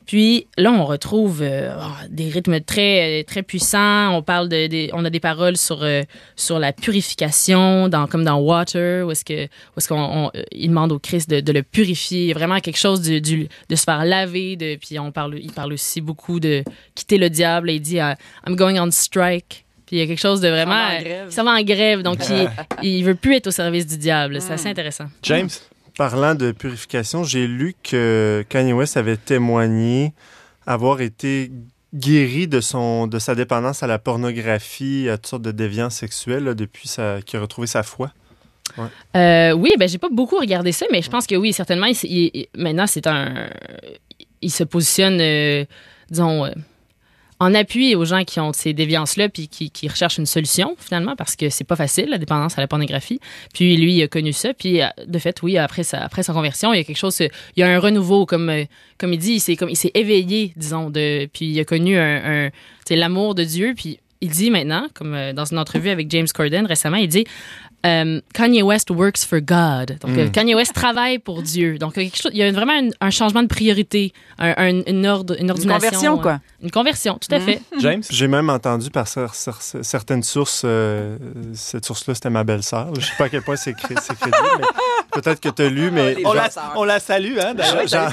Puis 0.07 0.47
là, 0.59 0.71
on 0.71 0.85
retrouve 0.85 1.41
euh, 1.43 1.75
oh, 1.81 2.07
des 2.11 2.29
rythmes 2.29 2.61
très, 2.61 3.25
très 3.25 3.43
puissants. 3.43 4.15
On 4.15 4.23
parle 4.23 4.49
de, 4.49 4.91
on 4.93 5.05
a 5.05 5.11
des 5.11 5.21
paroles 5.21 5.57
sur, 5.57 5.83
euh, 5.83 6.03
sur 6.37 6.59
la 6.59 6.73
purification, 6.73 7.89
dans, 7.89 8.07
comme 8.07 8.25
dans 8.25 8.37
Water, 8.37 9.07
où 9.07 9.11
est-ce 9.11 9.25
que, 9.25 9.45
où 9.45 9.79
est-ce 9.79 9.89
qu'on, 9.89 10.31
euh, 10.35 10.43
il 10.53 10.69
demande 10.69 10.93
au 10.93 10.99
Christ 10.99 11.31
de, 11.31 11.41
de, 11.41 11.53
le 11.53 11.63
purifier. 11.63 12.35
Vraiment 12.35 12.61
quelque 12.61 12.79
chose 12.79 13.01
du, 13.01 13.21
du, 13.21 13.49
de 13.69 13.77
se 13.77 13.85
faire 13.85 14.05
laver. 14.05 14.57
De, 14.57 14.77
puis 14.77 14.99
on 14.99 15.11
parle, 15.11 15.39
il 15.41 15.53
parle 15.53 15.73
aussi 15.73 16.03
beaucoup 16.03 16.39
de 16.39 16.63
quitter 16.95 17.17
le 17.17 17.31
diable. 17.31 17.71
il 17.71 17.81
dit 17.81 17.97
I'm 17.97 18.57
going 18.57 18.79
on 18.79 18.91
strike. 18.91 19.65
Puis 19.87 19.97
il 19.97 19.99
y 19.99 20.03
a 20.03 20.07
quelque 20.07 20.21
chose 20.21 20.41
de 20.41 20.49
vraiment. 20.49 20.89
Ça 21.31 21.43
va 21.43 21.53
en 21.53 21.63
grève. 21.63 22.03
Donc 22.03 22.19
il, 22.29 22.49
il 22.83 23.05
veut 23.05 23.15
plus 23.15 23.37
être 23.37 23.47
au 23.47 23.53
service 23.53 23.87
du 23.87 23.97
diable. 23.97 24.41
C'est 24.43 24.53
assez 24.53 24.69
intéressant. 24.69 25.07
James? 25.23 25.49
Parlant 25.97 26.35
de 26.35 26.51
purification, 26.53 27.23
j'ai 27.23 27.47
lu 27.47 27.75
que 27.83 28.45
Kanye 28.49 28.73
West 28.73 28.97
avait 28.97 29.17
témoigné 29.17 30.13
avoir 30.67 31.01
été 31.01 31.53
guéri 31.95 32.49
de, 32.49 32.61
son, 32.61 33.07
de 33.07 33.19
sa 33.19 33.35
dépendance 33.35 33.83
à 33.83 33.87
la 33.87 33.99
pornographie, 33.99 35.09
à 35.09 35.17
toutes 35.17 35.27
sortes 35.29 35.43
de 35.43 35.53
déviances 35.53 35.95
sexuelles 35.95 36.55
depuis 36.55 36.89
qu'il 37.25 37.39
a 37.39 37.41
retrouvé 37.41 37.67
sa 37.67 37.83
foi. 37.83 38.11
Euh, 39.15 39.53
oui, 39.53 39.71
ben 39.79 39.89
j'ai 39.89 39.99
pas 39.99 40.09
beaucoup 40.11 40.37
regardé 40.37 40.73
ça, 40.73 40.87
mais 40.91 41.03
je 41.03 41.11
pense 41.11 41.27
que 41.27 41.37
oui, 41.37 41.53
certainement. 41.53 41.87
maintenant, 42.57 42.87
c'est 42.87 43.07
un. 43.07 43.49
Il 44.43 44.51
se 44.51 44.65
positionne, 44.65 45.21
euh, 45.21 45.65
disons. 46.11 46.45
Euh, 46.45 46.51
en 47.41 47.55
appui 47.55 47.95
aux 47.95 48.05
gens 48.05 48.25
qui 48.25 48.41
ont 48.41 48.53
ces 48.53 48.73
déviances-là 48.73 49.29
puis 49.29 49.49
qui, 49.49 49.71
qui 49.71 49.89
recherchent 49.89 50.19
une 50.19 50.27
solution 50.27 50.77
finalement 50.79 51.17
parce 51.17 51.37
que 51.37 51.51
c'est 51.51 51.65
pas 51.65 51.77
facile 51.77 52.09
la 52.09 52.19
dépendance 52.19 52.57
à 52.59 52.61
la 52.61 52.69
pornographie. 52.69 53.21
Puis 53.53 53.77
lui 53.77 53.95
il 53.95 54.03
a 54.03 54.09
connu 54.09 54.33
ça 54.33 54.55
puis 54.55 54.83
euh, 54.83 54.87
de 55.07 55.19
fait 55.19 55.43
oui 55.43 55.59
après 55.59 55.83
sa 55.83 56.09
conversion 56.09 56.73
il 56.73 56.79
y 56.79 56.81
a 56.81 56.85
quelque 56.85 56.97
chose 56.97 57.19
il 57.21 57.31
y 57.57 57.63
a 57.63 57.69
un 57.69 57.79
renouveau 57.79 58.27
comme 58.27 58.51
euh, 58.51 58.65
comme 58.99 59.13
il 59.13 59.19
dit 59.19 59.43
il 59.49 59.77
s'est 59.77 59.91
éveillé 59.95 60.53
disons 60.57 60.91
de 60.91 61.29
puis 61.33 61.47
il 61.47 61.61
a 61.61 61.65
connu 61.65 61.99
un, 61.99 62.51
l'amour 62.91 63.35
de 63.35 63.45
Dieu 63.45 63.75
puis 63.77 63.99
il 64.25 64.31
dit 64.31 64.51
maintenant, 64.51 64.87
comme 64.95 65.15
euh, 65.15 65.33
dans 65.33 65.45
une 65.45 65.59
entrevue 65.59 65.91
avec 65.91 66.11
James 66.11 66.27
Corden 66.33 66.65
récemment, 66.67 66.97
il 66.97 67.09
dit 67.09 67.27
euh, 67.85 68.21
Kanye 68.33 68.63
West 68.63 68.91
works 68.91 69.25
for 69.25 69.41
God. 69.41 69.99
Donc, 70.01 70.17
euh, 70.17 70.29
Kanye 70.31 70.55
West 70.55 70.73
travaille 70.75 71.19
pour 71.19 71.43
Dieu. 71.43 71.77
Donc, 71.79 71.95
quelque 71.95 72.17
chose- 72.17 72.31
il 72.33 72.39
y 72.39 72.43
a 72.43 72.51
vraiment 72.51 72.73
un, 72.73 72.89
un 73.01 73.11
changement 73.11 73.43
de 73.43 73.49
priorité, 73.49 74.13
un, 74.39 74.55
un- 74.57 74.83
une, 74.87 75.07
ordre, 75.07 75.37
une 75.39 75.51
ordination. 75.51 75.81
conversion, 75.89 76.19
euh, 76.19 76.23
quoi. 76.23 76.41
Une 76.63 76.71
conversion, 76.71 77.19
tout 77.19 77.35
à 77.35 77.41
fait. 77.41 77.61
James? 77.79 78.03
J'ai 78.09 78.27
même 78.29 78.49
entendu 78.49 78.91
par 78.91 79.05
cer- 79.07 79.33
cer- 79.35 79.83
certaines 79.83 80.23
sources, 80.23 80.63
euh, 80.65 81.19
cette 81.53 81.85
source-là, 81.85 82.15
c'était 82.15 82.31
ma 82.31 82.43
belle-sœur. 82.45 82.89
Je 82.99 83.05
sais 83.05 83.13
pas 83.19 83.25
à 83.25 83.29
quel 83.29 83.43
point 83.43 83.57
c'est 83.57 83.75
cré- 83.75 83.95
c'est 84.01 84.17
crédible, 84.19 84.39
mais 84.59 84.65
peut-être 85.21 85.41
que 85.41 85.49
tu 85.51 85.63
as 85.63 85.69
lu, 85.69 85.91
mais 85.91 86.17
On 86.25 86.33
la, 86.33 86.49
on 86.77 86.85
la 86.85 87.01
salue, 87.01 87.37
hein, 87.39 87.55
d'ailleurs. 87.55 87.87
genre- 87.87 88.11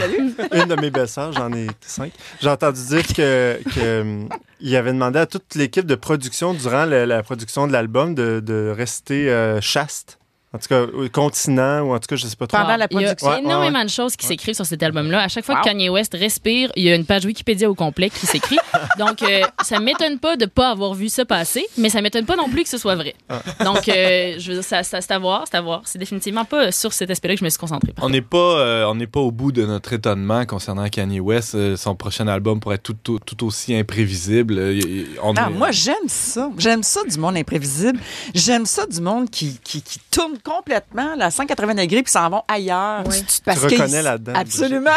une 0.54 0.66
de 0.66 0.76
mes 0.76 0.90
belles-sœurs, 0.92 1.32
j'en 1.32 1.52
ai 1.54 1.68
cinq. 1.80 2.12
J'ai 2.42 2.50
entendu 2.50 2.80
dire 2.90 3.08
que, 3.08 3.60
que, 3.74 4.26
il 4.62 4.76
avait 4.76 4.94
demandé 4.94 5.20
à 5.20 5.26
toute 5.26 5.56
l'équipe 5.56 5.86
de 5.86 5.96
production 5.96 6.54
durant 6.54 6.86
la 6.86 7.24
production 7.24 7.68
de 7.68 7.74
l'album 7.74 8.16
de, 8.16 8.40
de 8.40 8.74
rester 8.76 9.30
euh, 9.30 9.60
chaste. 9.62 10.21
En 10.54 10.58
tout 10.60 10.68
cas, 10.68 10.82
au 10.84 11.08
continent, 11.08 11.80
ou 11.84 11.94
en 11.94 12.00
tout 12.00 12.08
cas, 12.08 12.18
je 12.18 12.28
sais 12.28 12.36
pas 12.36 12.46
trop. 12.46 12.58
Pendant 12.58 12.76
la 12.76 12.88
Il 12.92 13.00
y 13.00 13.06
a 13.06 13.16
production. 13.16 13.30
Ouais, 13.30 13.40
énormément 13.40 13.80
ouais, 13.80 13.86
de 13.86 13.90
choses 13.90 14.18
qui 14.18 14.26
s'écrivent 14.26 14.54
sur 14.54 14.66
cet 14.66 14.84
album-là. 14.84 15.22
À 15.24 15.28
chaque 15.30 15.46
fois 15.46 15.56
Wow. 15.56 15.62
que 15.62 15.68
Kanye 15.70 15.88
West 15.90 16.14
respire, 16.20 16.70
il 16.76 16.84
y 16.84 16.92
a 16.92 16.96
une 16.96 17.06
page 17.06 17.24
Wikipédia 17.24 17.70
au 17.70 17.74
complet 17.74 18.10
qui 18.10 18.26
s'écrit. 18.26 18.58
Donc, 19.00 19.24
euh, 19.24 19.44
ça 19.64 19.80
m'étonne 19.80 20.20
pas 20.20 20.36
de 20.36 20.46
pas 20.46 20.72
avoir 20.72 20.94
vu 20.94 21.08
ça 21.08 21.24
passer, 21.24 21.66
mais 21.78 21.88
ça 21.88 22.02
m'étonne 22.02 22.26
pas 22.26 22.36
non 22.36 22.50
plus 22.50 22.64
que 22.64 22.70
ce 22.70 22.78
soit 22.78 22.96
vrai. 22.96 23.16
Ah. 23.30 23.42
Donc, 23.64 23.88
euh, 23.88 24.36
je 24.40 24.48
veux 24.50 24.54
dire, 24.56 24.64
ça, 24.66 24.84
ça- 24.84 25.00
c'est 25.00 25.14
à 25.14 25.20
voir, 25.20 25.46
c'est 25.50 25.56
à 25.56 25.62
voir. 25.62 25.84
C'est 25.86 26.00
définitivement 26.00 26.44
pas 26.44 26.70
sur 26.74 26.92
cet 26.92 27.10
aspect-là 27.10 27.36
que 27.36 27.40
je 27.40 27.46
me 27.46 27.50
suis 27.50 27.60
concentrée. 27.60 27.94
par 27.94 28.04
On 28.04 28.10
n'est 28.10 28.22
pas, 28.22 28.38
euh, 28.60 28.86
on 28.88 28.96
n'est 28.96 29.08
pas 29.08 29.22
au 29.22 29.32
bout 29.32 29.54
de 29.54 29.66
notre 29.66 29.94
étonnement 29.94 30.46
concernant 30.46 30.90
Kanye 30.90 31.22
West. 31.22 31.56
Euh, 31.56 31.78
son 31.78 31.96
prochain 31.96 32.28
album 32.28 32.60
pourrait 32.60 32.76
être 32.76 32.84
tout, 32.84 32.98
tout, 33.02 33.20
tout 33.26 33.46
aussi 33.46 33.74
imprévisible. 33.74 34.56
Euh, 34.58 35.06
on 35.24 35.34
Ah, 35.38 35.48
est- 35.50 35.54
moi, 35.54 35.72
j'aime 35.72 35.96
ça. 36.08 36.50
J'aime 36.58 36.84
ça 36.84 37.00
du 37.10 37.18
monde 37.18 37.38
imprévisible. 37.38 38.00
J'aime 38.36 38.66
ça 38.66 38.86
du 38.86 39.00
monde 39.00 39.30
qui, 39.30 39.58
qui, 39.64 39.82
qui 39.82 40.00
tourne 40.12 40.34
complètement 40.44 41.16
à 41.20 41.32
180 41.32 41.76
degrés 41.76 42.04
puis 42.04 42.12
s'en 42.12 42.30
vont 42.30 42.44
ailleurs. 42.48 43.04
Oui. 43.06 43.20
Tu 43.20 43.40
te 43.40 43.44
Parce 43.46 43.60
reconnais 43.64 44.02
là-dedans, 44.02 44.34
Absolument. 44.36 44.92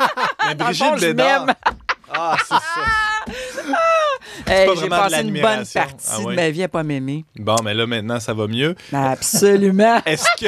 Mais 0.48 0.54
Brigitte 0.54 0.86
fond, 0.86 0.96
je 0.96 1.06
Bédard. 1.06 1.46
m'aime. 1.46 1.54
Ah, 2.12 2.36
c'est 2.40 2.54
ça. 2.54 2.60
Hey, 4.46 4.66
pas 4.66 4.74
J'ai 4.74 4.80
vraiment 4.88 4.96
de 5.06 5.10
passé 5.10 5.22
une 5.22 5.32
bonne 5.40 5.64
partie 5.66 6.06
Ah 6.10 6.20
ouais. 6.20 6.32
de 6.34 6.40
ma 6.40 6.50
vie 6.50 6.62
à 6.64 6.68
pas 6.68 6.82
m'aimer. 6.82 7.24
Bon, 7.36 7.54
mais 7.62 7.72
là, 7.74 7.86
maintenant, 7.86 8.18
ça 8.18 8.34
va 8.34 8.46
mieux. 8.48 8.74
Absolument. 8.92 10.00
Est-ce 10.06 10.26
que. 10.38 10.46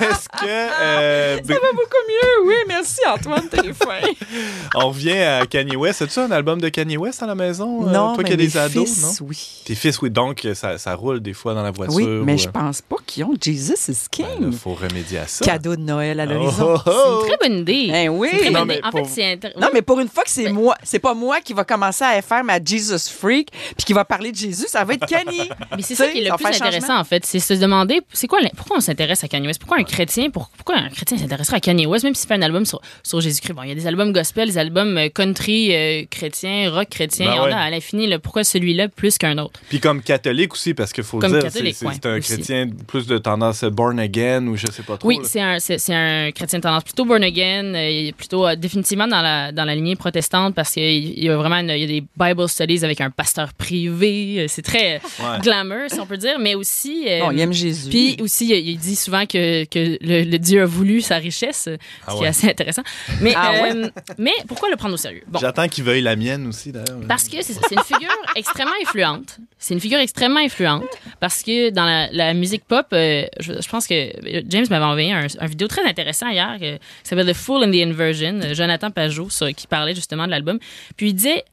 Est-ce 0.00 0.28
que. 0.28 0.46
euh, 0.46 1.36
Bri- 1.40 1.54
Beaucoup 1.72 1.96
mieux, 2.08 2.48
oui. 2.48 2.54
Merci, 2.68 3.00
Antoine 3.08 3.48
Téléphone. 3.48 3.88
on 4.74 4.88
revient 4.88 5.12
à 5.18 5.46
Kanye 5.46 5.76
West. 5.76 6.02
As-tu 6.02 6.18
un 6.20 6.30
album 6.30 6.60
de 6.60 6.68
Kanye 6.68 6.96
West 6.96 7.22
à 7.22 7.26
la 7.26 7.34
maison? 7.34 7.82
euh, 7.88 7.92
non, 7.92 8.14
toi 8.14 8.18
mais 8.18 8.24
qui 8.24 8.32
as 8.32 8.36
des 8.36 8.56
ados, 8.56 8.84
fils, 8.88 9.20
non? 9.20 9.26
oui. 9.28 9.38
Tes 9.64 9.74
fils, 9.74 10.00
oui. 10.02 10.10
Donc, 10.10 10.46
ça, 10.54 10.78
ça 10.78 10.94
roule 10.94 11.20
des 11.20 11.32
fois 11.32 11.54
dans 11.54 11.62
la 11.62 11.70
voiture. 11.70 11.94
Oui, 11.96 12.06
mais 12.06 12.34
ou, 12.34 12.38
je 12.38 12.48
euh, 12.48 12.52
pense 12.52 12.80
pas 12.82 12.96
qu'ils 13.06 13.24
ont 13.24 13.34
Jesus 13.40 13.74
is 13.88 13.92
ben 14.18 14.26
King. 14.26 14.50
là, 14.50 14.56
faut 14.56 14.74
remédier 14.74 15.18
à 15.18 15.26
ça. 15.26 15.44
Cadeau 15.44 15.76
de 15.76 15.80
Noël 15.82 16.20
à 16.20 16.24
Oh, 16.28 16.32
l'horizon. 16.32 16.74
oh, 16.74 16.80
C'est 16.84 16.90
oh. 16.94 17.20
une 17.22 17.28
très 17.28 17.48
bonne 17.48 17.58
idée. 17.58 17.90
Eh 17.94 18.08
oui. 18.08 18.28
C'est 18.32 18.38
très 18.38 18.50
Non, 18.50 18.58
bonne 18.60 18.68
mais 18.68 18.74
idée. 18.78 18.86
En 18.86 18.90
pour- 18.90 19.06
fait, 19.08 19.12
c'est 19.14 19.36
intér- 19.48 19.60
Non, 19.60 19.68
mais 19.72 19.82
pour 19.82 20.00
une 20.00 20.08
fois 20.08 20.24
que 20.24 20.30
c'est 20.30 20.50
moi, 20.52 20.76
c'est 20.82 20.98
pas 20.98 21.14
moi 21.14 21.40
qui 21.40 21.52
va 21.52 21.64
commencer 21.64 22.04
à 22.04 22.20
faire 22.22 22.44
ma 22.44 22.62
Jesus 22.62 23.10
freak 23.10 23.50
puis 23.76 23.84
qui 23.86 23.92
va 23.92 24.04
parler 24.04 24.32
de 24.32 24.36
Jésus, 24.36 24.66
ça 24.68 24.84
va 24.84 24.94
être 24.94 25.06
Kanye. 25.06 25.48
Mais 25.76 25.82
c'est 25.82 25.94
ça 25.94 26.08
qui 26.08 26.18
est 26.18 26.22
le 26.22 26.28
ça 26.28 26.36
plus 26.36 26.46
intéressant, 26.46 26.98
en 26.98 27.04
fait. 27.04 27.24
C'est 27.24 27.38
se 27.40 27.54
demander 27.54 28.00
c'est 28.12 28.26
quoi, 28.26 28.38
pourquoi 28.56 28.76
on 28.76 28.80
s'intéresse 28.80 29.22
à 29.24 29.28
Kanye 29.28 29.51
West? 29.52 29.60
Pourquoi 29.60 29.78
un 29.78 29.84
chrétien, 29.84 30.30
pour- 30.30 30.48
pourquoi 30.56 30.76
un 30.76 30.88
chrétien 30.88 31.18
s'intéresserait 31.18 31.56
à 31.56 31.60
Kanye 31.60 31.86
West, 31.86 32.04
même 32.04 32.14
s'il 32.14 32.26
fait 32.28 32.34
un 32.34 32.42
album 32.42 32.64
sur, 32.64 32.80
sur 33.02 33.20
Jésus-Christ? 33.20 33.52
Bon, 33.54 33.62
il 33.62 33.68
y 33.68 33.72
a 33.72 33.74
des 33.74 33.86
albums 33.86 34.12
gospel, 34.12 34.48
des 34.48 34.58
albums 34.58 34.96
euh, 34.98 35.08
country 35.08 35.74
euh, 35.74 36.04
chrétien, 36.10 36.70
rock 36.70 36.88
chrétien. 36.88 37.26
Ben 37.26 37.32
il 37.32 37.36
y 37.36 37.40
en 37.40 37.44
ouais. 37.44 37.52
a 37.52 37.58
à 37.60 37.70
l'infini. 37.70 38.06
là. 38.06 38.18
Pourquoi 38.18 38.44
celui-là 38.44 38.88
plus 38.88 39.18
qu'un 39.18 39.38
autre? 39.38 39.60
Puis 39.68 39.80
comme 39.80 40.02
catholique 40.02 40.52
aussi, 40.54 40.74
parce 40.74 40.92
qu'il 40.92 41.04
faut 41.04 41.18
Comme 41.18 41.32
le 41.32 41.40
dire, 41.40 41.50
c'est 41.50 41.58
catholique, 41.58 41.76
c'est- 41.76 41.86
ouais, 41.86 41.92
c'est 41.94 42.06
un 42.06 42.18
aussi. 42.18 42.32
chrétien 42.34 42.68
plus 42.86 43.06
de 43.06 43.18
tendance 43.18 43.64
born 43.64 43.98
again 43.98 44.46
ou 44.46 44.56
je 44.56 44.66
sais 44.68 44.82
pas 44.82 44.96
trop. 44.96 45.08
Oui, 45.08 45.18
c'est 45.24 45.40
un, 45.40 45.58
c'est, 45.58 45.78
c'est 45.78 45.94
un 45.94 46.30
chrétien 46.32 46.58
de 46.58 46.62
tendance 46.62 46.84
plutôt 46.84 47.04
born 47.04 47.22
again, 47.22 47.74
euh, 47.74 48.10
plutôt 48.16 48.46
euh, 48.46 48.56
définitivement 48.56 49.06
dans 49.06 49.20
la, 49.22 49.52
dans 49.52 49.64
la 49.64 49.74
lignée 49.74 49.96
protestante 49.96 50.54
parce 50.54 50.72
qu'il 50.72 51.22
y 51.22 51.28
a 51.28 51.36
vraiment 51.36 51.56
une- 51.56 51.70
il 51.70 51.78
y 51.80 51.84
a 51.84 51.86
des 51.86 52.04
Bible 52.16 52.48
studies 52.48 52.84
avec 52.84 53.00
un 53.00 53.10
pasteur 53.10 53.52
privé. 53.54 54.46
C'est 54.48 54.62
très 54.62 55.00
Ouais. 55.20 55.38
glamour, 55.42 55.88
si 55.88 56.00
on 56.00 56.06
peut 56.06 56.16
dire, 56.16 56.38
mais 56.38 56.54
aussi. 56.54 57.04
euh, 57.08 57.20
Bon, 57.20 57.30
il 57.30 57.40
aime 57.40 57.52
Jésus. 57.52 57.90
Puis 57.90 58.16
aussi, 58.20 58.48
il 58.50 58.68
il 58.72 58.78
dit 58.78 58.96
souvent 58.96 59.26
que, 59.26 59.36
que 59.70 59.98
le, 60.00 60.24
le 60.30 60.38
Dieu 60.38 60.62
a 60.62 60.66
voulu 60.66 61.00
sa 61.00 61.16
richesse, 61.16 61.62
ce 61.64 61.76
Ah 62.06 62.14
qui 62.16 62.24
est 62.24 62.28
assez 62.28 62.48
intéressant. 62.48 62.82
Mais, 63.20 63.32
Ah 63.36 63.52
ouais? 63.62 63.76
euh, 63.76 63.88
mais 64.18 64.32
pourquoi 64.48 64.70
le 64.70 64.76
prendre 64.76 64.94
au 64.94 64.98
sérieux? 64.98 65.22
Bon, 65.26 65.38
J'attends 65.38 65.68
qu'il 65.68 65.84
veuille 65.84 66.02
la 66.02 66.16
mienne 66.16 66.46
aussi, 66.46 66.72
d'ailleurs. 66.72 67.00
parce 67.08 67.28
que 67.28 67.42
c'est 67.42 67.52
c'est 67.54 67.74
une 67.74 67.82
figure 67.84 68.10
extrêmement 68.36 68.72
influente. 68.82 69.38
C'est 69.58 69.74
une 69.74 69.80
figure 69.80 69.98
extrêmement 70.00 70.40
influente 70.40 70.84
parce 71.20 71.42
que 71.42 71.70
dans 71.70 71.84
la, 71.84 72.10
la 72.10 72.34
musique 72.34 72.64
pop, 72.64 72.86
euh, 72.92 73.24
je, 73.38 73.52
je 73.62 73.68
pense 73.68 73.86
que 73.86 74.10
James 74.48 74.66
m'avait 74.70 74.84
envoyé 74.84 75.12
un, 75.12 75.26
un 75.38 75.46
vidéo 75.46 75.68
très 75.68 75.84
intéressant 75.86 76.28
hier 76.28 76.58
euh, 76.60 76.76
qui 76.76 77.08
s'appelle 77.08 77.26
The 77.26 77.32
Fool 77.36 77.62
and 77.64 77.70
the 77.70 77.76
Inversion, 77.76 78.40
euh, 78.42 78.54
Jonathan 78.54 78.90
Pajot, 78.90 79.30
sur- 79.30 79.54
qui 79.54 79.66
parlait 79.68 79.94
justement 79.94 80.26
de 80.26 80.30
l'album. 80.32 80.58
Puis 80.96 81.10
il 81.10 81.14
disait 81.14 81.44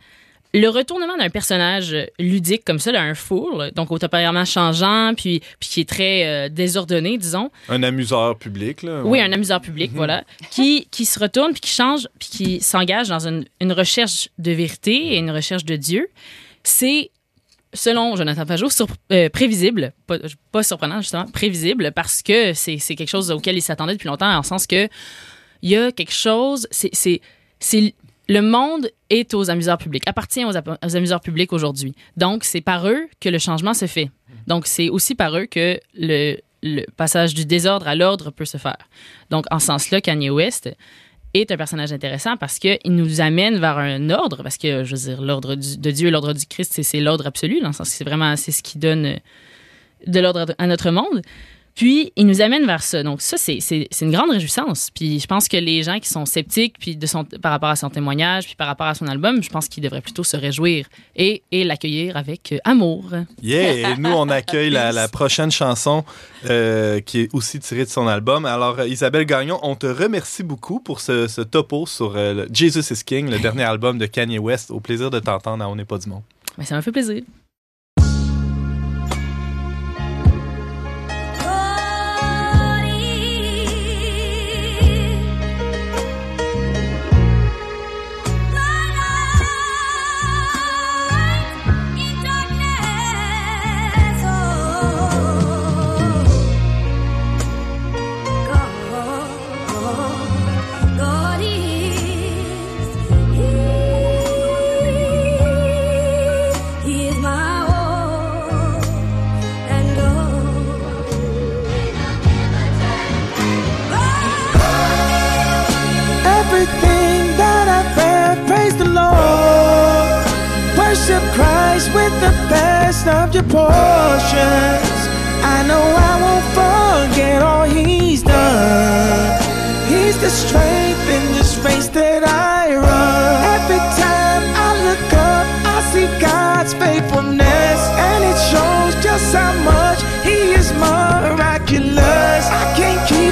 le 0.54 0.68
retournement 0.68 1.16
d'un 1.18 1.30
personnage 1.30 1.96
ludique 2.18 2.64
comme 2.66 2.80
ça, 2.80 2.92
là, 2.92 3.02
un 3.04 3.14
fool, 3.14 3.72
donc 3.76 3.92
au 3.92 4.00
tempérament 4.00 4.46
changeant, 4.46 5.14
puis, 5.16 5.42
puis 5.60 5.70
qui 5.70 5.82
est 5.82 5.90
très 5.90 6.26
euh, 6.26 6.50
désordonné, 6.50 7.20
disons, 7.20 7.52
Un 7.70 7.84
amuseur 7.84 8.36
public, 8.38 8.82
là. 8.82 9.04
oui, 9.06 9.22
un 9.22 9.32
amuseur 9.32 9.62
public, 9.62 9.92
voilà, 9.94 10.24
qui, 10.50 10.88
qui 10.90 11.06
se 11.06 11.20
retourne, 11.20 11.52
puis 11.52 11.62
qui 11.62 11.70
change, 11.70 12.08
puis 12.18 12.30
qui 12.30 12.62
s'engage 12.62 13.10
dans 13.10 13.28
une, 13.28 13.46
une 13.62 13.72
recherche 13.74 14.30
de 14.40 14.52
vérité 14.52 15.14
et 15.14 15.18
une 15.18 15.30
recherche 15.30 15.66
de 15.66 15.76
Dieu. 15.76 16.10
C'est, 16.64 17.12
selon 17.74 18.16
Jonathan 18.16 18.46
Pajot, 18.48 18.72
sur- 18.72 18.88
euh, 19.12 19.30
prévisible, 19.30 19.94
pas, 20.08 20.18
pas 20.52 20.64
surprenant 20.64 21.02
justement, 21.02 21.26
prévisible, 21.28 21.92
parce 21.96 22.24
que 22.24 22.54
c'est 22.54 22.78
quelque 22.80 23.08
chose 23.10 23.30
auquel 23.30 23.56
il 23.56 23.62
s'attendait 23.62 23.94
depuis 23.94 24.08
longtemps, 24.08 24.36
en 24.36 24.42
sens 24.44 24.66
que 24.66 24.88
il 25.62 25.70
y 25.70 25.76
a 25.76 25.92
quelque 25.92 26.14
chose, 26.14 26.68
c'est- 26.72 27.22
le 28.30 28.42
monde 28.42 28.90
est 29.10 29.34
aux 29.34 29.50
amuseurs 29.50 29.80
publics, 29.80 30.04
appartient 30.08 30.46
aux, 30.46 30.56
amuseurs 30.96 31.20
publics 31.20 31.52
aujourd'hui. 31.52 31.96
Donc, 32.16 32.44
c'est 32.44 32.62
par 32.62 32.88
eux 32.88 33.08
que 33.20 33.28
le 33.28 33.40
changement 33.40 33.74
se 33.74 33.88
fait. 33.88 34.12
Donc, 34.46 34.68
c'est 34.68 34.88
aussi 34.90 35.16
par 35.16 35.36
eux 35.36 35.48
que 35.48 35.80
le, 35.96 36.38
passage 36.96 37.34
du 37.34 37.46
désordre 37.46 37.88
à 37.88 37.96
l'ordre 37.96 38.30
peut 38.32 38.46
se 38.46 38.58
faire. 38.58 38.78
Donc, 39.32 39.46
en 39.50 39.58
ce 39.58 39.66
sens-là, 39.68 40.00
Kanye 40.00 40.30
West 40.30 40.70
est 41.34 41.52
un 41.52 41.58
personnage 41.58 41.92
intéressant 41.92 42.38
parce 42.38 42.60
qu'il 42.60 42.80
nous 42.86 43.20
amène 43.20 43.60
vers 43.60 43.80
un 43.80 44.10
ordre, 44.12 44.44
parce 44.44 44.58
que, 44.58 44.84
je 44.84 44.96
veux 44.96 45.02
dire, 45.10 45.22
l'ordre 45.22 45.56
de 45.56 45.92
Dieu 45.92 46.10
et 46.10 46.12
l'ordre 46.12 46.34
du 46.34 46.46
Christ, 46.46 46.74
c'est- 46.74 46.84
c'est 46.84 47.00
l'ordre 47.00 47.26
absolu, 47.26 47.60
dans 47.62 47.68
le 47.68 47.74
sens 47.74 47.90
que 47.90 47.96
c'est 47.96 48.04
vraiment 48.04 48.36
c'est 48.36 48.52
ce 48.52 48.62
qui 48.62 48.78
donne 48.78 49.06
euh, 49.06 49.16
de 50.06 50.20
l'ordre 50.20 50.54
à 50.58 50.68
notre 50.68 50.92
monde. 50.92 51.22
Puis, 51.76 52.12
il 52.18 52.26
nous 52.28 52.42
amène 52.42 52.66
vers 52.66 52.84
ça. 52.84 53.04
Donc, 53.04 53.22
ça, 53.22 53.38
c'est 53.38 53.60
c'est- 53.62 53.88
c'est 53.92 54.06
une 54.06 54.12
grande 54.12 54.32
réjouissance. 54.32 54.90
Puis, 54.94 55.20
je 55.20 55.28
pense 55.28 55.48
que 55.48 55.56
les 55.58 55.82
gens 55.84 56.00
qui 56.00 56.10
sont 56.10 56.26
sceptiques 56.26 56.76
puis 56.80 56.96
de 56.98 57.06
son, 57.08 57.24
par 57.24 57.52
rapport 57.52 57.70
à 57.70 57.76
son 57.78 57.90
témoignage, 57.90 58.46
puis 58.46 58.56
par 58.56 58.68
rapport 58.68 58.88
à 58.88 58.96
son 58.96 59.08
album, 59.08 59.42
je 59.42 59.50
pense 59.50 59.68
qu'ils 59.70 59.84
devraient 59.84 60.02
plutôt 60.02 60.24
se 60.24 60.36
réjouir 60.36 60.88
et, 61.16 61.42
et 61.52 61.64
l'accueillir 61.64 62.18
avec 62.18 62.52
euh, 62.52 62.58
amour. 62.66 63.12
Yeah! 63.42 63.92
Et 63.94 63.98
nous, 63.98 64.10
on 64.12 64.28
accueille 64.30 64.70
la, 64.70 64.92
la 64.92 65.08
prochaine 65.08 65.52
chanson 65.52 66.04
euh, 66.50 67.00
qui 67.00 67.22
est 67.22 67.30
aussi 67.34 67.60
tirée 67.60 67.86
de 67.86 67.90
son 67.90 68.08
album. 68.08 68.46
Alors, 68.46 68.80
euh, 68.80 68.88
Isabelle 68.88 69.26
Gagnon, 69.26 69.60
on 69.64 69.76
te 69.76 69.88
remercie 69.88 70.44
beaucoup 70.44 70.80
pour 70.80 71.00
ce, 71.00 71.28
ce 71.28 71.42
topo 71.42 71.86
sur 71.86 72.14
euh, 72.16 72.46
Jesus 72.52 72.94
is 72.94 73.04
King, 73.06 73.30
le 73.30 73.40
dernier 73.40 73.64
album 73.64 73.98
de 73.98 74.06
Kanye 74.06 74.40
West. 74.40 74.72
Au 74.72 74.80
plaisir 74.80 75.10
de 75.12 75.20
t'entendre 75.20 75.64
à 75.64 75.70
On 75.70 75.76
n'est 75.76 75.86
pas 75.86 75.98
du 75.98 76.10
monde. 76.10 76.24
Mais 76.58 76.66
ça 76.66 76.76
m'a 76.76 76.82
fait 76.82 76.92
plaisir. 76.92 77.22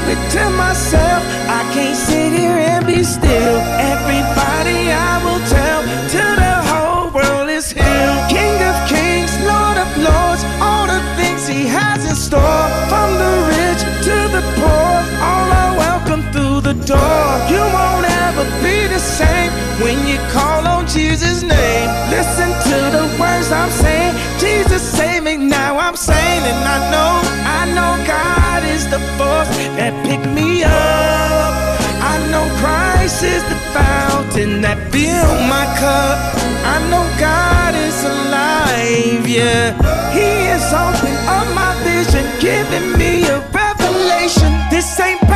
It 0.10 0.22
to 0.32 0.50
myself. 0.52 1.22
I 1.48 1.62
can't 1.74 1.96
sit 1.96 2.32
here 2.32 2.58
and 2.72 2.86
be 2.86 3.04
still. 3.04 3.58
Everybody 3.94 4.92
I 4.92 5.14
will 5.26 5.44
tell 5.52 5.82
till 6.14 6.36
the 6.46 6.56
whole 6.70 7.12
world 7.12 7.50
is 7.50 7.72
healed. 7.72 8.22
King 8.32 8.58
of 8.70 8.76
kings, 8.88 9.32
Lord 9.44 9.78
of 9.78 9.90
lords, 9.98 10.44
all 10.64 10.88
the 10.88 11.02
things 11.20 11.48
He 11.48 11.68
has 11.68 12.08
in 12.08 12.16
store. 12.16 12.66
From 12.92 13.10
the 13.22 13.34
rich 13.60 13.82
to 14.08 14.18
the 14.36 14.44
poor, 14.60 14.92
all 15.30 15.50
are 15.62 15.74
welcome 15.76 16.24
through 16.32 16.62
the 16.62 16.76
door. 16.88 17.28
You 17.52 17.64
won't 17.76 18.08
ever 18.28 18.46
be 18.64 18.88
the 18.88 19.00
same 19.00 19.52
when 19.84 19.98
you 20.08 20.18
call 20.32 20.66
on 20.68 20.88
Jesus' 20.88 21.44
name. 21.44 21.88
Listen 22.10 22.50
to 22.70 22.78
the 22.96 23.06
words 23.20 23.52
I'm 23.52 23.72
saying. 23.84 24.14
Jesus 24.40 24.82
save 24.82 25.24
me 25.24 25.36
now. 25.38 25.78
I'm 25.78 25.96
saying, 25.96 26.44
and 26.52 26.64
I 26.76 26.78
know, 26.94 27.14
I 27.60 27.62
know 27.76 27.92
God 28.08 28.37
the 28.90 29.00
force 29.18 29.52
that 29.76 29.92
picked 30.06 30.30
me 30.32 30.64
up. 30.64 31.52
I 32.00 32.16
know 32.32 32.46
Christ 32.62 33.24
is 33.24 33.44
the 33.52 33.60
fountain 33.76 34.62
that 34.62 34.78
filled 34.92 35.42
my 35.52 35.66
cup. 35.76 36.16
I 36.64 36.80
know 36.90 37.04
God 37.20 37.76
is 37.76 37.98
alive, 38.04 39.28
yeah. 39.28 39.76
He 40.16 40.48
is 40.56 40.64
opening 40.72 41.20
up 41.28 41.48
my 41.54 41.74
vision, 41.84 42.24
giving 42.40 42.98
me 42.98 43.28
a 43.28 43.40
revelation. 43.52 44.52
This 44.72 44.88
ain't 45.00 45.27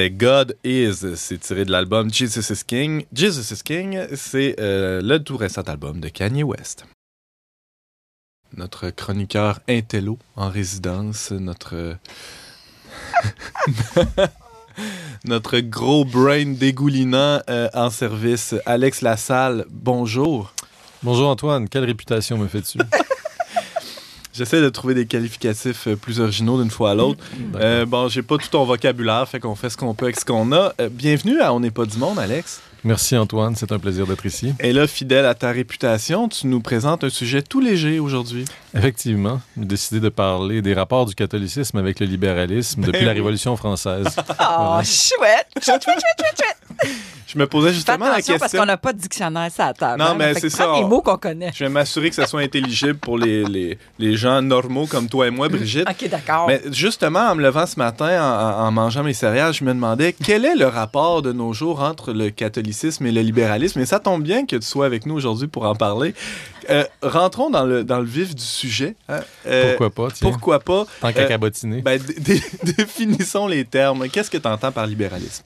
C'était 0.00 0.16
God 0.16 0.56
Is, 0.64 1.14
c'est 1.16 1.40
tiré 1.40 1.66
de 1.66 1.70
l'album 1.70 2.10
Jesus 2.10 2.50
is 2.50 2.62
King. 2.66 3.04
Jesus 3.12 3.52
is 3.52 3.62
King, 3.62 4.06
c'est 4.14 4.56
euh, 4.58 5.02
le 5.02 5.22
tout 5.22 5.36
récent 5.36 5.60
album 5.60 6.00
de 6.00 6.08
Kanye 6.08 6.42
West. 6.42 6.86
Notre 8.56 8.88
chroniqueur 8.88 9.60
Intello 9.68 10.18
en 10.36 10.48
résidence, 10.48 11.32
notre 11.32 11.98
notre 15.26 15.58
gros 15.58 16.06
brain 16.06 16.46
dégoulinant 16.46 17.42
euh, 17.50 17.68
en 17.74 17.90
service, 17.90 18.54
Alex 18.64 19.02
Lassalle. 19.02 19.66
Bonjour. 19.68 20.54
Bonjour 21.02 21.28
Antoine, 21.28 21.68
quelle 21.68 21.84
réputation 21.84 22.38
me 22.38 22.48
fais-tu? 22.48 22.78
J'essaie 24.40 24.62
de 24.62 24.70
trouver 24.70 24.94
des 24.94 25.04
qualificatifs 25.04 25.86
euh, 25.86 25.96
plus 25.96 26.18
originaux 26.18 26.62
d'une 26.62 26.70
fois 26.70 26.92
à 26.92 26.94
l'autre. 26.94 27.22
Euh, 27.56 27.84
bon, 27.84 28.08
j'ai 28.08 28.22
pas 28.22 28.38
tout 28.38 28.48
ton 28.48 28.64
vocabulaire, 28.64 29.28
fait 29.28 29.38
qu'on 29.38 29.54
fait 29.54 29.68
ce 29.68 29.76
qu'on 29.76 29.92
peut 29.92 30.06
avec 30.06 30.18
ce 30.18 30.24
qu'on 30.24 30.50
a. 30.52 30.72
Euh, 30.80 30.88
bienvenue 30.90 31.42
à 31.42 31.52
On 31.52 31.60
n'est 31.60 31.70
pas 31.70 31.84
du 31.84 31.98
monde, 31.98 32.18
Alex. 32.18 32.62
Merci 32.82 33.18
Antoine, 33.18 33.54
c'est 33.54 33.70
un 33.70 33.78
plaisir 33.78 34.06
d'être 34.06 34.24
ici. 34.24 34.54
Et 34.60 34.72
là, 34.72 34.86
fidèle 34.86 35.26
à 35.26 35.34
ta 35.34 35.50
réputation, 35.50 36.26
tu 36.30 36.46
nous 36.46 36.60
présentes 36.60 37.04
un 37.04 37.10
sujet 37.10 37.42
tout 37.42 37.60
léger 37.60 37.98
aujourd'hui. 37.98 38.46
Effectivement, 38.74 39.42
j'ai 39.58 39.66
décidé 39.66 40.00
de 40.00 40.08
parler 40.08 40.62
des 40.62 40.72
rapports 40.72 41.04
du 41.04 41.14
catholicisme 41.14 41.76
avec 41.76 42.00
le 42.00 42.06
libéralisme 42.06 42.80
depuis 42.80 43.04
la 43.04 43.12
Révolution 43.12 43.58
française. 43.58 44.06
Oh, 44.40 44.80
chouette! 44.82 45.48
Chouette, 45.62 45.84
chouette, 45.84 46.00
chouette, 46.00 46.34
chouette. 46.38 46.96
Je 47.32 47.38
me 47.38 47.46
posais 47.46 47.72
justement 47.72 48.06
la 48.08 48.16
question. 48.16 48.38
parce 48.38 48.52
qu'on 48.52 48.64
n'a 48.66 48.76
pas 48.76 48.92
de 48.92 48.98
dictionnaire 48.98 49.52
sur 49.52 49.64
la 49.64 49.72
table. 49.72 50.02
Non, 50.02 50.10
hein. 50.10 50.14
mais 50.18 50.34
c'est 50.34 50.50
ça, 50.50 50.72
les 50.74 50.84
mots 50.84 51.00
qu'on 51.00 51.16
connaît. 51.16 51.52
Je 51.54 51.62
vais 51.62 51.70
m'assurer 51.70 52.08
que 52.08 52.16
ça 52.16 52.26
soit 52.26 52.40
intelligible 52.40 52.96
pour 52.96 53.18
les, 53.18 53.44
les, 53.44 53.78
les 54.00 54.16
gens 54.16 54.42
normaux 54.42 54.86
comme 54.86 55.08
toi 55.08 55.28
et 55.28 55.30
moi, 55.30 55.48
Brigitte. 55.48 55.88
OK, 55.88 56.08
d'accord. 56.08 56.46
Mais 56.48 56.60
justement, 56.72 57.20
en 57.20 57.36
me 57.36 57.42
levant 57.42 57.66
ce 57.66 57.78
matin, 57.78 58.20
en, 58.20 58.66
en 58.66 58.72
mangeant 58.72 59.04
mes 59.04 59.12
céréales, 59.12 59.54
je 59.54 59.62
me 59.62 59.72
demandais 59.72 60.12
quel 60.12 60.44
est 60.44 60.56
le 60.56 60.66
rapport 60.66 61.22
de 61.22 61.32
nos 61.32 61.52
jours 61.52 61.82
entre 61.82 62.12
le 62.12 62.30
catholicisme 62.30 63.06
et 63.06 63.12
le 63.12 63.20
libéralisme? 63.20 63.78
Et 63.78 63.86
ça 63.86 64.00
tombe 64.00 64.22
bien 64.24 64.44
que 64.44 64.56
tu 64.56 64.66
sois 64.66 64.86
avec 64.86 65.06
nous 65.06 65.14
aujourd'hui 65.14 65.46
pour 65.46 65.66
en 65.66 65.76
parler. 65.76 66.14
Euh, 66.70 66.84
rentrons 67.02 67.50
dans 67.50 67.64
le, 67.64 67.84
dans 67.84 67.98
le 67.98 68.04
vif 68.06 68.34
du 68.34 68.42
sujet. 68.42 68.94
hein. 69.08 69.20
Euh, 69.46 69.70
Pourquoi 69.76 69.90
pas, 69.90 70.12
tiens? 70.14 70.28
Pourquoi 70.30 70.60
pas? 70.60 70.86
Tant 71.00 71.12
qu'à 71.12 71.22
Euh, 71.22 71.28
cabotiner. 71.28 71.82
Ben, 71.82 72.00
dé- 72.00 72.14
dé- 72.20 72.42
définissons 72.76 73.46
les 73.46 73.64
termes. 73.64 74.08
Qu'est-ce 74.08 74.30
que 74.30 74.38
tu 74.38 74.46
entends 74.48 74.72
par 74.72 74.86
libéralisme? 74.86 75.44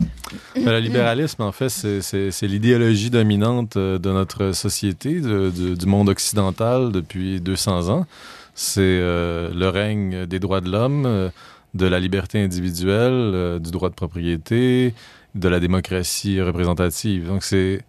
Ben, 0.55 0.71
le 0.73 0.79
libéralisme, 0.81 1.43
en 1.43 1.53
fait, 1.53 1.69
c'est- 1.69 2.43
l'idéologie 2.43 3.11
dominante 3.11 3.79
de 3.79 4.11
notre 4.13 4.53
société, 4.53 5.21
de- 5.21 5.51
de- 5.51 5.75
du 5.75 5.87
monde 5.87 6.09
occidental 6.09 6.93
depuis 6.93 7.41
200 7.41 7.89
ans. 7.89 8.07
C'est 8.55 8.81
euh, 8.83 9.51
le 9.55 9.69
règne 9.69 10.27
des 10.27 10.39
droits 10.39 10.61
de 10.61 10.71
l'homme, 10.71 11.31
de 11.75 11.87
la 11.87 11.99
liberté 11.99 12.41
individuelle, 12.43 13.59
du 13.61 13.71
droit 13.71 13.89
de 13.89 13.95
propriété, 13.95 14.95
de 15.35 15.49
la 15.49 15.59
démocratie 15.59 16.41
représentative. 16.41 17.27
Donc, 17.27 17.43
c'est 17.43 17.81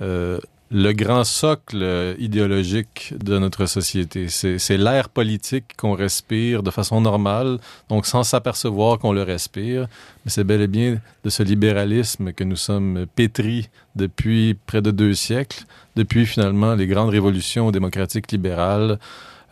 euh, 0.00 0.38
le 0.76 0.92
grand 0.92 1.22
socle 1.22 1.78
euh, 1.82 2.16
idéologique 2.18 3.14
de 3.16 3.38
notre 3.38 3.66
société. 3.66 4.28
C'est 4.28 4.76
l'air 4.76 5.08
politique 5.08 5.76
qu'on 5.76 5.92
respire 5.92 6.64
de 6.64 6.70
façon 6.72 7.00
normale, 7.00 7.58
donc 7.88 8.06
sans 8.06 8.24
s'apercevoir 8.24 8.98
qu'on 8.98 9.12
le 9.12 9.22
respire. 9.22 9.86
Mais 10.24 10.32
c'est 10.32 10.42
bel 10.42 10.60
et 10.60 10.66
bien 10.66 11.00
de 11.22 11.30
ce 11.30 11.44
libéralisme 11.44 12.32
que 12.32 12.42
nous 12.42 12.56
sommes 12.56 13.06
pétris 13.14 13.68
depuis 13.94 14.54
près 14.66 14.82
de 14.82 14.90
deux 14.90 15.14
siècles, 15.14 15.64
depuis 15.94 16.26
finalement 16.26 16.74
les 16.74 16.88
grandes 16.88 17.10
révolutions 17.10 17.70
démocratiques 17.70 18.32
libérales 18.32 18.98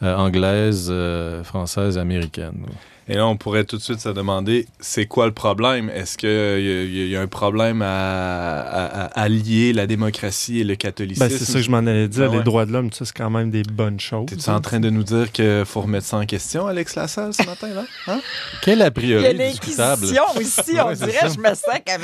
euh, 0.02 0.16
anglaise, 0.16 0.88
euh, 0.90 1.44
française, 1.44 1.98
américaine. 1.98 2.66
Et 3.12 3.16
là, 3.16 3.26
on 3.26 3.36
pourrait 3.36 3.64
tout 3.64 3.76
de 3.76 3.82
suite 3.82 4.00
se 4.00 4.08
demander, 4.08 4.66
c'est 4.80 5.04
quoi 5.06 5.26
le 5.26 5.32
problème? 5.32 5.90
Est-ce 5.90 6.16
qu'il 6.16 6.28
y, 6.30 7.10
y, 7.10 7.16
a 7.16 7.20
un 7.20 7.26
problème 7.26 7.82
à, 7.82 8.60
à, 8.60 9.04
à, 9.20 9.28
lier 9.28 9.72
la 9.72 9.86
démocratie 9.86 10.60
et 10.60 10.64
le 10.64 10.76
catholicisme? 10.76 11.28
Ben, 11.28 11.30
c'est 11.30 11.44
ça 11.44 11.54
que 11.58 11.64
je 11.64 11.70
m'en 11.70 11.78
allais 11.78 12.08
dire. 12.08 12.24
Ben 12.24 12.30
ouais. 12.30 12.38
Les 12.38 12.42
droits 12.42 12.64
de 12.64 12.72
l'homme, 12.72 12.90
ça, 12.90 13.04
c'est 13.04 13.14
quand 13.14 13.30
même 13.30 13.50
des 13.50 13.62
bonnes 13.62 14.00
choses. 14.00 14.26
T'es-tu 14.26 14.48
en 14.48 14.60
train 14.60 14.80
de 14.80 14.88
nous 14.90 15.02
dire 15.04 15.30
qu'il 15.30 15.64
faut 15.66 15.82
remettre 15.82 16.06
ça 16.06 16.16
en 16.16 16.24
question, 16.24 16.66
Alex 16.66 16.94
Lassalle, 16.96 17.34
ce 17.34 17.44
matin, 17.44 17.68
là? 17.68 17.84
Hein? 18.08 18.20
Quel 18.62 18.80
a 18.82 18.90
priori 18.90 19.26
Il 19.30 19.36
y 19.36 19.42
a 19.42 19.48
discutable? 19.50 20.06
ici, 20.40 20.72
on 20.82 20.92
dirait, 20.92 21.28
je 21.34 21.38
me 21.38 21.54
sens 21.54 21.80
comme... 21.86 22.02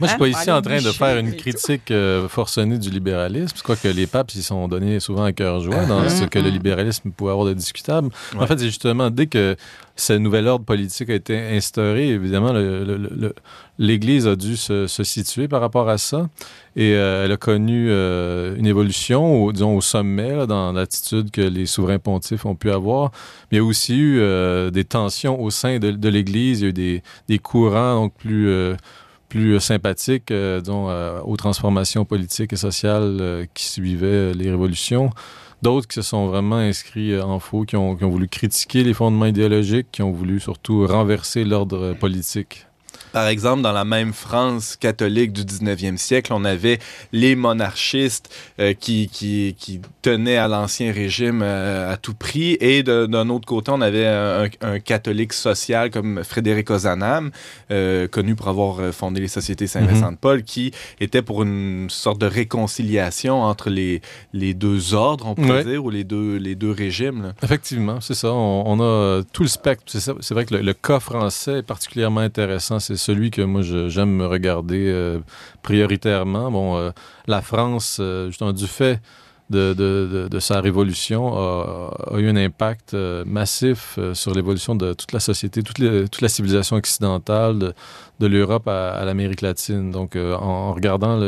Moi, 0.00 0.06
je 0.06 0.06
suis 0.08 0.18
pas 0.18 0.28
ici 0.28 0.50
en 0.50 0.62
train 0.62 0.80
de 0.80 0.92
faire 0.92 1.18
une 1.18 1.34
critique 1.34 1.90
euh, 1.90 2.28
forcenée 2.28 2.78
du 2.78 2.88
libéralisme. 2.88 3.54
Je 3.56 3.62
crois 3.62 3.76
que 3.76 3.88
les 3.88 4.06
papes, 4.06 4.32
ils 4.34 4.42
sont 4.42 4.66
donnés 4.68 5.00
souvent 5.00 5.24
à 5.24 5.32
cœur 5.32 5.60
joie 5.60 5.84
dans 5.84 5.98
Mm-hmm. 5.98 6.20
ce 6.20 6.24
que 6.24 6.38
le 6.38 6.50
libéralisme 6.50 7.10
pouvait 7.10 7.32
avoir 7.32 7.46
de 7.46 7.54
discutable. 7.54 8.10
En 8.38 8.46
fait, 8.46 8.58
c'est 8.58 8.66
justement 8.66 9.10
dès 9.10 9.26
que 9.26 9.56
ce 9.98 10.12
nouvel 10.12 10.46
ordre 10.46 10.64
politique 10.64 11.10
a 11.10 11.14
été 11.14 11.36
instauré, 11.36 12.10
évidemment, 12.10 12.52
l'Église 13.78 14.28
a 14.28 14.36
dû 14.36 14.56
se, 14.56 14.86
situer 14.86 15.48
par 15.48 15.60
rapport 15.60 15.88
à 15.88 15.98
ça. 15.98 16.28
Et 16.76 16.94
euh, 16.94 17.24
elle 17.24 17.32
a 17.32 17.36
connu 17.36 17.88
euh, 17.90 18.54
une 18.56 18.66
évolution, 18.66 19.44
au, 19.44 19.52
disons, 19.52 19.76
au 19.76 19.80
sommet, 19.80 20.46
dans 20.46 20.72
l'attitude 20.72 21.32
que 21.32 21.40
les 21.40 21.66
souverains 21.66 21.98
pontifs 21.98 22.46
ont 22.46 22.54
pu 22.54 22.70
avoir. 22.70 23.10
Mais 23.50 23.56
il 23.56 23.60
y 23.60 23.60
a 23.60 23.64
aussi 23.64 23.96
eu 23.96 24.20
euh, 24.20 24.70
des 24.70 24.84
tensions 24.84 25.40
au 25.42 25.50
sein 25.50 25.80
de, 25.80 26.08
l'Église. 26.08 26.60
Il 26.60 26.62
y 26.62 26.66
a 26.66 26.70
eu 26.70 27.02
des, 27.26 27.38
courants 27.40 28.08
plus 28.08 28.48
plus 29.28 29.58
aux 29.58 31.36
transformations 31.36 32.04
politiques 32.06 32.52
et 32.52 32.56
sociales 32.56 33.46
qui 33.52 33.64
suivaient 33.64 34.32
les 34.32 34.48
révolutions. 34.48 35.10
D'autres 35.60 35.88
qui 35.88 35.94
se 35.94 36.02
sont 36.02 36.28
vraiment 36.28 36.56
inscrits 36.56 37.12
euh, 37.12 37.24
en 37.24 37.40
faux, 37.40 37.64
qui 37.64 37.76
ont, 37.76 37.96
qui 37.96 38.04
ont, 38.04 38.10
voulu 38.10 38.28
critiquer 38.28 38.84
les 38.84 38.94
fondements 38.94 39.26
idéologiques, 39.26 39.88
qui 39.90 40.02
ont 40.02 40.12
voulu 40.12 40.38
surtout 40.38 40.86
renverser 40.86 41.44
l'ordre 41.44 41.94
politique. 41.94 42.67
Par 43.12 43.28
exemple, 43.28 43.62
dans 43.62 43.72
la 43.72 43.84
même 43.84 44.12
France 44.12 44.76
catholique 44.76 45.32
du 45.32 45.42
19e 45.42 45.96
siècle, 45.96 46.32
on 46.32 46.44
avait 46.44 46.78
les 47.12 47.34
monarchistes 47.36 48.28
euh, 48.60 48.74
qui, 48.74 49.08
qui, 49.08 49.54
qui, 49.58 49.80
tenaient 50.02 50.36
à 50.36 50.48
l'ancien 50.48 50.92
régime 50.92 51.40
euh, 51.42 51.92
à 51.92 51.96
tout 51.96 52.14
prix, 52.14 52.56
et 52.60 52.82
d'un 52.82 53.28
autre 53.28 53.46
côté, 53.46 53.70
on 53.70 53.80
avait 53.80 54.06
un, 54.06 54.48
un, 54.62 54.78
catholique 54.80 55.32
social 55.32 55.90
comme 55.90 56.22
Frédéric 56.24 56.70
Ozanam, 56.70 57.30
euh, 57.70 58.08
connu 58.08 58.34
pour 58.34 58.48
avoir 58.48 58.92
fondé 58.94 59.20
les 59.20 59.28
Sociétés 59.28 59.66
Saint-Vincent-de-Paul, 59.66 60.38
mm 60.38 60.40
-hmm. 60.40 60.44
qui 60.44 60.72
était 61.00 61.22
pour 61.22 61.42
une 61.42 61.88
sorte 61.90 62.20
de 62.20 62.26
réconciliation 62.26 63.42
entre 63.42 63.70
les, 63.70 64.00
les 64.32 64.54
deux 64.54 64.94
ordres, 64.94 65.26
on 65.26 65.34
pourrait 65.34 65.64
ouais. 65.64 65.64
dire, 65.64 65.84
ou 65.84 65.90
les 65.90 66.04
deux, 66.04 66.36
les 66.36 66.54
deux 66.54 66.70
régimes. 66.70 67.22
Là. 67.22 67.32
Effectivement, 67.42 68.00
c'est 68.00 68.14
ça. 68.14 68.30
On, 68.32 68.62
on, 68.66 68.80
a 68.80 69.22
tout 69.32 69.42
le 69.42 69.48
spectre. 69.48 69.84
C'est 69.88 70.34
vrai 70.34 70.44
que 70.46 70.54
le, 70.54 70.60
le, 70.62 70.74
cas 70.74 71.00
français 71.00 71.58
est 71.58 71.68
particulièrement 71.74 72.20
intéressant. 72.20 72.78
C'est 72.78 72.96
celui 72.98 73.30
que 73.30 73.42
moi 73.42 73.62
j'aime 73.62 74.20
regarder 74.22 74.88
euh, 74.88 75.20
prioritairement. 75.62 76.50
Bon, 76.50 76.76
euh, 76.76 76.90
la 77.26 77.40
France, 77.40 77.98
euh, 78.00 78.28
justement, 78.28 78.52
du 78.52 78.66
fait 78.66 79.00
de, 79.50 80.28
sa 80.40 80.60
révolution, 80.60 81.34
a, 81.38 82.18
eu 82.18 82.28
un 82.28 82.36
impact 82.36 82.92
massif 83.24 83.98
sur 84.12 84.34
l'évolution 84.34 84.74
de 84.74 84.92
toute 84.92 85.12
la 85.12 85.20
société, 85.20 85.62
toute, 85.62 86.20
la 86.20 86.28
civilisation 86.28 86.76
occidentale, 86.76 87.72
de, 88.20 88.26
l'Europe 88.26 88.68
à, 88.68 89.02
l'Amérique 89.06 89.40
latine. 89.40 89.90
Donc, 89.90 90.16
en, 90.16 90.74
regardant 90.74 91.18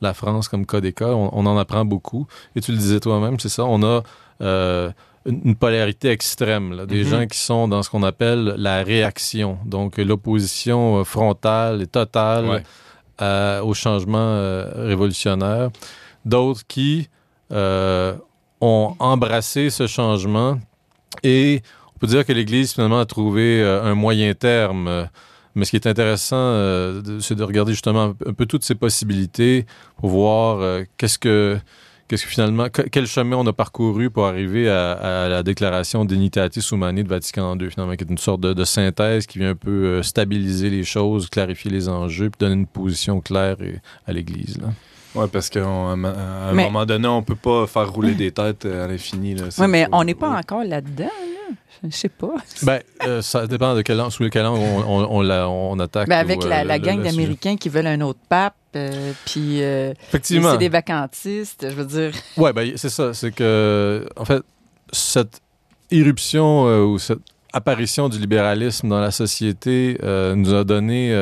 la 0.00 0.14
France 0.14 0.46
comme 0.46 0.66
cas 0.66 0.80
d'école, 0.80 1.14
on, 1.14 1.30
on, 1.32 1.46
en 1.46 1.58
apprend 1.58 1.84
beaucoup. 1.84 2.28
Et 2.54 2.60
tu 2.60 2.70
le 2.70 2.78
disais 2.78 3.00
toi-même, 3.00 3.40
c'est 3.40 3.48
ça, 3.48 3.64
on 3.64 3.82
a 3.82 4.04
une 5.28 5.54
polarité 5.56 6.08
extrême, 6.10 6.72
là, 6.76 6.86
des 6.86 7.02
mm 7.02 7.06
-hmm. 7.06 7.10
gens 7.10 7.26
qui 7.26 7.38
sont 7.38 7.68
dans 7.68 7.82
ce 7.82 7.90
qu'on 7.90 8.02
appelle 8.02 8.42
la 8.56 8.82
réaction, 8.82 9.58
donc 9.64 9.98
l'opposition 9.98 11.04
frontale 11.04 11.82
et 11.82 11.86
totale 11.86 12.46
ouais. 12.48 12.62
euh, 13.20 13.60
au 13.62 13.74
changement 13.74 14.18
euh, 14.18 14.88
révolutionnaire. 14.90 15.68
D'autres 16.24 16.64
qui 16.66 17.08
euh, 17.52 18.14
ont 18.60 18.94
embrassé 18.98 19.70
ce 19.70 19.86
changement 19.86 20.58
et 21.22 21.62
on 21.94 21.98
peut 22.00 22.06
dire 22.06 22.24
que 22.24 22.32
l'Église 22.32 22.72
finalement 22.74 23.00
a 23.00 23.06
trouvé 23.06 23.60
euh, 23.62 23.90
un 23.90 23.94
moyen 23.94 24.32
terme. 24.34 25.08
Mais 25.54 25.64
ce 25.64 25.70
qui 25.70 25.76
est 25.76 25.88
intéressant, 25.88 26.36
euh, 26.36 27.18
c'est 27.20 27.34
de 27.34 27.42
regarder 27.42 27.72
justement 27.72 28.14
un 28.26 28.32
peu 28.32 28.46
toutes 28.46 28.64
ces 28.64 28.76
possibilités 28.76 29.66
pour 29.96 30.10
voir 30.10 30.60
euh, 30.60 30.84
qu'est-ce 30.96 31.18
que 31.18 31.58
qu'est-ce 32.08 32.24
que 32.24 32.30
finalement, 32.30 32.68
quel 32.70 33.06
chemin 33.06 33.36
on 33.36 33.46
a 33.46 33.52
parcouru 33.52 34.10
pour 34.10 34.26
arriver 34.26 34.68
à, 34.68 34.92
à 34.92 35.28
la 35.28 35.42
déclaration 35.42 36.04
d'Unitatis 36.04 36.66
Humanae 36.72 37.02
de 37.02 37.08
Vatican 37.08 37.56
II, 37.58 37.70
finalement, 37.70 37.94
qui 37.94 38.04
est 38.04 38.10
une 38.10 38.18
sorte 38.18 38.40
de, 38.40 38.52
de, 38.52 38.64
synthèse 38.64 39.26
qui 39.26 39.38
vient 39.38 39.50
un 39.50 39.54
peu 39.54 39.70
euh, 39.70 40.02
stabiliser 40.02 40.70
les 40.70 40.84
choses, 40.84 41.28
clarifier 41.28 41.70
les 41.70 41.88
enjeux, 41.88 42.30
puis 42.30 42.38
donner 42.38 42.54
une 42.54 42.66
position 42.66 43.20
claire 43.20 43.56
à 44.06 44.12
l'Église. 44.12 44.58
Oui, 45.14 45.26
parce 45.32 45.48
qu'à 45.48 45.66
un 45.66 45.96
mais, 45.96 46.64
moment 46.64 46.86
donné, 46.86 47.08
on 47.08 47.20
ne 47.20 47.24
peut 47.24 47.34
pas 47.34 47.66
faire 47.66 47.90
rouler 47.90 48.14
des 48.14 48.30
têtes 48.30 48.66
à 48.66 48.86
l'infini. 48.86 49.36
Oui, 49.58 49.66
mais 49.68 49.86
on 49.92 50.04
n'est 50.04 50.14
pas 50.14 50.30
encore 50.30 50.64
là-dedans. 50.64 51.04
Là. 51.04 51.37
Je 51.82 51.96
sais 51.96 52.08
pas. 52.08 52.34
Ben, 52.62 52.80
euh, 53.06 53.22
ça 53.22 53.46
dépend 53.46 53.74
de 53.74 53.82
quel, 53.82 54.00
sous 54.10 54.28
quel 54.30 54.46
angle 54.46 54.60
on, 54.60 54.80
on, 54.80 55.16
on, 55.18 55.20
la, 55.20 55.48
on 55.48 55.78
attaque. 55.78 56.08
Ben 56.08 56.18
avec 56.18 56.44
ou, 56.44 56.48
la, 56.48 56.60
euh, 56.60 56.64
la 56.64 56.78
gang 56.78 57.02
d'Américains 57.02 57.56
qui 57.56 57.68
veulent 57.68 57.86
un 57.86 58.00
autre 58.00 58.20
pape, 58.28 58.54
euh, 58.76 59.12
puis 59.26 59.60
Effectivement. 59.60 60.52
c'est 60.52 60.58
des 60.58 60.68
vacantistes, 60.68 61.66
je 61.68 61.74
veux 61.74 61.84
dire. 61.84 62.12
Oui, 62.36 62.52
ben, 62.52 62.72
c'est 62.76 62.88
ça. 62.90 63.14
C'est 63.14 63.32
que, 63.32 64.06
en 64.16 64.24
fait, 64.24 64.42
cette 64.92 65.40
irruption 65.90 66.64
ou 66.84 66.98
cette 66.98 67.20
apparition 67.52 68.08
du 68.08 68.18
libéralisme 68.18 68.88
dans 68.88 69.00
la 69.00 69.10
société 69.10 69.98
nous 70.02 70.54
a 70.54 70.64
donné 70.64 71.12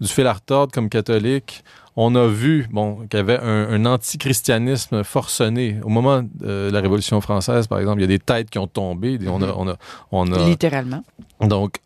du 0.00 0.08
fil 0.08 0.26
à 0.26 0.32
retordre 0.32 0.72
comme 0.72 0.88
catholiques 0.88 1.62
on 1.96 2.14
a 2.14 2.26
vu 2.26 2.66
bon, 2.72 3.06
qu'il 3.08 3.18
y 3.18 3.20
avait 3.20 3.38
un, 3.38 3.68
un 3.70 3.86
antichristianisme 3.86 5.04
forcené. 5.04 5.78
Au 5.82 5.88
moment 5.88 6.22
de 6.22 6.70
la 6.72 6.80
Révolution 6.80 7.20
française, 7.20 7.66
par 7.66 7.78
exemple, 7.78 7.98
il 8.00 8.02
y 8.02 8.04
a 8.04 8.08
des 8.08 8.18
têtes 8.18 8.50
qui 8.50 8.58
ont 8.58 8.66
tombé. 8.66 9.18
On 9.26 9.42
a, 9.42 9.52
on 9.56 9.68
a, 9.68 9.76
on 10.10 10.32
a, 10.32 10.44
Littéralement. 10.44 11.04
Donc, 11.40 11.76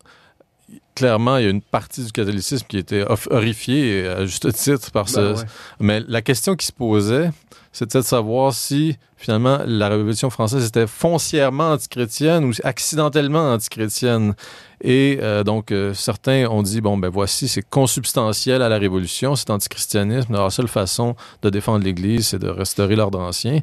clairement, 0.95 1.37
il 1.37 1.43
y 1.43 1.47
a 1.47 1.51
une 1.51 1.61
partie 1.61 2.03
du 2.03 2.11
catholicisme 2.11 2.65
qui 2.67 2.77
était 2.77 3.05
horrifiée, 3.29 4.07
à 4.07 4.25
juste 4.25 4.51
titre, 4.53 4.91
par 4.91 5.09
ce... 5.09 5.19
Ben 5.19 5.35
ouais. 5.35 5.43
Mais 5.79 6.03
la 6.07 6.21
question 6.21 6.55
qui 6.55 6.65
se 6.65 6.73
posait, 6.73 7.29
c'était 7.71 7.99
de 7.99 8.03
savoir 8.03 8.53
si, 8.53 8.97
finalement, 9.15 9.59
la 9.65 9.89
Révolution 9.89 10.29
française 10.29 10.65
était 10.65 10.87
foncièrement 10.87 11.71
antichrétienne 11.73 12.45
ou 12.45 12.51
accidentellement 12.63 13.53
antichrétienne. 13.53 14.33
Et 14.81 15.19
euh, 15.21 15.43
donc, 15.43 15.71
euh, 15.71 15.93
certains 15.93 16.47
ont 16.47 16.63
dit, 16.63 16.79
bon, 16.79 16.97
ben 16.97 17.09
voici, 17.09 17.47
c'est 17.47 17.67
consubstantiel 17.67 18.61
à 18.61 18.69
la 18.69 18.77
Révolution, 18.77 19.35
c'est 19.35 19.49
antichristianisme. 19.49 20.33
La 20.33 20.49
seule 20.49 20.69
façon 20.69 21.15
de 21.41 21.49
défendre 21.49 21.83
l'Église, 21.83 22.27
c'est 22.27 22.39
de 22.39 22.47
restaurer 22.47 22.95
l'ordre 22.95 23.19
ancien. 23.19 23.59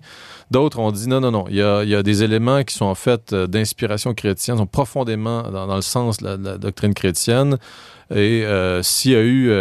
D'autres 0.51 0.79
ont 0.79 0.93
dit, 0.93 1.09
non, 1.09 1.21
non, 1.21 1.31
non, 1.31 1.47
il 1.49 1.57
y 1.57 1.63
a, 1.63 1.85
y 1.85 1.95
a 1.95 2.03
des 2.03 2.23
éléments 2.23 2.63
qui 2.65 2.75
sont 2.75 2.85
en 2.85 2.95
fait 2.95 3.33
euh, 3.33 3.47
d'inspiration 3.47 4.13
chrétienne, 4.13 4.59
sont 4.59 4.67
profondément 4.67 5.43
dans, 5.51 5.75
le 5.75 5.83
sens 5.83 6.19
de 6.19 6.27
la, 6.27 6.59
doctrine 6.59 6.93
chrétienne. 6.93 7.57
Et 8.15 8.45
s'il 8.83 9.11
y 9.11 9.17
a 9.17 9.23
eu 9.23 9.53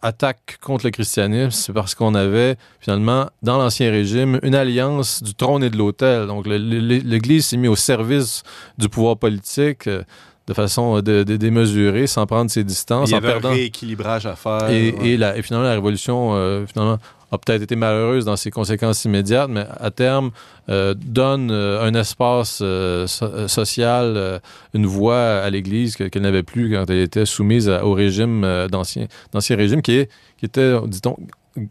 attaque 0.00 0.58
contre 0.62 0.86
le 0.86 0.92
christianisme, 0.92 1.50
c'est 1.50 1.72
parce 1.72 1.96
qu'on 1.96 2.14
avait 2.14 2.54
finalement, 2.78 3.26
dans 3.42 3.58
l'Ancien 3.58 3.90
Régime, 3.90 4.38
une 4.44 4.54
alliance 4.54 5.24
du 5.24 5.34
trône 5.34 5.64
et 5.64 5.70
de 5.70 5.76
l'autel. 5.76 6.28
Donc 6.28 6.46
l'Église 6.46 7.46
s'est 7.46 7.56
mise 7.56 7.68
au 7.68 7.74
service 7.74 8.44
du 8.78 8.88
pouvoir 8.88 9.16
politique. 9.16 9.88
Euh, 10.50 10.52
de 10.52 10.54
façon 10.54 11.00
de, 11.00 11.22
démesurée, 11.22 12.06
sans 12.06 12.26
prendre 12.26 12.50
ses 12.50 12.64
distances. 12.64 13.10
Il 13.10 13.12
y 13.12 13.14
en 13.14 13.18
avait 13.18 13.28
perdant... 13.28 13.50
un 13.50 13.52
rééquilibrage 13.52 14.26
à 14.26 14.36
faire. 14.36 14.68
Et, 14.70 14.92
ouais. 14.92 15.08
et, 15.08 15.16
la, 15.16 15.36
et 15.36 15.42
finalement, 15.42 15.66
la 15.66 15.74
révolution, 15.74 16.34
euh, 16.34 16.66
finalement, 16.66 16.98
a 17.32 17.38
peut-être 17.38 17.62
été 17.62 17.76
malheureuse 17.76 18.24
dans 18.24 18.36
ses 18.36 18.50
conséquences 18.50 19.04
immédiates, 19.04 19.50
mais 19.50 19.64
à 19.78 19.90
terme 19.90 20.30
euh, 20.68 20.94
donne 20.94 21.50
euh, 21.50 21.82
un 21.82 21.94
espace 21.94 22.60
euh, 22.62 23.06
so 23.06 23.48
social, 23.48 24.40
une 24.74 24.86
voix 24.86 25.38
à 25.38 25.50
l'Église 25.50 25.96
qu'elle 25.96 26.10
qu 26.10 26.20
n'avait 26.20 26.42
plus 26.42 26.72
quand 26.72 26.88
elle 26.90 26.98
était 26.98 27.26
soumise 27.26 27.68
à, 27.68 27.84
au 27.84 27.92
régime 27.92 28.46
d'ancien 28.70 29.06
régime 29.56 29.82
qui, 29.82 29.92
est, 29.92 30.10
qui 30.38 30.46
était, 30.46 30.74
dit-on, 30.86 31.16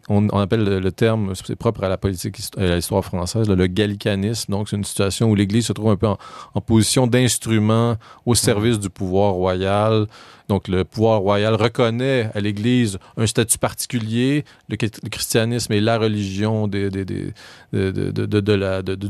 on, 0.10 0.28
appelle 0.30 0.64
le, 0.64 0.92
terme, 0.92 1.34
c'est 1.36 1.56
propre 1.56 1.84
à 1.84 1.90
la 1.90 1.98
politique 1.98 2.38
à 2.58 2.76
l'histoire 2.76 3.04
française, 3.04 3.50
le, 3.50 3.68
gallicanisme. 3.68 4.52
Donc, 4.52 4.70
c'est 4.70 4.76
une 4.76 4.84
situation 4.84 5.30
où 5.30 5.36
l'Église 5.36 5.68
se 5.68 5.74
trouve 5.74 5.92
un 5.92 5.96
peu 5.96 6.08
en, 6.08 6.62
position 6.62 7.08
d'instrument 7.08 7.96
au 8.26 8.36
service 8.36 8.80
du 8.80 8.90
pouvoir 8.90 9.34
royal. 9.34 10.08
Donc, 10.50 10.68
le 10.68 10.84
pouvoir 10.84 11.22
royal 11.22 11.56
reconnaît 11.56 12.30
à 12.34 12.40
l'Église 12.40 12.98
un 13.18 13.26
statut 13.26 13.58
particulier. 13.58 14.44
Le, 14.68 14.76
christianisme 14.76 15.74
est 15.74 15.82
la 15.82 15.98
religion 15.98 16.68
du 16.68 17.34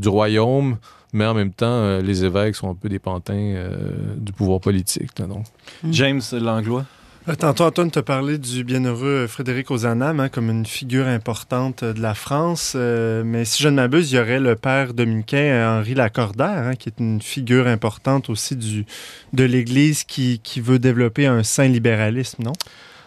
royaume. 0.06 0.76
Mais 1.12 1.26
en 1.26 1.34
même 1.34 1.52
temps, 1.52 1.66
euh, 1.66 2.00
les 2.00 2.24
évêques 2.24 2.54
sont 2.54 2.70
un 2.70 2.74
peu 2.76 2.88
des 2.88 3.00
pantins 3.00 3.34
euh, 3.34 4.14
du 4.16 4.32
pouvoir 4.32 4.60
politique. 4.60 5.16
Donc. 5.16 5.44
James 5.90 6.22
Langlois? 6.32 6.84
Euh, 7.30 7.34
Tantôt, 7.34 7.64
Antoine 7.64 7.90
t'a 7.90 8.02
parlé 8.02 8.38
du 8.38 8.64
bienheureux 8.64 9.26
Frédéric 9.26 9.70
Ozanam 9.70 10.20
hein, 10.20 10.28
comme 10.28 10.50
une 10.50 10.66
figure 10.66 11.06
importante 11.06 11.84
de 11.84 12.00
la 12.00 12.14
France. 12.14 12.72
Euh, 12.74 13.22
mais 13.24 13.44
si 13.44 13.62
je 13.62 13.68
ne 13.68 13.76
m'abuse, 13.76 14.10
il 14.10 14.16
y 14.16 14.18
aurait 14.18 14.40
le 14.40 14.56
père 14.56 14.94
dominicain 14.94 15.36
euh, 15.36 15.78
Henri 15.78 15.94
Lacordaire, 15.94 16.66
hein, 16.66 16.74
qui 16.74 16.88
est 16.88 16.98
une 16.98 17.20
figure 17.22 17.66
importante 17.66 18.30
aussi 18.30 18.56
de 18.56 19.44
l'Église 19.44 20.04
qui, 20.04 20.40
veut 20.56 20.78
développer 20.78 21.26
un 21.26 21.42
saint 21.42 21.68
libéralisme, 21.68 22.42
non? 22.42 22.52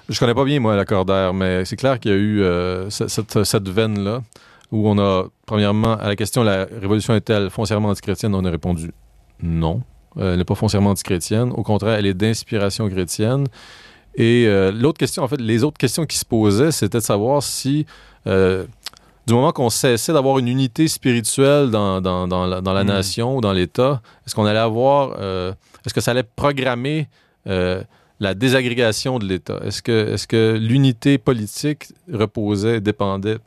Je 0.10 0.20
connais 0.20 0.34
pas 0.34 0.46
bien, 0.46 0.60
moi, 0.60 0.76
l'accordaire, 0.76 1.34
mais 1.34 1.66
c'est 1.66 1.76
clair 1.76 2.00
qu'il 2.00 2.12
y 2.12 2.14
a 2.14 2.18
eu 2.18 2.42
euh, 2.42 2.90
ce- 2.90 3.08
cette, 3.08 3.70
veine-là 3.70 4.22
où 4.72 4.88
on 4.88 4.98
a, 5.00 5.26
premièrement, 5.46 5.94
à 5.98 6.08
la 6.08 6.16
question 6.16 6.44
la 6.44 6.66
révolution 6.66 7.14
est-elle 7.16 7.50
foncièrement 7.50 7.90
antichrétienne? 7.90 8.36
On 8.36 8.44
a 8.44 8.50
répondu 8.50 8.92
non. 9.42 9.82
Euh, 10.18 10.34
elle 10.34 10.40
n'est 10.40 10.46
pas 10.46 10.56
foncièrement 10.56 10.92
antichrétienne. 10.92 11.52
Au 11.52 11.64
contraire, 11.64 11.96
elle 11.96 12.06
est 12.06 12.14
d'inspiration 12.14 12.88
chrétienne. 12.90 13.48
Et 14.16 14.46
euh, 14.48 14.72
l'autre 14.72 15.00
question, 15.00 15.24
en 15.24 15.28
fait, 15.28 15.42
les 15.42 15.64
autres 15.64 15.78
questions 15.78 16.06
qui 16.06 16.18
se 16.18 16.26
posaient, 16.26 16.72
c'était 16.72 17.00
de 17.00 17.04
savoir 17.04 17.42
si, 17.42 17.86
euh, 18.28 18.66
du 19.26 19.34
moment 19.34 19.52
qu'on 19.52 19.70
cessait 19.70 20.14
d'avoir 20.14 20.38
une 20.38 20.48
unité 20.48 20.88
spirituelle 20.88 21.72
dans, 21.72 22.00
dans, 22.02 22.28
dans 22.28 22.46
la, 22.46 22.62
dans 22.62 22.74
la 22.74 22.84
Mm. 22.84 22.88
nation 22.88 23.38
ou 23.38 23.42
dans 23.42 23.54
l'État, 23.54 24.02
est-ce 24.26 24.36
qu'on 24.36 24.46
allait 24.46 24.60
avoir, 24.60 25.16
euh, 25.20 25.52
est-ce 25.86 25.94
que 25.94 26.02
ça 26.02 26.12
allait 26.12 26.24
programmer 26.24 27.08
la 27.46 28.34
désagrégation 28.36 29.20
de 29.20 29.26
l'État? 29.26 29.60
Est-ce 29.66 29.82
que, 29.82 30.14
est 30.14 30.28
que 30.28 30.58
l'unité 30.58 31.18
politique 31.18 31.88
reposait, 32.12 32.80
dépendait 32.80 33.38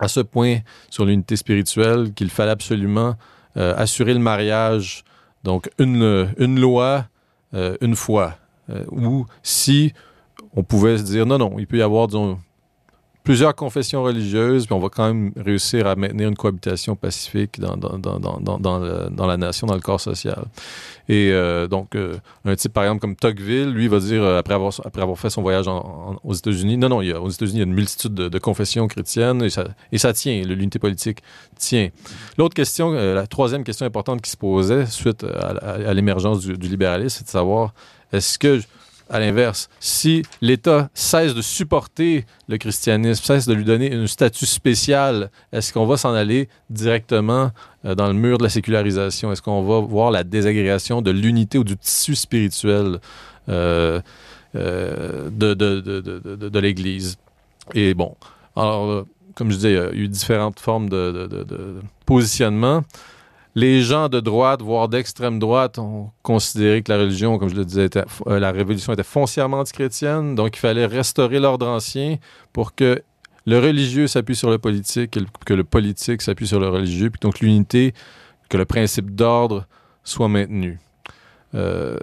à 0.00 0.08
ce 0.08 0.20
point 0.20 0.58
sur 0.90 1.06
l'unité 1.06 1.34
spirituelle 1.36 2.12
qu'il 2.14 2.28
fallait 2.28 2.50
absolument 2.50 3.14
assurer 3.54 4.12
le 4.12 4.20
mariage, 4.20 5.02
donc 5.44 5.70
une, 5.78 6.28
une 6.36 6.60
loi, 6.60 7.06
une 7.80 7.96
foi, 7.96 8.36
euh, 8.70 8.84
ou 8.90 9.26
si 9.42 9.92
on 10.54 10.62
pouvait 10.62 10.98
se 10.98 11.02
dire 11.02 11.26
non, 11.26 11.38
non, 11.38 11.58
il 11.58 11.66
peut 11.66 11.78
y 11.78 11.82
avoir 11.82 12.08
plusieurs 13.28 13.54
confessions 13.54 14.02
religieuses, 14.02 14.64
puis 14.64 14.74
on 14.74 14.78
va 14.78 14.88
quand 14.88 15.06
même 15.06 15.32
réussir 15.36 15.86
à 15.86 15.96
maintenir 15.96 16.30
une 16.30 16.34
cohabitation 16.34 16.96
pacifique 16.96 17.60
dans, 17.60 17.76
dans, 17.76 17.98
dans, 17.98 18.58
dans, 18.58 19.26
la 19.26 19.36
nation, 19.36 19.66
dans 19.66 19.74
le 19.74 19.82
corps 19.82 20.00
social. 20.00 20.46
Et 21.10 21.30
euh, 21.30 21.66
donc, 21.66 21.94
euh, 21.94 22.16
un 22.46 22.56
type, 22.56 22.72
par 22.72 22.84
exemple, 22.84 23.02
comme 23.02 23.16
Tocqueville, 23.16 23.68
lui, 23.68 23.86
va 23.86 23.98
dire, 23.98 24.24
après 24.24 24.54
avoir, 24.54 24.72
après 24.82 25.02
avoir 25.02 25.18
fait 25.18 25.28
son 25.28 25.42
voyage 25.42 25.66
aux 25.68 26.32
États-Unis, 26.32 26.78
non, 26.78 26.88
non, 26.88 26.96
aux 27.00 27.28
États-Unis, 27.28 27.56
il 27.56 27.58
y 27.58 27.60
a 27.60 27.66
une 27.66 27.74
multitude 27.74 28.14
de, 28.14 28.38
confessions 28.38 28.88
chrétiennes 28.88 29.42
et 29.42 29.50
ça, 29.50 29.68
et 29.92 29.98
ça 29.98 30.14
tient, 30.14 30.42
l'unité 30.44 30.78
politique 30.78 31.18
tient. 31.58 31.90
L'autre 32.38 32.54
question, 32.54 32.92
la 32.92 33.26
troisième 33.26 33.62
question 33.62 33.84
importante 33.84 34.22
qui 34.22 34.30
se 34.30 34.38
posait 34.38 34.86
suite 34.86 35.24
à, 35.24 35.92
l'émergence 35.92 36.40
du 36.40 36.54
libéralisme, 36.54 37.18
c'est 37.18 37.24
de 37.24 37.30
savoir, 37.30 37.74
est-ce 38.12 38.38
que, 38.38 38.60
à 39.10 39.20
l'inverse, 39.20 39.68
si 39.80 40.22
l'État 40.40 40.90
cesse 40.94 41.34
de 41.34 41.42
supporter 41.42 42.26
le 42.48 42.58
christianisme, 42.58 43.24
cesse 43.24 43.46
de 43.46 43.54
lui 43.54 43.64
donner 43.64 43.92
un 43.94 44.06
statut 44.06 44.46
spécial, 44.46 45.30
est-ce 45.52 45.72
qu'on 45.72 45.86
va 45.86 45.96
s'en 45.96 46.12
aller 46.14 46.48
directement 46.68 47.50
euh, 47.84 47.94
dans 47.94 48.06
le 48.06 48.12
mur 48.12 48.38
de 48.38 48.42
la 48.42 48.50
sécularisation? 48.50 49.32
Est-ce 49.32 49.42
qu'on 49.42 49.62
va 49.62 49.80
voir 49.80 50.10
la 50.10 50.24
désagrégation 50.24 51.00
de 51.00 51.10
l'unité 51.10 51.58
ou 51.58 51.64
du 51.64 51.76
tissu 51.76 52.14
spirituel 52.14 53.00
euh, 53.48 54.00
euh, 54.54 55.30
de, 55.30 55.54
de, 55.54 55.80
de, 55.80 56.48
de, 56.48 56.58
l'Église? 56.58 57.16
Et 57.74 57.94
bon, 57.94 58.14
alors, 58.56 58.90
euh, 58.90 59.06
comme 59.34 59.50
je 59.50 59.56
disais, 59.56 59.72
il 59.72 59.76
y 59.76 59.78
a 59.78 59.92
eu 59.92 60.08
différentes 60.08 60.60
formes 60.60 60.88
de 60.88 61.28
positionnement. 62.04 62.84
Les 63.58 63.82
gens 63.82 64.08
de 64.08 64.20
droite, 64.20 64.62
voire 64.62 64.88
d'extrême 64.88 65.40
droite, 65.40 65.80
ont 65.80 66.12
considéré 66.22 66.80
que 66.80 66.92
la 66.92 66.98
religion, 66.98 67.38
comme 67.38 67.48
je 67.48 67.56
le 67.56 67.64
disais, 67.64 67.90
euh, 68.28 68.38
la 68.38 68.52
révolution 68.52 68.92
était 68.92 69.02
foncièrement 69.02 69.58
antichrétienne, 69.58 70.36
donc 70.36 70.56
il 70.56 70.60
fallait 70.60 70.86
restaurer 70.86 71.40
l'ordre 71.40 71.66
ancien 71.66 72.18
pour 72.52 72.76
que 72.76 73.02
le 73.46 73.58
religieux 73.58 74.06
s'appuie 74.06 74.36
sur 74.36 74.48
le 74.48 74.58
politique, 74.58 75.10
que 75.10 75.18
le, 75.18 75.26
que 75.44 75.54
le 75.54 75.64
politique 75.64 76.22
s'appuie 76.22 76.46
sur 76.46 76.60
le 76.60 76.68
religieux, 76.68 77.10
puis 77.10 77.18
donc 77.20 77.40
l'unité, 77.40 77.94
que 78.48 78.56
le 78.56 78.64
principe 78.64 79.12
d'ordre 79.16 79.66
soit 80.04 80.28
maintenu. 80.28 80.78
Euh, 81.56 81.96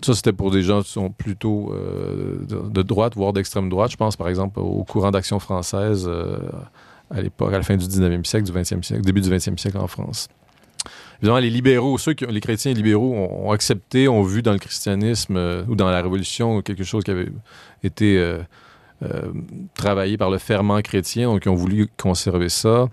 ça, 0.00 0.14
c'était 0.14 0.32
pour 0.32 0.52
des 0.52 0.62
gens 0.62 0.80
qui 0.82 0.92
sont 0.92 1.10
plutôt 1.10 1.72
euh, 1.72 2.38
de, 2.70 2.82
droite, 2.82 3.16
voire 3.16 3.32
d'extrême 3.32 3.68
droite. 3.68 3.90
Je 3.90 3.96
pense, 3.96 4.14
par 4.14 4.28
exemple, 4.28 4.60
au 4.60 4.84
courant 4.84 5.10
d'action 5.10 5.40
française 5.40 6.08
à 7.10 7.20
l'époque, 7.20 7.52
à 7.52 7.56
la 7.56 7.64
fin 7.64 7.76
du 7.76 7.84
19e 7.84 8.24
siècle, 8.24 8.46
du 8.46 8.52
20e 8.52 8.84
siècle, 8.84 9.02
début 9.02 9.22
du 9.22 9.28
20e 9.28 9.58
siècle 9.58 9.78
en 9.78 9.88
France. 9.88 10.28
Évidemment, 11.20 11.38
les 11.38 11.50
libéraux, 11.50 11.98
ceux 11.98 12.14
qui, 12.14 12.26
les 12.26 12.40
chrétiens 12.40 12.72
libéraux 12.72 13.14
ont, 13.14 13.52
accepté, 13.52 14.08
ont 14.08 14.22
vu 14.22 14.42
dans 14.42 14.52
le 14.52 14.58
christianisme 14.58 15.36
euh, 15.36 15.64
ou 15.68 15.76
dans 15.76 15.90
la 15.90 16.02
Révolution 16.02 16.60
quelque 16.62 16.84
chose 16.84 17.04
qui 17.04 17.10
avait 17.10 17.28
été 17.82 18.18
euh, 18.18 18.38
euh, 19.02 19.32
travaillé 19.74 20.16
par 20.16 20.30
le 20.30 20.38
ferment 20.38 20.80
chrétien, 20.82 21.28
donc 21.28 21.44
ils 21.44 21.48
ont 21.48 21.54
voulu 21.54 21.88
conserver 21.96 22.48
ça. 22.48 22.88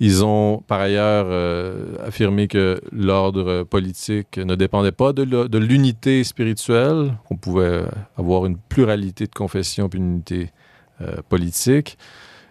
Ils 0.00 0.24
ont 0.24 0.62
par 0.68 0.80
ailleurs 0.80 1.26
affirmé 2.06 2.46
que 2.46 2.80
l'ordre 2.92 3.64
politique 3.64 4.38
ne 4.38 4.54
dépendait 4.54 4.92
pas 4.92 5.12
de 5.12 5.58
l'unité 5.58 6.22
spirituelle, 6.22 7.14
qu'on 7.26 7.36
pouvait 7.36 7.82
avoir 8.16 8.46
une 8.46 8.58
pluralité 8.58 9.26
de 9.26 9.34
confessions 9.34 9.88
puis 9.88 9.98
une 9.98 10.12
unité 10.12 10.52
politique. 11.28 11.98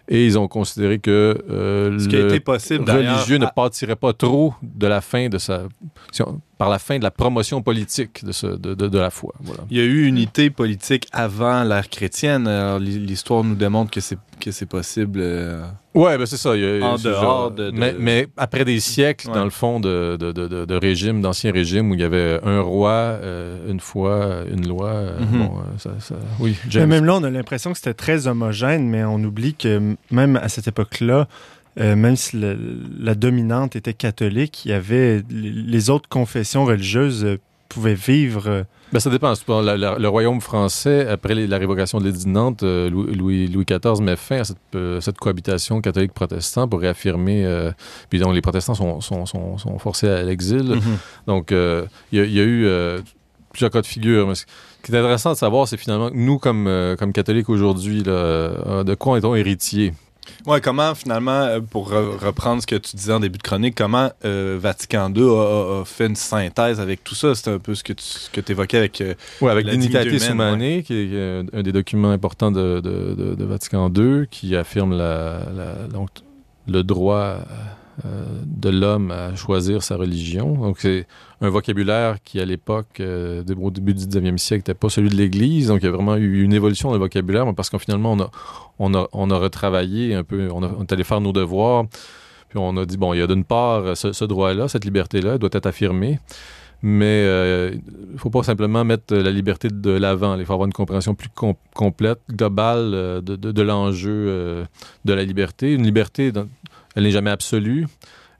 Et 0.10 0.26
ils 0.26 0.40
ont 0.40 0.48
considéré 0.48 1.00
que 1.00 1.38
euh, 1.50 2.00
Ce 2.00 2.08
qui 2.08 2.16
a 2.16 2.20
le 2.20 2.28
été 2.28 2.40
possible, 2.40 2.86
d'ailleurs, 2.86 3.16
religieux 3.18 3.38
ne 3.38 3.46
à- 3.46 3.52
pâtirait 3.52 3.96
pas 3.98 4.14
trop 4.14 4.54
de 4.64 4.88
la 4.88 5.02
fin 5.02 5.28
de 5.28 5.38
sa, 5.38 5.64
si 6.12 6.22
on- 6.22 6.40
par 6.58 6.70
la 6.70 6.80
fin 6.80 6.98
de 6.98 7.04
la 7.04 7.12
promotion 7.12 7.62
politique 7.62 8.26
de, 8.26 8.32
ce- 8.32 8.48
de, 8.48 8.74
de- 8.74 8.88
de 8.88 8.98
la 9.00 9.10
foi. 9.12 9.34
Voilà. 9.42 9.64
Il 9.70 9.78
y 9.78 9.80
a 9.80 9.84
eu 9.84 10.06
unité 10.06 10.50
politique 10.50 11.08
avant 11.12 11.64
l'ère 11.64 11.90
chrétienne. 11.90 12.50
L'histoire 12.80 13.44
nous 13.44 13.56
démontre 13.56 13.92
que 13.92 14.02
c'est 14.02 14.18
que 14.40 14.52
c'est 14.52 14.68
possible. 14.68 15.20
euh, 15.22 15.64
Ouais, 15.96 16.16
ben 16.16 16.28
c'est 16.28 16.38
ça. 16.38 16.56
il 16.56 16.62
y 16.62 16.82
a- 16.84 16.86
En 16.86 16.98
dehors 16.98 17.50
de- 17.50 17.72
de- 17.72 17.78
Mais, 17.78 17.96
mais 17.98 18.28
après 18.38 18.64
des 18.66 18.80
siècles, 18.80 19.30
Ouais. 19.30 19.34
dans 19.34 19.44
le 19.44 19.50
fond, 19.50 19.80
de, 19.80 20.16
de, 20.16 20.32
de, 20.32 20.76
régimes, 20.76 21.22
d'anciens 21.24 21.52
régimes 21.52 21.90
où 21.90 21.96
il 21.96 22.00
y 22.02 22.04
avait 22.04 22.40
un 22.44 22.62
roi, 22.62 22.92
euh, 22.92 23.68
une 23.72 23.80
foi, 23.80 24.44
une 24.52 24.68
loi. 24.68 24.90
euh, 24.90 25.20
Mhm. 25.22 25.40
bon, 25.40 25.58
euh, 25.58 25.62
ça, 25.80 25.90
ça- 26.00 26.16
oui, 26.40 26.56
Mais 26.76 26.86
même 26.86 27.04
là, 27.06 27.16
on 27.16 27.24
a 27.24 27.32
l'impression 27.32 27.72
que 27.72 27.78
c'était 27.80 27.96
très 27.96 28.28
homogène, 28.28 28.88
mais 28.88 29.04
on 29.04 29.16
oublie 29.24 29.56
que 29.56 29.96
même 30.12 30.36
à 30.36 30.50
cette 30.50 30.68
époque-là, 30.68 31.28
euh, 31.80 31.96
même 31.96 32.16
si 32.16 32.38
le- 32.38 32.58
la 33.00 33.16
dominante 33.16 33.76
était 33.76 33.94
catholique, 33.94 34.66
il 34.66 34.70
y 34.72 34.74
avait 34.74 35.24
les 35.30 35.90
autres 35.90 36.10
confessions 36.10 36.66
religieuses 36.66 37.24
euh, 37.26 37.38
pouvaient 37.70 37.94
vivre. 37.96 38.48
euh, 38.48 38.64
Ben, 38.94 39.00
ça 39.02 39.10
dépend. 39.10 39.34
La- 39.62 39.76
la- 39.76 40.00
le 40.00 40.08
royaume 40.08 40.40
français, 40.40 41.06
après 41.08 41.36
les- 41.36 41.46
la 41.48 41.58
révocation 41.58 42.00
de 42.00 42.06
l'édit 42.06 42.24
de 42.24 42.30
Nantes, 42.30 42.64
euh, 42.64 42.90
Louis, 42.90 43.14
Louis, 43.16 43.48
Louis 43.48 43.66
XIV 43.66 44.02
met 44.02 44.16
fin 44.16 44.38
à 44.40 44.44
cette, 44.46 44.58
euh, 44.76 45.02
cette 45.02 45.18
cohabitation 45.18 45.82
catholique-protestant 45.82 46.70
pour 46.70 46.80
réaffirmer. 46.80 47.46
euh, 47.46 47.72
puis 48.10 48.20
donc, 48.20 48.34
les 48.34 48.42
protestants 48.42 48.74
sont, 48.76 49.02
sont, 49.02 49.26
sont, 49.26 49.58
sont 49.58 49.78
forcés 49.80 50.08
à 50.08 50.24
l'exil. 50.24 50.64
Mhm. 50.64 50.82
Donc, 51.28 51.52
euh, 51.52 51.86
il 52.14 52.20
y, 52.20 52.22
a- 52.22 52.26
il 52.26 52.32
y 52.34 52.40
a 52.40 52.44
eu 52.44 52.66
euh, 52.66 53.02
plusieurs 53.52 53.72
cas 53.72 53.82
de 53.82 53.86
figure. 53.86 54.26
Mais 54.30 54.36
ce 54.36 54.46
qui 54.82 54.92
est 54.94 54.96
intéressant 54.98 55.34
de 55.34 55.38
savoir, 55.38 55.68
c'est 55.68 55.76
finalement 55.78 56.10
que 56.10 56.16
nous, 56.16 56.40
comme, 56.40 56.68
euh, 56.68 56.96
comme 56.96 57.12
catholiques 57.12 57.50
aujourd'hui, 57.50 58.04
de 58.04 58.96
quoi 58.96 59.18
est-on 59.18 59.36
héritier? 59.36 59.92
Ouais, 60.46 60.62
comment 60.62 60.96
finalement, 60.96 61.32
euh, 61.44 61.60
pour 61.60 61.92
re- 61.92 62.18
reprendre 62.18 62.62
ce 62.62 62.68
que 62.68 62.76
tu 62.76 62.96
disais 62.96 63.14
en 63.14 63.20
début 63.20 63.38
de 63.38 63.44
chronique, 63.44 63.76
comment 63.76 64.12
euh, 64.26 64.58
Vatican 64.60 65.12
II 65.14 65.24
a, 65.24 65.82
fait 65.86 66.08
une 66.08 66.16
synthèse 66.16 66.80
avec 66.80 67.04
tout 67.04 67.16
ça? 67.16 67.36
C'était 67.36 67.52
un 67.52 67.60
peu 67.60 67.76
ce 67.76 67.84
que 67.84 67.94
tu 67.94 68.04
ce 68.04 68.30
que 68.30 68.40
évoquais 68.52 68.78
avec. 68.78 69.02
euh, 69.02 69.14
Oui, 69.42 69.50
avec 69.52 69.66
qui 70.84 70.94
est 70.94 71.10
euh, 71.14 71.44
un 71.54 71.64
des 71.64 71.72
documents 71.72 72.12
importants 72.12 72.52
de, 72.52 72.80
de- 72.80 73.16
de- 73.16 73.36
de 73.36 73.46
Vatican 73.46 73.92
II, 73.96 74.28
qui 74.30 74.56
affirme 74.56 74.98
la, 74.98 75.40
la- 75.56 75.88
donc, 75.92 76.10
le 76.68 76.84
droit 76.84 77.38
de 78.04 78.70
l'homme 78.70 79.12
à 79.12 79.36
choisir 79.36 79.82
sa 79.84 79.96
religion. 79.96 80.54
Donc, 80.54 80.78
c'est 80.80 81.08
un 81.42 81.50
vocabulaire 81.50 82.18
qui, 82.24 82.40
à 82.40 82.46
l'époque, 82.46 83.00
euh, 83.00 83.44
au 83.62 83.72
début 83.72 83.94
du 83.94 84.06
19e 84.06 84.38
siècle, 84.38 84.60
n'était 84.62 84.74
pas 84.74 84.90
celui 84.90 85.10
de 85.10 85.16
l'Église. 85.16 85.68
Donc, 85.68 85.80
il 85.82 85.86
y 85.86 85.88
a 85.88 85.92
vraiment 85.92 86.16
eu 86.16 86.44
une 86.44 86.54
évolution 86.54 86.90
dans 86.90 86.96
le 86.96 87.00
vocabulaire, 87.00 87.52
parce 87.56 87.70
qu'en 87.70 87.80
finalement, 87.80 88.14
on 88.80 88.94
a, 88.94 89.08
on, 89.12 89.30
a, 89.32 89.38
retravaillé 89.38 90.14
un 90.16 90.24
peu, 90.24 90.50
on, 90.54 90.62
a- 90.64 90.72
on 90.78 90.84
est 90.84 90.92
allé 90.94 91.04
faire 91.04 91.22
nos 91.22 91.32
devoirs, 91.34 91.86
puis 92.50 92.60
on 92.60 92.78
a 92.78 92.86
dit, 92.86 92.98
bon, 92.98 93.14
il 93.14 93.20
y 93.20 93.22
a 93.22 93.28
d'une 93.28 93.44
part 93.44 93.98
ce, 93.98 94.14
ce 94.14 94.26
droit-là, 94.26 94.68
cette 94.68 94.86
liberté-là, 94.86 95.38
doit 95.38 95.50
être 95.54 95.66
affirmée. 95.66 96.20
Mais 96.84 97.24
euh, 97.26 97.72
il 97.74 98.14
ne 98.14 98.18
faut 98.20 98.30
pas 98.30 98.44
simplement 98.44 98.84
mettre 98.86 99.16
la 99.16 99.32
liberté 99.32 99.68
de 99.68 99.90
l'avant. 99.90 100.38
Il 100.38 100.46
faut 100.46 100.54
avoir 100.54 100.68
une 100.68 100.74
compréhension 100.74 101.16
plus 101.16 101.30
com- 101.30 101.56
complète, 101.74 102.20
globale 102.30 102.92
euh, 102.94 103.20
de, 103.22 103.62
l'enjeu 103.64 104.12
euh, 104.28 104.66
de 105.04 105.14
la 105.14 105.24
liberté. 105.24 105.74
Une 105.74 105.82
liberté, 105.84 106.32
dans- 106.32 106.48
elle 106.98 107.04
n'est 107.04 107.12
jamais 107.12 107.30
absolue. 107.30 107.86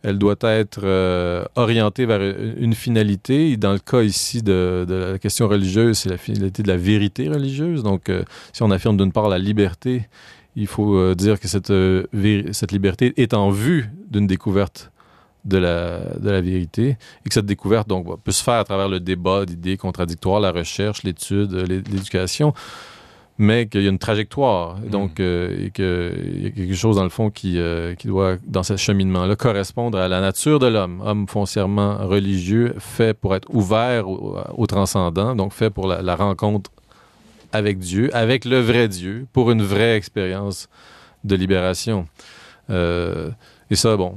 Elle 0.02 0.18
doit 0.18 0.36
être 0.42 0.82
euh, 0.84 1.46
orientée 1.56 2.08
vers 2.08 2.22
une 2.58 2.74
finalité. 2.74 3.56
Dans 3.56 3.72
le 3.72 3.78
cas 3.78 4.02
ici 4.02 4.42
de, 4.42 4.86
la 4.90 5.20
question 5.20 5.48
religieuse, 5.48 6.00
c'est 6.00 6.10
la 6.10 6.18
finalité 6.18 6.64
de 6.64 6.68
la 6.68 6.78
vérité 6.78 7.30
religieuse. 7.30 7.84
Donc, 7.84 8.10
euh, 8.10 8.24
si 8.54 8.64
on 8.64 8.72
affirme 8.72 8.98
d'une 8.98 9.12
part 9.12 9.30
la 9.30 9.38
liberté, 9.38 10.08
il 10.56 10.66
faut 10.66 10.96
euh, 10.96 11.14
dire 11.14 11.40
que 11.40 11.48
cette, 11.48 11.72
liberté 12.72 13.14
est 13.18 13.36
en 13.36 13.52
vue 13.52 13.92
d'une 14.10 14.26
découverte 14.26 14.92
de 15.46 15.60
la, 15.60 16.42
vérité 16.42 16.98
et 17.26 17.30
que 17.30 17.34
cette 17.34 17.46
découverte 17.46 17.88
peut 18.24 18.32
se 18.32 18.44
faire 18.44 18.56
à 18.56 18.64
travers 18.64 18.90
le 18.90 19.00
débat 19.00 19.46
d'idées 19.46 19.78
contradictoires, 19.78 20.40
la 20.40 20.52
recherche, 20.52 21.04
l'étude, 21.04 21.54
l'é- 21.54 21.84
l'éducation. 21.92 22.56
Mais 23.38 23.68
qu'il 23.68 23.84
y 23.84 23.86
a 23.86 23.90
une 23.90 24.00
trajectoire, 24.00 24.80
donc 24.80 25.20
euh, 25.20 25.66
et 25.66 25.72
qu'il 25.72 26.44
y 26.44 26.48
a 26.48 26.50
quelque 26.50 26.74
chose 26.74 26.96
dans 26.96 27.04
le 27.04 27.10
fond 27.10 27.30
qui, 27.30 27.60
euh, 27.60 27.94
qui 27.94 28.08
doit, 28.08 28.38
dans 28.48 28.64
ce 28.64 28.78
cheminement-là, 28.78 29.36
correspondre 29.36 30.00
à 30.00 30.08
la 30.08 30.22
nature 30.22 30.58
de 30.60 30.68
l'homme, 30.68 31.02
homme 31.06 31.28
foncièrement 31.28 31.98
religieux, 32.08 32.74
fait 32.80 33.14
pour 33.14 33.36
être 33.36 33.48
ouvert 33.54 34.10
au, 34.10 34.38
au 34.56 34.66
transcendant, 34.66 35.36
donc 35.36 35.54
fait 35.54 35.70
pour 35.70 35.88
la, 35.88 36.02
la, 36.02 36.16
rencontre 36.16 36.72
avec 37.52 37.78
Dieu, 37.78 38.10
avec 38.16 38.44
le 38.44 38.60
vrai 38.60 38.88
Dieu, 38.88 39.28
pour 39.34 39.52
une 39.52 39.62
vraie 39.62 39.96
expérience 39.96 40.68
de 41.24 41.36
libération. 41.36 42.08
Euh, 42.72 43.30
et 43.70 43.76
ça, 43.76 43.96
bon, 43.98 44.16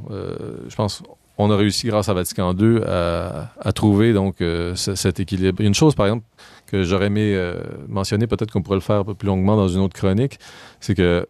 je 0.69 0.75
pense 0.75 1.03
on 1.43 1.51
a 1.51 1.57
réussi 1.57 1.87
grâce 1.87 2.11
à 2.11 2.15
Vatican 2.15 2.55
II 2.55 2.83
à, 2.87 3.51
à 3.59 3.73
trouver 3.73 4.13
donc 4.13 4.37
cet 4.75 5.21
équilibre. 5.21 5.63
Une 5.63 5.75
chose, 5.75 5.95
par 5.95 6.07
exemple, 6.07 6.25
que 6.71 6.83
j'aurais 6.85 7.07
aimé 7.07 7.35
euh, 7.35 7.61
mentionner, 7.89 8.27
peut-être 8.27 8.53
qu'on 8.53 8.63
pourrait 8.63 8.77
le 8.77 8.83
faire 8.83 9.05
plus 9.05 9.27
longuement 9.27 9.57
dans 9.57 9.69
une 9.69 9.81
autre 9.81 9.95
chronique, 9.95 10.39
c'est 10.81 10.95
que 10.95 11.27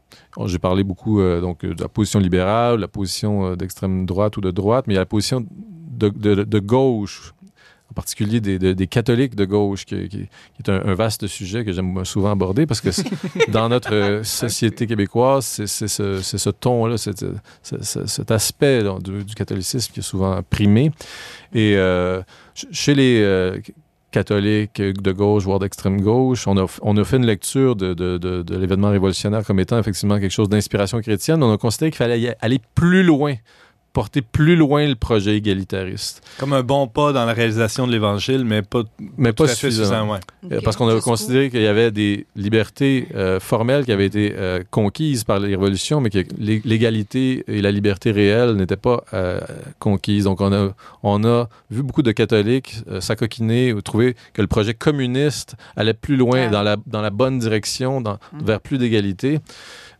j'ai 0.47 0.59
parlé 0.59 0.85
beaucoup 0.85 1.21
euh, 1.21 1.41
donc 1.41 1.65
de 1.65 1.83
la 1.83 1.89
position 1.89 2.19
libérale, 2.21 2.81
la 2.81 2.89
position 2.89 3.57
d'extrême 3.57 4.07
droite 4.07 4.37
ou 4.37 4.41
de 4.41 4.51
droite, 4.51 4.87
mais 4.87 4.95
il 4.95 4.97
y 4.97 4.99
a 4.99 5.03
la 5.03 5.07
position 5.07 5.45
de, 5.51 6.59
gauche 6.59 7.35
en 7.91 7.93
particulier 7.93 8.41
des, 8.41 8.87
catholiques 8.87 9.35
de 9.35 9.45
gauche, 9.45 9.85
qui, 9.85 9.95
est 9.95 10.69
un, 10.69 10.95
vaste 10.95 11.27
sujet 11.27 11.65
que 11.65 11.73
j'aime 11.73 12.05
souvent 12.05 12.31
aborder 12.31 12.65
parce 12.65 12.81
que 12.81 12.91
dans 13.51 13.69
notre 13.69 14.21
société 14.23 14.87
québécoise, 14.87 15.45
c'est 15.45 15.89
ce, 15.89 16.51
ton-là, 16.51 16.97
cet 16.99 18.31
aspect 18.31 18.85
du, 19.03 19.35
catholicisme 19.35 19.93
qui 19.93 20.01
est 20.01 20.05
souvent 20.05 20.41
primé. 20.49 20.93
Et 21.53 21.75
euh, 21.77 22.23
chez 22.71 22.95
les 22.95 23.21
euh, 23.23 23.59
catholiques 24.11 24.81
de 24.81 25.13
gauche, 25.13 25.45
voire 25.45 25.59
d'extrême 25.59 26.01
gauche, 26.01 26.47
on 26.47 26.57
a, 26.57 26.67
on 26.83 26.97
a 26.97 27.05
fait 27.05 27.17
une 27.17 27.27
lecture 27.27 27.77
de, 27.77 27.95
de, 27.95 28.19
de, 28.19 28.43
de 28.43 28.57
l'événement 28.57 28.91
révolutionnaire 28.91 29.45
comme 29.45 29.61
étant 29.61 29.79
effectivement 29.79 30.19
quelque 30.19 30.33
chose 30.33 30.49
d'inspiration 30.49 31.01
chrétienne. 31.01 31.43
On 31.43 31.53
a 31.53 31.59
considéré 31.59 31.91
qu'il 31.91 31.99
fallait 31.99 32.37
aller 32.41 32.61
plus 32.75 33.03
loin 33.03 33.35
porter 33.93 34.23
plus 34.23 34.57
loin 34.57 34.87
le 34.87 34.95
projet 34.95 35.37
égalitariste. 35.37 36.23
Comme 36.39 36.53
un 36.53 36.63
bon 36.63 36.87
pas 36.87 37.13
dans 37.13 37.25
la 37.25 37.33
réalisation 37.33 37.87
de 37.87 37.93
l'Évangile, 37.93 38.45
mais 38.45 38.63
pas, 38.63 38.83
mais 39.17 39.33
pas 39.33 39.49
suffisant. 39.49 40.11
Ouais. 40.11 40.19
Okay. 40.45 40.61
Parce 40.63 40.77
qu'on 40.77 40.89
avait 40.89 41.01
considéré 41.01 41.51
qu'il 41.51 41.63
y 41.63 41.67
avait 41.67 41.91
des 41.91 42.27
libertés 42.37 43.09
euh, 43.15 43.41
formelles 43.41 43.85
qui 43.85 43.93
avaient 43.93 44.07
été 44.07 44.35
euh, 44.37 44.63
conquises 44.71 45.25
par 45.25 45.41
les 45.41 45.49
révolutions, 45.49 46.01
mais 46.01 46.11
que 46.11 46.21
l'égalité 46.39 47.45
et 47.49 47.61
la 47.61 47.73
liberté 47.73 48.11
réelle 48.13 48.55
n'étaient 48.55 48.77
pas 48.77 49.05
euh, 49.13 49.41
conquises. 49.79 50.25
Donc 50.25 50.41
on 50.41 50.53
a, 50.53 50.73
on 51.03 51.25
a 51.25 51.49
vu 51.71 51.83
beaucoup 51.83 52.03
de 52.03 52.13
catholiques 52.13 52.77
euh, 52.91 53.01
s'acoquiner 53.01 53.73
ou 53.73 53.83
trouver 53.83 54.15
que 54.35 54.41
le 54.43 54.49
projet 54.49 54.75
communiste 54.75 55.57
allait 55.77 55.95
plus 55.95 56.17
loin, 56.17 56.49
dans, 56.51 56.63
la, 56.63 56.77
dans 56.87 57.03
la 57.03 57.11
bonne 57.11 57.39
direction, 57.39 58.01
dans, 58.01 58.15
mmh. 58.15 58.45
vers 58.45 58.61
plus 58.61 58.79
d'égalité. 58.79 59.41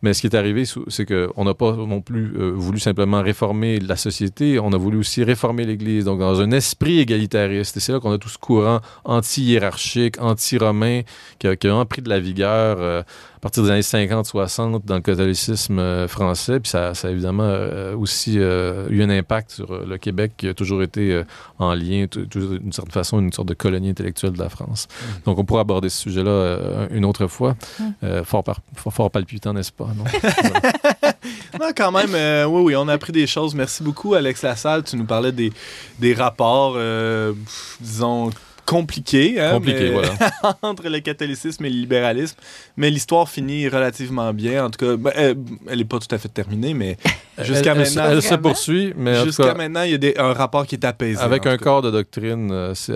Mais 0.01 0.13
ce 0.13 0.21
qui 0.21 0.27
est 0.27 0.35
arrivé, 0.35 0.63
c'est 0.87 1.05
qu'on 1.05 1.45
n'a 1.45 1.53
pas 1.53 1.73
non 1.73 2.01
plus 2.01 2.33
euh, 2.35 2.51
voulu 2.55 2.79
simplement 2.79 3.21
réformer 3.21 3.79
la 3.79 3.95
société, 3.95 4.59
on 4.59 4.73
a 4.73 4.77
voulu 4.77 4.97
aussi 4.97 5.23
réformer 5.23 5.63
l'Église, 5.63 6.05
donc 6.05 6.19
dans 6.19 6.41
un 6.41 6.51
esprit 6.51 6.99
égalitariste. 6.99 7.77
Et 7.77 7.79
c'est 7.79 7.91
là 7.91 7.99
qu'on 7.99 8.11
a 8.11 8.17
tout 8.17 8.29
ce 8.29 8.39
courant 8.39 8.81
anti-hiérarchique, 9.03 10.19
anti-romain, 10.19 11.01
qui, 11.37 11.47
a 11.47 11.85
pris 11.85 12.01
de 12.01 12.09
la 12.09 12.19
vigueur 12.19 12.77
euh, 12.79 13.03
partir 13.41 13.63
des 13.63 13.71
années 13.71 13.81
50-60 13.81 14.85
dans 14.85 14.95
le 14.95 15.01
catholicisme 15.01 15.79
euh, 15.79 16.07
français. 16.07 16.59
Puis 16.59 16.69
ça, 16.69 16.93
ça 16.93 17.07
a 17.07 17.11
évidemment 17.11 17.43
euh, 17.43 17.95
aussi 17.95 18.35
euh, 18.37 18.87
eu 18.89 19.01
un 19.03 19.09
impact 19.09 19.51
sur 19.51 19.85
le 19.85 19.97
Québec, 19.97 20.33
qui 20.37 20.47
a 20.47 20.53
toujours 20.53 20.83
été 20.83 21.23
en 21.59 21.73
lien, 21.73 22.05
d'une 22.11 22.71
certaine 22.71 22.91
façon, 22.91 23.19
une 23.19 23.33
sorte 23.33 23.47
de 23.47 23.53
colonie 23.53 23.89
intellectuelle 23.89 24.33
de 24.33 24.39
la 24.39 24.49
France. 24.49 24.87
Mmh. 24.89 25.05
Donc 25.25 25.39
on 25.39 25.43
pourra 25.43 25.61
aborder 25.61 25.89
ce 25.89 26.01
sujet-là 26.01 26.87
une 26.91 27.05
autre 27.05 27.27
fois. 27.27 27.55
Mmh. 27.79 28.23
fort, 28.23 28.43
par, 28.43 28.59
fort, 28.75 28.93
fort 28.93 29.11
palpitant, 29.11 29.53
n'est-ce 29.53 29.71
pas? 29.71 29.89
Non? 29.97 30.03
non, 31.59 31.71
quand 31.75 31.91
même, 31.91 32.13
euh, 32.15 32.45
oui, 32.45 32.61
oui, 32.63 32.75
on 32.75 32.87
a 32.87 32.93
appris 32.93 33.11
des 33.11 33.27
choses. 33.27 33.55
Merci 33.55 33.83
beaucoup, 33.83 34.13
Alex 34.13 34.41
Lassalle. 34.41 34.83
Tu 34.83 34.95
nous 34.95 35.05
parlais 35.05 35.31
des, 35.31 35.51
des 35.99 36.13
rapports, 36.13 36.73
euh, 36.75 37.33
disons, 37.79 38.29
compliqué, 38.65 39.39
hein, 39.39 39.51
compliqué 39.53 39.89
mais, 39.89 39.89
voilà. 39.91 40.13
entre 40.61 40.87
le 40.87 40.99
catholicisme 40.99 41.65
et 41.65 41.69
le 41.69 41.75
libéralisme. 41.75 42.37
Mais 42.77 42.89
l'histoire 42.89 43.27
finit 43.29 43.67
relativement 43.67 44.33
bien. 44.33 44.65
En 44.65 44.69
tout 44.69 44.85
cas, 44.85 44.95
ben, 44.95 45.11
elle 45.15 45.77
n'est 45.77 45.85
pas 45.85 45.99
tout 45.99 46.13
à 46.13 46.17
fait 46.17 46.29
terminée, 46.29 46.73
mais 46.73 46.97
jusqu'à 47.43 47.75
maintenant. 47.75 48.05
Elle, 48.09 48.21
se 48.21 48.35
poursuit, 48.35 48.93
mais. 48.95 49.23
Jusqu'à 49.23 49.53
maintenant, 49.53 49.83
il 49.83 49.91
y 49.91 49.95
a 49.95 49.97
des, 49.97 50.13
un 50.17 50.33
rapport 50.33 50.65
qui 50.65 50.75
est 50.75 50.85
apaisé. 50.85 51.21
Avec 51.21 51.45
un 51.45 51.57
corps 51.57 51.81
de 51.81 51.91
doctrine 51.91 52.51
assez, 52.51 52.93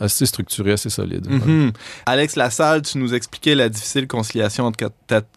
assez, 0.00 0.26
structuré, 0.26 0.72
assez 0.72 0.90
solide. 0.90 1.26
Mm 1.28 1.38
-hmm. 1.38 1.42
voilà. 1.42 1.72
Alex 2.06 2.36
Lassalle, 2.36 2.82
tu 2.82 2.98
nous 2.98 3.14
expliquais 3.14 3.54
la 3.54 3.68
difficile 3.68 4.06
conciliation 4.06 4.64
entre, 4.64 4.90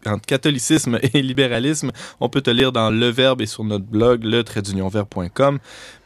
entre, 0.06 0.26
catholicisme 0.26 0.98
et 1.02 1.22
libéralisme. 1.22 1.90
On 2.20 2.28
peut 2.28 2.40
te 2.40 2.50
lire 2.50 2.72
dans 2.72 2.90
Le 2.90 3.08
Verbe 3.08 3.40
et 3.42 3.46
sur 3.46 3.64
notre 3.64 3.84
blog, 3.84 4.24
le 4.24 4.42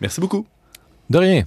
Merci 0.00 0.20
beaucoup. 0.20 0.46
De 1.10 1.18
rien. 1.18 1.44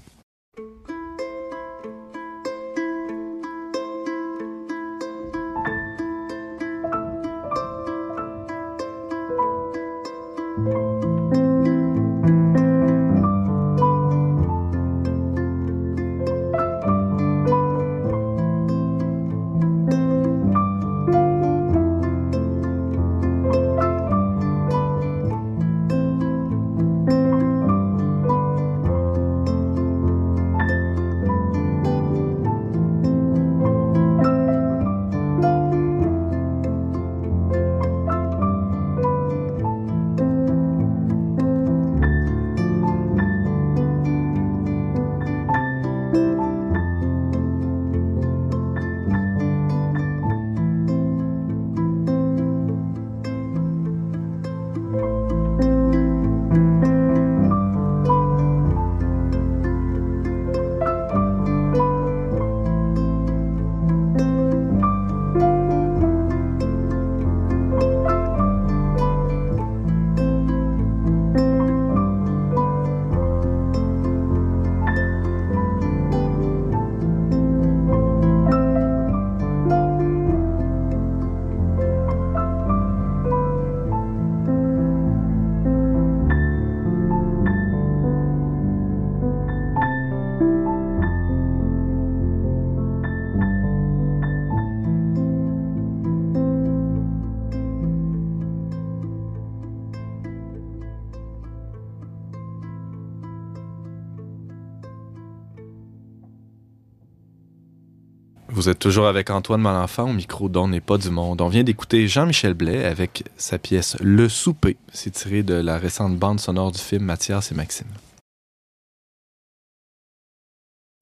Toujours 108.74 109.08
avec 109.08 109.30
Antoine 109.30 109.62
Malenfant 109.62 110.10
au 110.10 110.14
micro 110.14 110.50
d'On 110.50 110.68
n'est 110.68 110.82
pas 110.82 110.98
du 110.98 111.10
monde. 111.10 111.42
On 111.42 111.48
vient 111.48 111.64
d'écouter 111.64 112.08
Jean-Michel 112.08 112.54
Blais 112.54 112.86
avec 112.86 113.24
sa 113.38 113.58
pièce 113.58 113.96
Le 114.02 114.30
Souper. 114.30 114.78
C'est 114.92 115.12
tiré 115.12 115.44
de 115.44 115.56
la 115.56 115.78
récente 115.78 116.18
bande 116.18 116.40
sonore 116.40 116.72
du 116.72 116.80
film 116.80 117.04
Mathias 117.04 117.52
et 117.52 117.56
Maxime. 117.56 117.88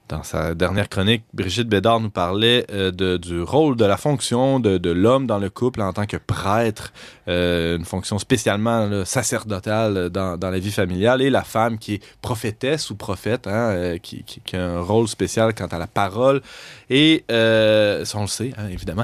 Dans 0.10 0.24
sa 0.24 0.56
dernière 0.56 0.88
chronique, 0.88 1.24
Brigitte 1.34 1.68
Bédard 1.68 2.00
nous 2.00 2.10
parlait 2.10 2.66
euh, 2.72 2.92
de, 2.92 3.18
du 3.18 3.42
rôle 3.42 3.76
de 3.76 3.84
la 3.84 3.98
fonction 3.98 4.62
de, 4.62 4.78
de 4.78 4.90
l'homme 4.90 5.28
dans 5.28 5.38
le 5.38 5.50
couple 5.50 5.82
en 5.82 5.92
tant 5.92 6.06
que 6.06 6.16
prêtre, 6.16 6.94
euh, 7.28 7.78
une 7.78 7.84
fonction 7.84 8.18
spécialement 8.18 8.86
là, 8.86 9.04
sacerdotale 9.04 10.10
dans, 10.10 10.38
dans 10.38 10.50
la 10.50 10.60
vie 10.60 10.72
familiale, 10.72 11.22
et 11.22 11.30
la 11.30 11.44
femme 11.44 11.78
qui 11.78 11.96
est 11.96 12.04
prophétesse 12.22 12.90
ou 12.90 12.96
prophète, 12.96 13.48
hein, 13.48 13.52
euh, 13.72 13.98
qui, 13.98 14.24
qui, 14.24 14.40
qui 14.46 14.56
a 14.56 14.64
un 14.66 14.80
rôle 14.80 15.10
spécial 15.10 15.54
quant 15.54 15.68
à 15.68 15.78
la 15.78 15.88
parole. 15.88 16.42
Et 16.90 17.26
euh, 17.30 18.06
ça, 18.06 18.18
on 18.18 18.22
le 18.22 18.28
sait, 18.28 18.54
hein, 18.58 18.68
évidemment. 18.72 19.04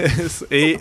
et, 0.52 0.78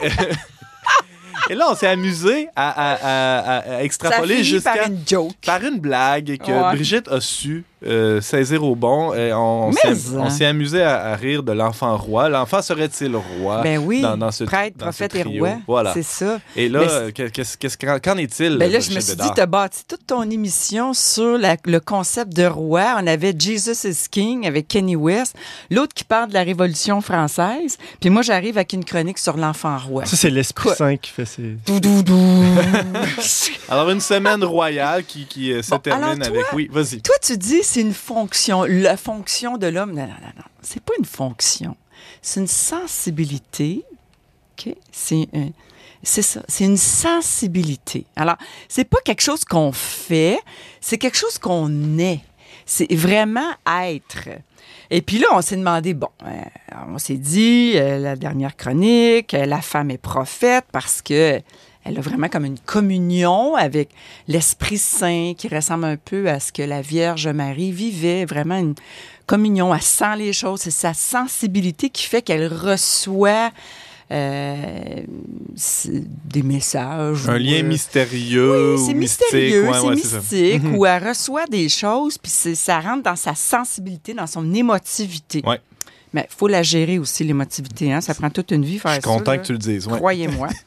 et 1.50 1.56
là, 1.56 1.66
on 1.72 1.76
s'est 1.76 1.88
amusé 1.88 2.48
à, 2.56 2.70
à, 2.70 2.94
à, 2.94 3.58
à 3.58 3.62
Ça 3.64 3.84
extrapoler 3.84 4.44
jusqu'à 4.44 4.76
par 4.76 4.88
une 4.88 5.00
joke. 5.06 5.34
par 5.44 5.64
une 5.64 5.80
blague 5.80 6.38
que 6.38 6.52
Ouais. 6.52 6.76
Brigitte 6.76 7.08
a 7.08 7.20
su 7.20 7.66
euh, 7.86 8.22
saisir 8.22 8.64
au 8.64 8.76
bon. 8.76 9.14
Et 9.14 9.34
on 9.34 9.72
s'est- 9.72 10.16
hein. 10.18 10.30
s'est 10.30 10.46
amusé 10.46 10.82
à, 10.82 11.04
à 11.12 11.16
rire 11.16 11.44
de 11.44 11.52
l'enfant 11.52 11.98
roi. 11.98 12.30
L'enfant 12.30 12.62
serait-il 12.62 13.16
roi? 13.16 13.62
Ben 13.62 13.78
oui, 13.80 14.02
dans- 14.02 14.18
dans 14.18 14.32
ce- 14.32 14.44
prêtre, 14.44 14.78
dans 14.78 14.92
ce 14.92 15.04
prophète 15.04 15.16
et 15.16 15.24
roi. 15.40 15.58
Voilà. 15.68 15.94
C'est 15.94 16.04
ça. 16.04 16.40
Et 16.56 16.70
là, 16.70 16.80
euh, 16.82 17.12
qu'en 18.04 18.18
est-il? 18.18 18.58
Ben 18.58 18.72
là, 18.72 18.80
je 18.80 18.94
me 18.94 19.00
suis 19.00 19.16
dit, 19.16 19.28
tu 19.36 19.42
as 19.42 19.46
bâti 19.46 19.84
toute 19.88 20.06
ton 20.08 20.24
émission 20.30 20.94
sur 20.94 21.38
la- 21.38 21.58
le 21.66 21.80
concept 21.80 22.34
de 22.36 22.46
roi. 22.46 22.96
On 23.02 23.08
avait 23.08 23.34
Jesus 23.38 23.88
is 23.88 24.08
King 24.10 24.48
avec 24.48 24.68
Kenny 24.68 24.96
West, 24.96 25.36
l'autre 25.72 25.94
qui 25.94 26.04
parle 26.04 26.30
de 26.30 26.34
la 26.34 26.44
Révolution 26.44 27.02
française. 27.02 27.78
Puis 28.00 28.10
moi, 28.10 28.22
j'arrive 28.22 28.58
avec 28.58 28.74
une 28.74 28.86
chronique 28.86 29.20
sur 29.20 29.38
l'enfant 29.38 29.78
roi. 29.78 30.06
Ça, 30.06 30.16
c'est 30.18 30.30
l'Esprit? 30.30 30.70
Saint 30.76 30.98
qui 30.98 31.12
fait 31.12 31.26
ses. 31.26 31.58
Dou, 31.66 31.80
dou, 31.80 32.04
dou. 32.04 32.44
Alors, 33.70 33.90
une 33.90 34.02
semaine 34.02 34.44
royale 34.44 35.04
qui, 35.06 35.26
qui 35.26 35.52
euh, 35.52 35.62
se 35.62 35.72
Bon, 35.72 35.80
termine 35.80 36.04
alors, 36.04 36.18
toi- 36.28 36.28
avec... 36.28 36.54
Oui, 36.54 36.70
vas-y. 36.72 37.02
Toi, 37.02 37.16
tu 37.22 37.38
dis 37.38 37.64
c'est 37.74 37.82
une 37.82 37.94
fonction, 37.94 38.64
la 38.64 38.98
fonction 38.98 39.58
de 39.58 39.68
l'homme. 39.68 39.92
Non, 39.94 40.04
non, 40.04 40.14
non, 40.22 40.32
non. 40.38 40.44
C'est 40.62 40.82
pas 40.84 40.94
une 41.00 41.06
fonction. 41.06 41.76
C'est 42.22 42.40
une 42.40 42.48
sensibilité. 42.48 43.84
OK? 44.60 44.76
C'est 44.92 45.28
un- 45.34 45.50
C'est 46.06 46.22
ça, 46.22 46.42
c'est 46.50 46.66
une 46.66 46.76
sensibilité. 46.76 48.06
Alors, 48.18 48.36
c'est 48.68 48.84
pas 48.84 48.98
quelque 49.06 49.22
chose 49.22 49.46
qu'on 49.46 49.72
fait, 49.72 50.38
c'est 50.82 50.98
quelque 50.98 51.18
chose 51.18 51.38
qu'on 51.38 51.98
est. 51.98 52.20
C'est 52.66 52.94
vraiment 52.94 53.52
être. 53.66 54.28
Et 54.90 55.02
puis 55.02 55.18
là, 55.18 55.28
on 55.32 55.42
s'est 55.42 55.56
demandé, 55.56 55.94
bon, 55.94 56.10
euh, 56.26 56.42
on 56.90 56.98
s'est 56.98 57.16
dit, 57.16 57.74
euh, 57.76 58.00
la 58.00 58.16
dernière 58.18 58.56
chronique, 58.58 59.34
euh, 59.34 59.46
la 59.46 59.62
femme 59.62 59.92
est 59.92 59.98
prophète 59.98 60.66
parce 60.74 61.02
que 61.02 61.42
elle 61.86 61.98
a 61.98 62.02
vraiment 62.02 62.30
comme 62.30 62.46
une 62.46 62.60
communion 62.60 63.56
avec 63.56 63.90
l'Esprit 64.28 64.78
Saint 64.78 65.34
qui 65.38 65.48
ressemble 65.48 65.86
un 65.86 65.98
peu 65.98 66.30
à 66.30 66.40
ce 66.40 66.52
que 66.52 66.62
la 66.64 66.82
Vierge 66.82 67.28
Marie 67.28 67.72
vivait, 67.72 68.26
vraiment 68.26 68.58
une 68.58 68.76
communion, 69.26 69.74
elle 69.74 69.82
sent 69.82 70.16
les 70.18 70.34
choses, 70.34 70.62
c'est 70.62 70.72
sa 70.72 70.94
sensibilité 70.94 71.90
qui 71.90 72.04
fait 72.06 72.22
qu'elle 72.22 72.48
reçoit 72.54 73.52
euh, 74.12 75.02
des 76.26 76.44
messages. 76.44 77.28
Un 77.30 77.38
lien 77.38 77.60
euh, 77.60 77.64
mystérieux 77.64 78.76
oui, 78.76 78.84
c'est 78.86 78.94
mystérieux, 78.94 79.64
mystique. 79.64 79.72
Ouais, 79.72 79.80
c'est 79.80 79.88
ouais, 79.88 80.10
ça. 80.10 80.18
mystique, 80.20 80.64
Mhm. 80.64 80.76
où 80.76 80.86
elle 80.86 81.08
reçoit 81.08 81.46
des 81.48 81.70
choses, 81.70 82.18
puis 82.18 82.32
ça 82.32 82.80
rentre 82.80 83.04
dans 83.04 83.16
sa 83.16 83.34
sensibilité, 83.36 84.14
dans 84.14 84.28
son 84.28 84.54
émotivité. 84.54 85.42
Ouais. 85.46 85.60
Mais 86.14 86.28
il 86.30 86.36
faut 86.36 86.48
la 86.48 86.62
gérer 86.64 87.00
aussi, 87.00 87.24
l'émotivité. 87.24 87.92
Hein? 87.92 88.02
Ça 88.02 88.14
prend 88.14 88.30
toute 88.30 88.52
une 88.52 88.64
vie 88.64 88.78
faire 88.78 88.92
Je 88.92 88.96
suis 88.96 89.04
ça, 89.04 89.10
content 89.10 89.32
là. 89.32 89.38
que 89.40 89.48
tu 89.48 89.52
le 89.54 89.58
dises. 89.58 89.88
ouais. 89.88 89.98
Croyez-moi. 89.98 90.48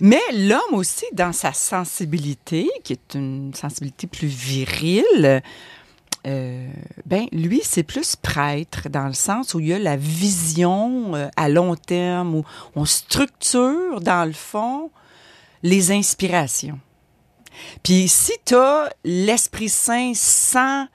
Mais 0.00 0.20
l'homme 0.32 0.74
aussi, 0.74 1.04
dans 1.12 1.32
sa 1.32 1.52
sensibilité, 1.52 2.68
qui 2.82 2.94
est 2.94 3.14
une 3.14 3.52
sensibilité 3.54 4.06
plus 4.06 4.26
virile, 4.28 5.42
euh, 6.26 6.68
ben 7.04 7.26
lui, 7.32 7.60
c'est 7.62 7.82
plus 7.82 8.16
prêtre 8.16 8.88
dans 8.88 9.06
le 9.06 9.12
sens 9.12 9.52
où 9.54 9.60
il 9.60 9.68
y 9.68 9.74
a 9.74 9.78
la 9.78 9.96
vision 9.96 11.14
euh, 11.14 11.28
à 11.36 11.48
long 11.48 11.76
terme, 11.76 12.34
où 12.36 12.44
on 12.74 12.84
structure, 12.86 14.00
dans 14.00 14.24
le 14.24 14.32
fond, 14.32 14.90
les 15.62 15.92
inspirations. 15.92 16.78
Puis 17.82 18.08
si 18.08 18.32
tu 18.44 18.54
as 18.54 18.90
l'Esprit 19.04 19.68
Saint 19.68 20.12
sans 20.14 20.86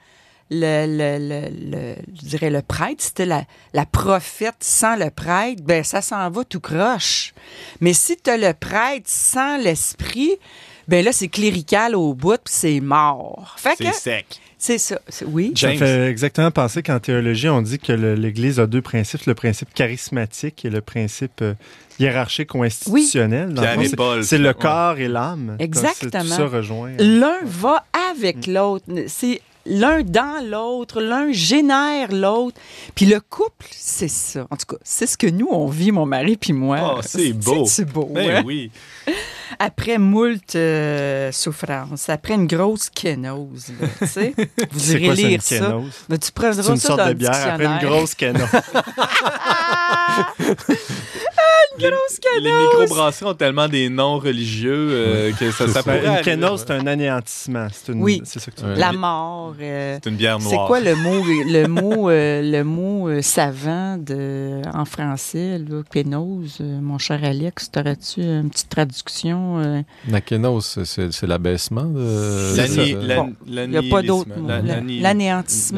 le, 0.50 0.86
le, 0.86 1.18
le, 1.18 1.70
le- 1.70 1.94
je 2.20 2.28
dirais 2.28 2.50
le 2.50 2.62
prêtre, 2.62 2.96
c'était 3.02 3.26
la, 3.26 3.44
la 3.72 3.86
prophète 3.86 4.56
sans 4.60 4.96
le 4.96 5.10
prêtre, 5.10 5.62
ben 5.62 5.84
ça 5.84 6.02
s'en 6.02 6.28
va 6.30 6.44
tout 6.44 6.60
croche. 6.60 7.32
Mais 7.80 7.92
si 7.92 8.16
tu 8.16 8.30
as 8.30 8.36
le 8.36 8.52
prêtre 8.52 9.06
sans 9.08 9.58
l'esprit, 9.58 10.32
ben 10.88 11.04
là, 11.04 11.12
c'est 11.12 11.28
clérical 11.28 11.94
au 11.94 12.14
bout, 12.14 12.36
puis 12.44 12.52
c'est 12.52 12.80
mort. 12.80 13.54
Fait 13.58 13.76
que 13.76 13.84
C'est 13.84 13.92
sec. 13.92 14.26
c'est 14.58 14.78
ça. 14.78 15.00
C'est- 15.08 15.24
Oui. 15.24 15.52
Ça 15.54 15.68
James. 15.68 15.78
fait 15.78 16.06
exactement 16.08 16.50
penser 16.50 16.82
qu'en 16.82 16.98
théologie, 16.98 17.48
on 17.48 17.62
dit 17.62 17.78
que 17.78 17.92
l'Église 17.92 18.58
a 18.58 18.66
deux 18.66 18.82
principes, 18.82 19.26
le 19.26 19.34
principe 19.36 19.72
charismatique 19.72 20.64
et 20.64 20.70
le 20.70 20.80
principe 20.80 21.42
euh, 21.42 21.54
hiérarchique 22.00 22.56
ou 22.56 22.64
institutionnel. 22.64 23.54
Dans 23.54 23.62
le 23.62 23.68
Pierre 23.68 23.90
fond, 23.96 24.18
et 24.18 24.22
c'est- 24.24 24.38
le 24.38 24.48
Ouais. 24.48 24.54
corps 24.54 24.98
et 24.98 25.06
l'âme. 25.06 25.54
Exactement. 25.60 26.10
Donc, 26.10 26.22
Tout 26.22 26.28
ça 26.36 26.46
rejoint. 26.48 26.90
L'un 26.98 27.38
va 27.44 27.84
avec 28.10 28.48
l'autre. 28.48 28.84
C'est 29.06 29.40
l'un 29.66 30.02
dans 30.02 30.44
l'autre, 30.44 31.00
l'un 31.00 31.32
génère 31.32 32.12
l'autre. 32.12 32.58
Puis 32.94 33.06
le 33.06 33.20
couple, 33.20 33.66
c'est 33.70 34.08
ça. 34.08 34.46
En 34.50 34.56
tout 34.56 34.66
cas, 34.66 34.80
c'est 34.82 35.06
ce 35.06 35.16
que 35.16 35.26
nous, 35.26 35.48
on 35.50 35.66
vit, 35.66 35.92
mon 35.92 36.06
mari 36.06 36.36
puis 36.36 36.52
moi. 36.52 36.96
Oh, 36.96 37.00
c'est 37.04 37.32
beau. 37.32 37.64
C'est 37.66 37.84
beau, 37.84 38.08
Ben 38.12 38.36
hein? 38.36 38.42
oui. 38.44 38.70
Après 39.58 39.98
moult 39.98 40.54
euh, 40.54 41.32
souffrances, 41.32 42.08
après 42.08 42.34
une 42.34 42.46
grosse 42.46 42.88
kénose, 42.88 43.66
tu 43.98 44.06
sais. 44.06 44.34
Vous 44.70 44.92
irez 44.92 45.06
quoi 45.06 45.16
ça, 45.16 45.22
une 45.22 45.28
lire 45.28 45.42
ça. 45.42 45.58
kénose? 45.58 45.92
Mais 46.08 46.18
tu 46.18 46.32
prendras 46.32 46.62
C'est 46.62 46.70
une 46.70 46.76
ça 46.76 46.86
sorte 46.88 47.00
dans 47.00 47.08
de 47.08 47.14
bière 47.14 47.52
après 47.54 47.66
une 47.66 47.78
grosse 47.78 48.14
kénose. 48.14 48.48
Les, 51.78 51.90
les 52.42 52.50
microbrasseries 52.52 53.26
ont 53.30 53.34
tellement 53.34 53.68
des 53.68 53.88
noms 53.88 54.18
religieux 54.18 54.88
euh, 54.90 55.32
que 55.32 55.50
ça, 55.52 55.68
ça 55.68 55.82
pourrait 55.82 56.04
une 56.04 56.22
kénose, 56.22 56.64
c'est 56.66 56.72
un 56.72 56.86
anéantissement. 56.86 57.68
C'est 57.72 57.92
une- 57.92 58.02
Oui. 58.02 58.20
C'est 58.24 58.38
ça 58.40 58.50
que 58.50 58.56
tu. 58.60 58.64
La 58.66 58.92
mort. 58.92 59.54
euh, 59.60 59.98
C'est 60.02 60.10
une 60.10 60.16
bière 60.16 60.38
c'est 60.40 60.54
noire. 60.54 60.66
quoi 60.66 60.80
le 60.80 60.94
mot, 60.96 61.22
le 61.24 61.66
mot, 61.66 62.10
euh, 62.10 62.42
le 62.42 62.62
mot 62.64 63.08
euh, 63.08 63.22
savant 63.22 63.96
de, 63.98 64.62
en 64.74 64.84
français, 64.84 65.58
là, 65.58 65.82
kénose, 65.90 66.58
euh, 66.60 66.80
mon 66.80 66.98
cher 66.98 67.22
Alex, 67.22 67.70
t'aurais-tu 67.70 68.20
une 68.20 68.50
petite 68.50 68.68
traduction? 68.68 69.58
euh? 69.60 69.82
La 70.08 70.20
kénose, 70.20 70.80
c'est 70.84 71.12
c'est 71.12 71.26
l'abaissement 71.26 71.84
de. 71.84 72.52
C'est 72.56 72.66
Il 72.88 72.98
n'y 73.68 73.76
a 73.76 73.82
pas 73.90 74.02
d'autre 74.02 74.28
mot. 74.36 74.48
L'anéantissement. 74.48 75.02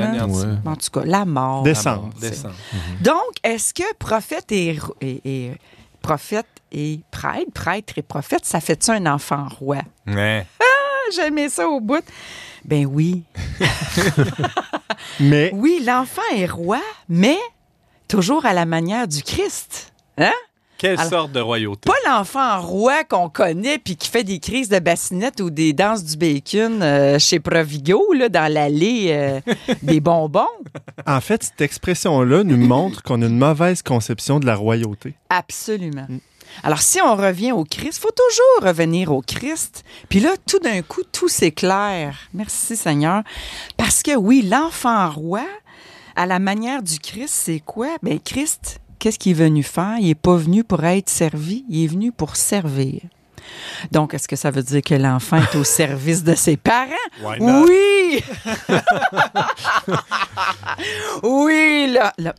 l'anéantissement. 0.00 0.24
Ouais. 0.26 0.70
En 0.70 0.76
tout 0.76 0.90
cas, 0.92 1.02
la 1.04 1.24
mort. 1.24 1.62
Descendre. 1.62 2.02
Mort, 2.02 2.10
descendre. 2.20 2.54
Donc, 3.02 3.16
est-ce 3.44 3.74
que 3.74 3.82
prophète 3.98 4.50
et, 4.52 4.78
et- 5.00 5.20
et- 5.24 5.52
prophète 6.02 6.46
et 6.72 7.00
prêtre, 7.10 7.50
prêtre 7.54 7.94
et 7.96 8.02
prophète, 8.02 8.44
ça 8.44 8.60
fait-tu 8.60 8.90
un 8.90 9.06
enfant 9.06 9.46
roi? 9.48 9.78
Ouais. 10.06 10.46
Ah, 10.60 10.64
J'aimais 11.14 11.48
ça 11.48 11.68
au 11.68 11.80
bout. 11.80 12.04
Ben 12.64 12.86
oui. 12.86 13.22
Mais 15.20 15.50
Oui, 15.54 15.82
l'enfant 15.84 16.22
est 16.34 16.46
roi, 16.46 16.80
mais 17.08 17.38
toujours 18.08 18.46
à 18.46 18.52
la 18.52 18.64
manière 18.66 19.08
du 19.08 19.22
Christ. 19.22 19.92
Hein? 20.18 20.32
Quelle 20.82 20.98
Alors- 20.98 21.10
sorte 21.10 21.32
de 21.32 21.38
royauté? 21.38 21.88
Pas 21.88 22.10
l'enfant 22.10 22.60
roi 22.60 23.04
qu'on 23.04 23.28
connaît 23.28 23.78
puis 23.78 23.94
qui 23.94 24.08
fait 24.08 24.24
des 24.24 24.40
crises 24.40 24.68
de 24.68 24.80
bassinette 24.80 25.40
ou 25.40 25.48
des 25.48 25.72
danses 25.72 26.02
du 26.02 26.16
bacon 26.16 26.82
euh, 26.82 27.20
chez 27.20 27.38
Provigo, 27.38 28.12
là, 28.14 28.28
dans 28.28 28.52
l'allée 28.52 29.10
euh, 29.10 29.40
des 29.82 30.00
bonbons. 30.00 30.42
en 31.06 31.20
fait, 31.20 31.44
cette 31.44 31.60
expression-là 31.60 32.42
nous 32.42 32.56
montre 32.56 33.04
qu'on 33.04 33.22
a 33.22 33.26
une 33.26 33.38
mauvaise 33.38 33.80
conception 33.82 34.40
de 34.40 34.46
la 34.46 34.56
royauté. 34.56 35.14
Absolument. 35.30 36.08
Alors, 36.64 36.82
si 36.82 37.00
on 37.00 37.14
revient 37.14 37.52
au 37.52 37.62
Christ, 37.62 38.00
faut 38.02 38.10
toujours 38.10 38.68
revenir 38.68 39.12
au 39.12 39.22
Christ. 39.22 39.84
Puis 40.08 40.18
là, 40.18 40.30
tout 40.48 40.58
d'un 40.58 40.82
coup, 40.82 41.02
tout 41.12 41.28
s'éclaire. 41.28 42.16
Merci 42.34 42.74
Seigneur. 42.76 43.22
Parce 43.76 44.02
que 44.02 44.16
oui, 44.16 44.42
l'enfant 44.42 45.08
roi, 45.10 45.44
à 46.16 46.26
la 46.26 46.40
manière 46.40 46.82
du 46.82 46.98
Christ, 46.98 47.32
c'est 47.32 47.60
quoi? 47.60 47.86
Ben 48.02 48.18
Christ, 48.20 48.80
qu'est-ce 49.02 49.18
qu'il 49.18 49.32
est 49.32 49.34
venu 49.34 49.64
faire? 49.64 49.96
Il 49.98 50.06
n'est 50.06 50.14
pas 50.14 50.36
venu 50.36 50.62
pour 50.62 50.84
être 50.84 51.08
servi, 51.08 51.64
il 51.68 51.84
est 51.84 51.88
venu 51.88 52.12
pour 52.12 52.36
servir. 52.36 53.00
Donc, 53.90 54.14
est-ce 54.14 54.28
que 54.28 54.36
ça 54.36 54.52
veut 54.52 54.62
dire 54.62 54.80
que 54.80 54.94
l'enfant 54.94 55.38
est 55.38 55.56
au 55.56 55.64
service 55.80 56.22
de 56.22 56.36
ses 56.36 56.56
parents? 56.56 56.86
Oui! 57.40 58.22
oui, 61.24 61.92
là, 61.92 62.12
là, 62.16 62.32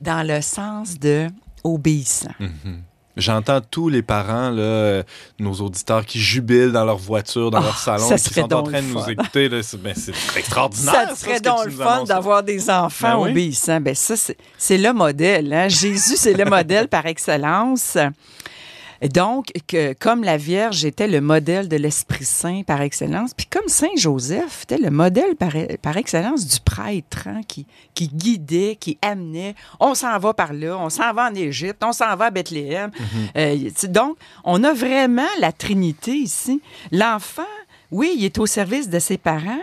dans 0.00 0.26
le 0.26 0.40
sens 0.40 0.98
de 0.98 1.28
obéissant. 1.62 2.34
Mhm. 2.40 2.82
J'entends 3.16 3.60
tous 3.60 3.88
les 3.88 4.02
parents, 4.02 4.50
là, 4.50 4.62
euh, 4.62 5.02
nos 5.38 5.52
auditeurs 5.54 6.06
qui 6.06 6.20
jubilent 6.20 6.70
dans 6.72 6.84
leur 6.84 6.96
voiture, 6.96 7.50
dans 7.50 7.58
Ah, 7.58 7.62
leur 7.64 7.76
salon, 7.76 8.08
ça 8.08 8.16
qui 8.16 8.32
sont 8.32 8.52
en 8.52 8.62
train 8.62 8.80
de 8.82 8.86
nous 8.86 9.00
fun. 9.00 9.08
écouter. 9.08 9.48
ben, 9.48 9.62
c'est 9.62 10.12
extraordinaire. 10.38 10.94
Ça 11.10 11.16
serait 11.16 11.40
donc 11.40 11.64
le 11.64 11.70
fun 11.72 12.04
d'avoir 12.04 12.42
des 12.42 12.70
enfants 12.70 13.18
Ben 13.18 13.24
oui. 13.24 13.30
obéissants. 13.32 13.80
Ben 13.80 13.94
ça, 13.94 14.16
c'est- 14.16 14.36
c'est 14.56 14.78
le 14.78 14.92
modèle. 14.92 15.52
hein. 15.52 15.68
Jésus, 15.68 16.16
c'est 16.16 16.34
le 16.34 16.44
modèle 16.44 16.88
par 16.88 17.06
excellence. 17.06 17.96
Donc, 19.08 19.52
que, 19.66 19.94
comme 19.94 20.24
la 20.24 20.36
Vierge 20.36 20.84
était 20.84 21.08
le 21.08 21.22
modèle 21.22 21.68
de 21.68 21.76
l'Esprit 21.76 22.24
Saint 22.24 22.62
par 22.66 22.82
excellence, 22.82 23.32
puis 23.32 23.46
comme 23.46 23.68
Saint 23.68 23.96
Joseph 23.96 24.64
était 24.64 24.78
le 24.78 24.90
modèle 24.90 25.36
par, 25.36 25.52
par 25.80 25.96
excellence 25.96 26.46
du 26.46 26.60
prêtre 26.60 27.26
hein, 27.26 27.40
qui, 27.48 27.66
qui 27.94 28.08
guidait, 28.08 28.76
qui 28.78 28.98
amenait. 29.00 29.54
On 29.78 29.94
s'en 29.94 30.18
va 30.18 30.34
par 30.34 30.52
là, 30.52 30.76
on 30.78 30.90
s'en 30.90 31.12
va 31.14 31.30
en 31.30 31.34
Égypte, 31.34 31.82
on 31.82 31.92
s'en 31.92 32.14
va 32.16 32.26
à 32.26 32.30
Bethléem. 32.30 32.90
Euh, 33.36 33.56
tu 33.56 33.72
sais, 33.74 33.88
donc, 33.88 34.16
on 34.44 34.62
a 34.64 34.72
vraiment 34.72 35.22
la 35.40 35.52
Trinité 35.52 36.12
ici. 36.12 36.60
L'enfant, 36.92 37.42
oui, 37.90 38.14
il 38.16 38.24
est 38.24 38.38
au 38.38 38.46
service 38.46 38.88
de 38.88 38.98
ses 38.98 39.18
parents, 39.18 39.62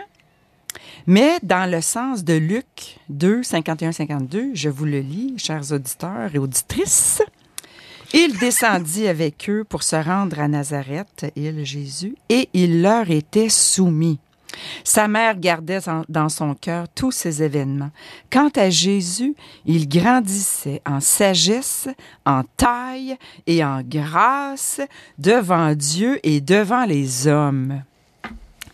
mais 1.06 1.38
dans 1.42 1.70
le 1.70 1.80
sens 1.80 2.24
de 2.24 2.34
Luc 2.34 2.98
2, 3.08 3.42
51-52, 3.42 4.50
je 4.54 4.68
vous 4.68 4.84
le 4.84 5.00
lis, 5.00 5.34
chers 5.38 5.72
auditeurs 5.72 6.30
et 6.34 6.38
auditrices. 6.38 7.22
Il 8.14 8.38
descendit 8.38 9.06
avec 9.06 9.48
eux 9.50 9.64
pour 9.68 9.82
se 9.82 9.96
rendre 9.96 10.40
à 10.40 10.48
Nazareth, 10.48 11.30
il 11.36 11.64
Jésus, 11.64 12.14
et 12.28 12.48
il 12.54 12.80
leur 12.82 13.10
était 13.10 13.50
soumis. 13.50 14.18
Sa 14.82 15.08
mère 15.08 15.38
gardait 15.38 15.78
dans 16.08 16.30
son 16.30 16.54
cœur 16.54 16.86
tous 16.94 17.12
ces 17.12 17.42
événements. 17.42 17.90
Quant 18.30 18.48
à 18.56 18.70
Jésus, 18.70 19.34
il 19.66 19.88
grandissait 19.88 20.80
en 20.86 21.00
sagesse, 21.00 21.86
en 22.24 22.42
taille 22.56 23.16
et 23.46 23.62
en 23.62 23.82
grâce 23.82 24.80
devant 25.18 25.74
Dieu 25.74 26.18
et 26.22 26.40
devant 26.40 26.86
les 26.86 27.26
hommes. 27.26 27.82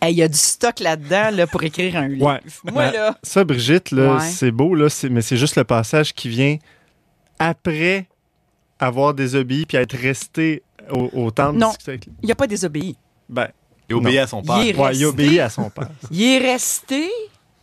Hey, 0.01 0.15
Il 0.15 0.19
y 0.19 0.23
a 0.23 0.29
du 0.29 0.39
stock 0.39 0.79
là-dedans 0.81 1.31
là, 1.33 1.47
pour 1.49 1.63
écrire 1.65 1.97
un 1.97 2.09
livre. 2.09 2.25
Ouais. 2.27 2.41
Moi, 2.73 2.85
Ben, 2.85 2.93
là, 2.93 3.19
Ça, 3.23 3.43
Brigitte, 3.43 3.91
là, 3.91 4.15
Ouais. 4.15 4.21
c'est 4.21 4.53
beau, 4.53 4.75
là, 4.77 4.89
c'est- 4.89 5.09
mais 5.09 5.23
c'est 5.23 5.37
juste 5.37 5.57
le 5.57 5.65
passage 5.65 6.15
qui 6.15 6.29
vient 6.29 6.57
après 7.39 8.07
avoir 8.87 9.15
désobéi 9.15 9.67
puis 9.67 9.77
être 9.77 9.97
resté 9.97 10.63
au, 10.91 11.11
au 11.13 11.31
temple. 11.31 11.59
Non. 11.59 11.69
discuter 11.69 11.91
avec- 11.93 12.09
il 12.23 12.29
n'a 12.29 12.35
pas 12.35 12.47
désobéi. 12.47 12.97
Ben, 13.29 13.49
Il 13.89 13.95
obéit 13.97 14.19
à 14.19 14.27
son 14.27 14.43
père. 14.43 14.59
Il 14.63 14.69
est 14.71 14.77
ouais, 14.77 14.97
il 14.97 15.05
resté- 15.05 15.05
obéit 15.07 15.41
à 15.41 15.49
son 15.51 15.71
père. 15.71 15.89
Il 16.11 16.23
est 16.23 16.39
resté 16.39 17.09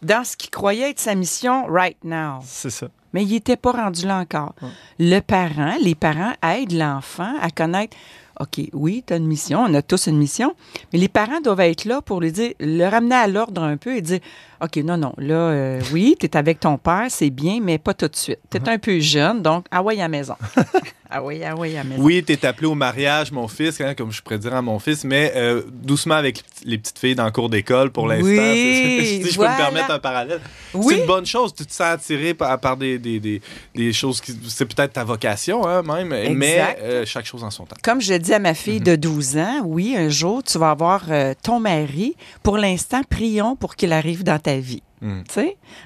dans 0.01 0.23
ce 0.23 0.35
qu'il 0.37 0.49
croyait 0.49 0.89
être 0.91 0.99
sa 0.99 1.13
mission 1.15 1.65
right 1.67 1.97
now. 2.03 2.39
C'est 2.43 2.69
ça. 2.71 2.87
Mais 3.13 3.23
il 3.23 3.31
n'était 3.31 3.57
pas 3.57 3.71
rendu 3.73 4.05
là 4.07 4.17
encore. 4.19 4.55
Le 4.99 5.19
parent, 5.19 5.75
les 5.81 5.95
parents 5.95 6.33
aident 6.43 6.71
l'enfant 6.73 7.33
à 7.41 7.49
connaître 7.49 7.95
OK, 8.39 8.61
oui, 8.73 9.03
tu 9.05 9.13
as 9.13 9.17
une 9.17 9.27
mission, 9.27 9.59
on 9.67 9.73
a 9.75 9.81
tous 9.83 10.07
une 10.07 10.17
mission, 10.17 10.55
mais 10.91 10.97
les 10.97 11.09
parents 11.09 11.41
doivent 11.41 11.59
être 11.59 11.85
là 11.85 12.01
pour 12.01 12.21
lui 12.21 12.31
dire, 12.31 12.53
le 12.59 12.87
ramener 12.87 13.13
à 13.13 13.27
l'ordre 13.27 13.61
un 13.61 13.77
peu 13.77 13.95
et 13.95 14.01
dire 14.01 14.19
OK, 14.63 14.77
non, 14.77 14.95
non, 14.95 15.13
là, 15.17 15.33
euh, 15.33 15.81
oui, 15.91 16.15
tu 16.19 16.27
es 16.27 16.37
avec 16.37 16.59
ton 16.59 16.77
père, 16.77 17.07
c'est 17.09 17.31
bien, 17.31 17.59
mais 17.63 17.79
pas 17.79 17.95
tout 17.95 18.07
de 18.07 18.15
suite. 18.15 18.37
Tu 18.51 18.57
es 18.57 18.69
un 18.69 18.77
peu 18.77 18.99
jeune, 18.99 19.41
donc, 19.41 19.65
ah 19.71 19.81
ouais, 19.81 19.99
à 19.99 20.07
maison. 20.07 20.35
ah 21.09 21.23
oui, 21.23 21.41
ah 21.43 21.55
oui, 21.57 21.75
à 21.75 21.83
maison. 21.83 21.99
Oui, 21.99 22.23
t'es 22.23 22.45
appelé 22.45 22.67
au 22.67 22.75
mariage, 22.75 23.31
mon 23.31 23.47
fils, 23.47 23.81
hein, 23.81 23.95
comme 23.95 24.11
je 24.11 24.21
pourrais 24.21 24.37
dire 24.37 24.53
à 24.53 24.61
mon 24.61 24.77
fils, 24.77 25.03
mais 25.03 25.33
euh, 25.35 25.63
doucement 25.67 26.13
avec 26.13 26.43
les 26.63 26.77
petites 26.77 26.99
filles 26.99 27.15
dans 27.15 27.25
le 27.25 27.31
cours 27.31 27.49
d'école 27.49 27.89
pour 27.89 28.07
l'instant. 28.07 28.27
Oui, 28.27 29.21
si 29.23 29.31
je 29.31 29.35
voilà. 29.35 29.55
peux 29.55 29.63
me 29.63 29.63
permettre 29.63 29.91
un 29.91 29.99
parallèle. 29.99 30.41
Oui. 30.75 30.93
C'est 30.93 31.01
une 31.01 31.07
bonne 31.07 31.25
chose. 31.25 31.55
Tu 31.55 31.65
te 31.65 31.73
sens 31.73 31.87
attiré 31.93 32.35
par, 32.35 32.59
par 32.59 32.77
des, 32.77 32.99
des, 32.99 33.19
des, 33.19 33.41
des 33.73 33.93
choses 33.93 34.21
qui. 34.21 34.37
C'est 34.47 34.65
peut-être 34.65 34.93
ta 34.93 35.03
vocation, 35.03 35.67
hein, 35.67 35.81
même, 35.81 36.35
mais 36.35 36.77
euh, 36.83 37.03
chaque 37.07 37.25
chose 37.25 37.43
en 37.43 37.49
son 37.49 37.65
temps. 37.65 37.77
Comme 37.83 37.99
je 37.99 38.13
dis 38.13 38.33
à 38.33 38.39
ma 38.39 38.53
fille 38.53 38.79
de 38.79 38.95
12 38.95 39.37
ans, 39.37 39.61
oui, 39.65 39.95
un 39.97 40.09
jour, 40.09 40.43
tu 40.43 40.59
vas 40.59 40.69
avoir 40.69 41.05
ton 41.41 41.59
mari. 41.59 42.15
Pour 42.43 42.59
l'instant, 42.59 43.01
prions 43.09 43.55
pour 43.55 43.75
qu'il 43.75 43.91
arrive 43.91 44.23
dans 44.23 44.37
ta 44.37 44.50
vie. 44.59 44.83
Mm. 45.01 45.21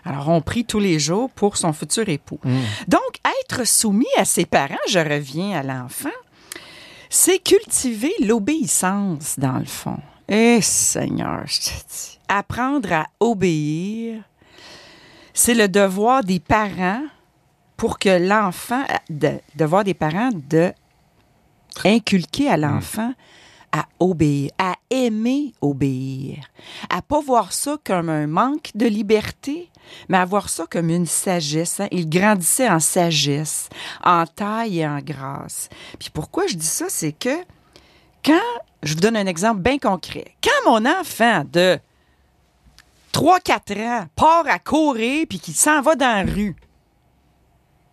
Alors, 0.03 0.29
on 0.29 0.41
prie 0.41 0.65
tous 0.65 0.79
les 0.79 0.99
jours 0.99 1.29
pour 1.29 1.57
son 1.57 1.73
futur 1.73 2.07
époux. 2.09 2.39
Mm. 2.43 2.59
Donc, 2.87 3.19
être 3.41 3.65
soumis 3.65 4.05
à 4.17 4.25
ses 4.25 4.45
parents, 4.45 4.75
je 4.89 4.99
reviens 4.99 5.57
à 5.59 5.63
l'enfant, 5.63 6.09
c'est 7.09 7.39
cultiver 7.39 8.13
l'obéissance, 8.21 9.39
dans 9.39 9.59
le 9.59 9.65
fond. 9.65 9.99
Eh, 10.27 10.59
Seigneur, 10.61 11.43
je 11.45 11.59
te 11.59 11.69
dis. 11.69 12.19
Apprendre 12.27 12.91
à 12.91 13.07
obéir, 13.19 14.23
c'est 15.33 15.53
le 15.53 15.67
devoir 15.67 16.23
des 16.23 16.39
parents 16.39 17.03
pour 17.77 17.99
que 17.99 18.09
l'enfant, 18.09 18.83
de, 19.09 19.33
devoir 19.55 19.83
des 19.83 19.93
parents 19.93 20.31
de 20.33 20.73
inculquer 21.83 22.49
à 22.49 22.57
l'enfant 22.57 23.13
à 23.75 23.87
obéir, 23.99 24.51
à 24.57 24.75
aimer 24.89 25.53
obéir, 25.59 26.49
à 26.89 27.01
pas 27.01 27.19
voir 27.19 27.51
ça 27.51 27.77
comme 27.83 28.07
un 28.07 28.25
manque 28.25 28.71
de 28.73 28.85
liberté, 28.85 29.69
mais 30.07 30.17
à 30.17 30.23
voir 30.23 30.47
ça 30.47 30.65
comme 30.71 30.89
une 30.89 31.05
sagesse. 31.05 31.81
hein. 31.81 31.89
Il 31.91 32.09
grandissait 32.09 32.69
en 32.69 32.79
sagesse, 32.79 33.67
en 34.01 34.25
taille 34.25 34.79
et 34.79 34.87
en 34.87 34.99
grâce. 34.99 35.67
Puis 35.99 36.09
pourquoi 36.09 36.47
je 36.47 36.55
dis 36.55 36.65
ça, 36.65 36.85
c'est 36.87 37.11
que 37.11 37.37
quand, 38.23 38.39
je 38.81 38.93
vous 38.93 39.01
donne 39.01 39.17
un 39.17 39.25
exemple 39.25 39.59
bien 39.59 39.77
concret, 39.77 40.33
quand 40.41 40.71
mon 40.71 40.89
enfant 40.89 41.43
de 41.51 41.77
3-4 43.11 43.87
ans 43.87 44.05
part 44.15 44.47
à 44.47 44.57
courir 44.57 45.25
puis 45.27 45.39
qu'il 45.39 45.53
s'en 45.53 45.81
va 45.81 45.95
dans 45.95 46.25
la 46.25 46.33
rue, 46.33 46.55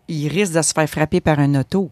il 0.06 0.28
risque 0.28 0.52
de 0.52 0.62
se 0.62 0.72
faire 0.72 0.88
frapper 0.88 1.20
par 1.20 1.40
un 1.40 1.56
auto. 1.56 1.90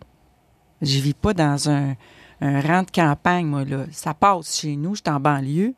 Je 0.81 1.01
vis 1.01 1.15
pas 1.15 1.35
dans 1.35 1.69
un, 1.69 1.97
un 2.41 2.61
rang 2.61 2.83
de 2.83 2.91
campagne, 2.91 3.47
moi, 3.47 3.65
là. 3.65 3.85
Ça 3.93 4.15
passe 4.15 4.61
chez 4.61 4.77
nous, 4.77 4.95
je 4.95 5.03
suis 5.05 5.15
en 5.15 5.21
banlieue. 5.21 5.75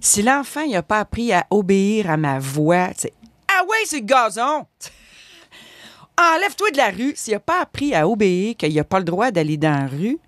Si 0.00 0.22
l'enfant 0.22 0.66
n'a 0.66 0.82
pas 0.82 1.00
appris 1.00 1.32
à 1.32 1.46
obéir 1.50 2.10
à 2.10 2.16
ma 2.16 2.38
voix, 2.38 2.88
c'est 2.96 3.12
Ah 3.48 3.64
ouais, 3.64 3.84
c'est 3.84 4.04
gazon! 4.04 4.66
Enlève-toi 6.18 6.70
de 6.70 6.76
la 6.76 6.90
rue. 6.90 7.12
S'il 7.16 7.34
n'a 7.34 7.40
pas 7.40 7.62
appris 7.62 7.94
à 7.94 8.08
obéir, 8.08 8.56
qu'il 8.56 8.74
n'a 8.74 8.84
pas 8.84 8.98
le 8.98 9.04
droit 9.04 9.30
d'aller 9.30 9.56
dans 9.56 9.70
la 9.70 9.86
rue, 9.86 10.18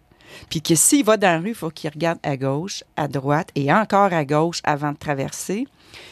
puis 0.49 0.63
que 0.63 0.75
s'il 0.75 1.05
va 1.05 1.17
dans 1.17 1.29
la 1.29 1.39
rue, 1.39 1.49
il 1.51 1.55
faut 1.55 1.71
qu'il 1.71 1.91
regarde 1.91 2.19
à 2.23 2.37
gauche, 2.37 2.85
à 2.97 3.09
droite 3.09 3.51
et 3.55 3.73
encore 3.73 4.13
à 4.13 4.25
gauche 4.25 4.61
avant 4.65 4.93
de 4.93 4.97
traverser, 4.97 5.67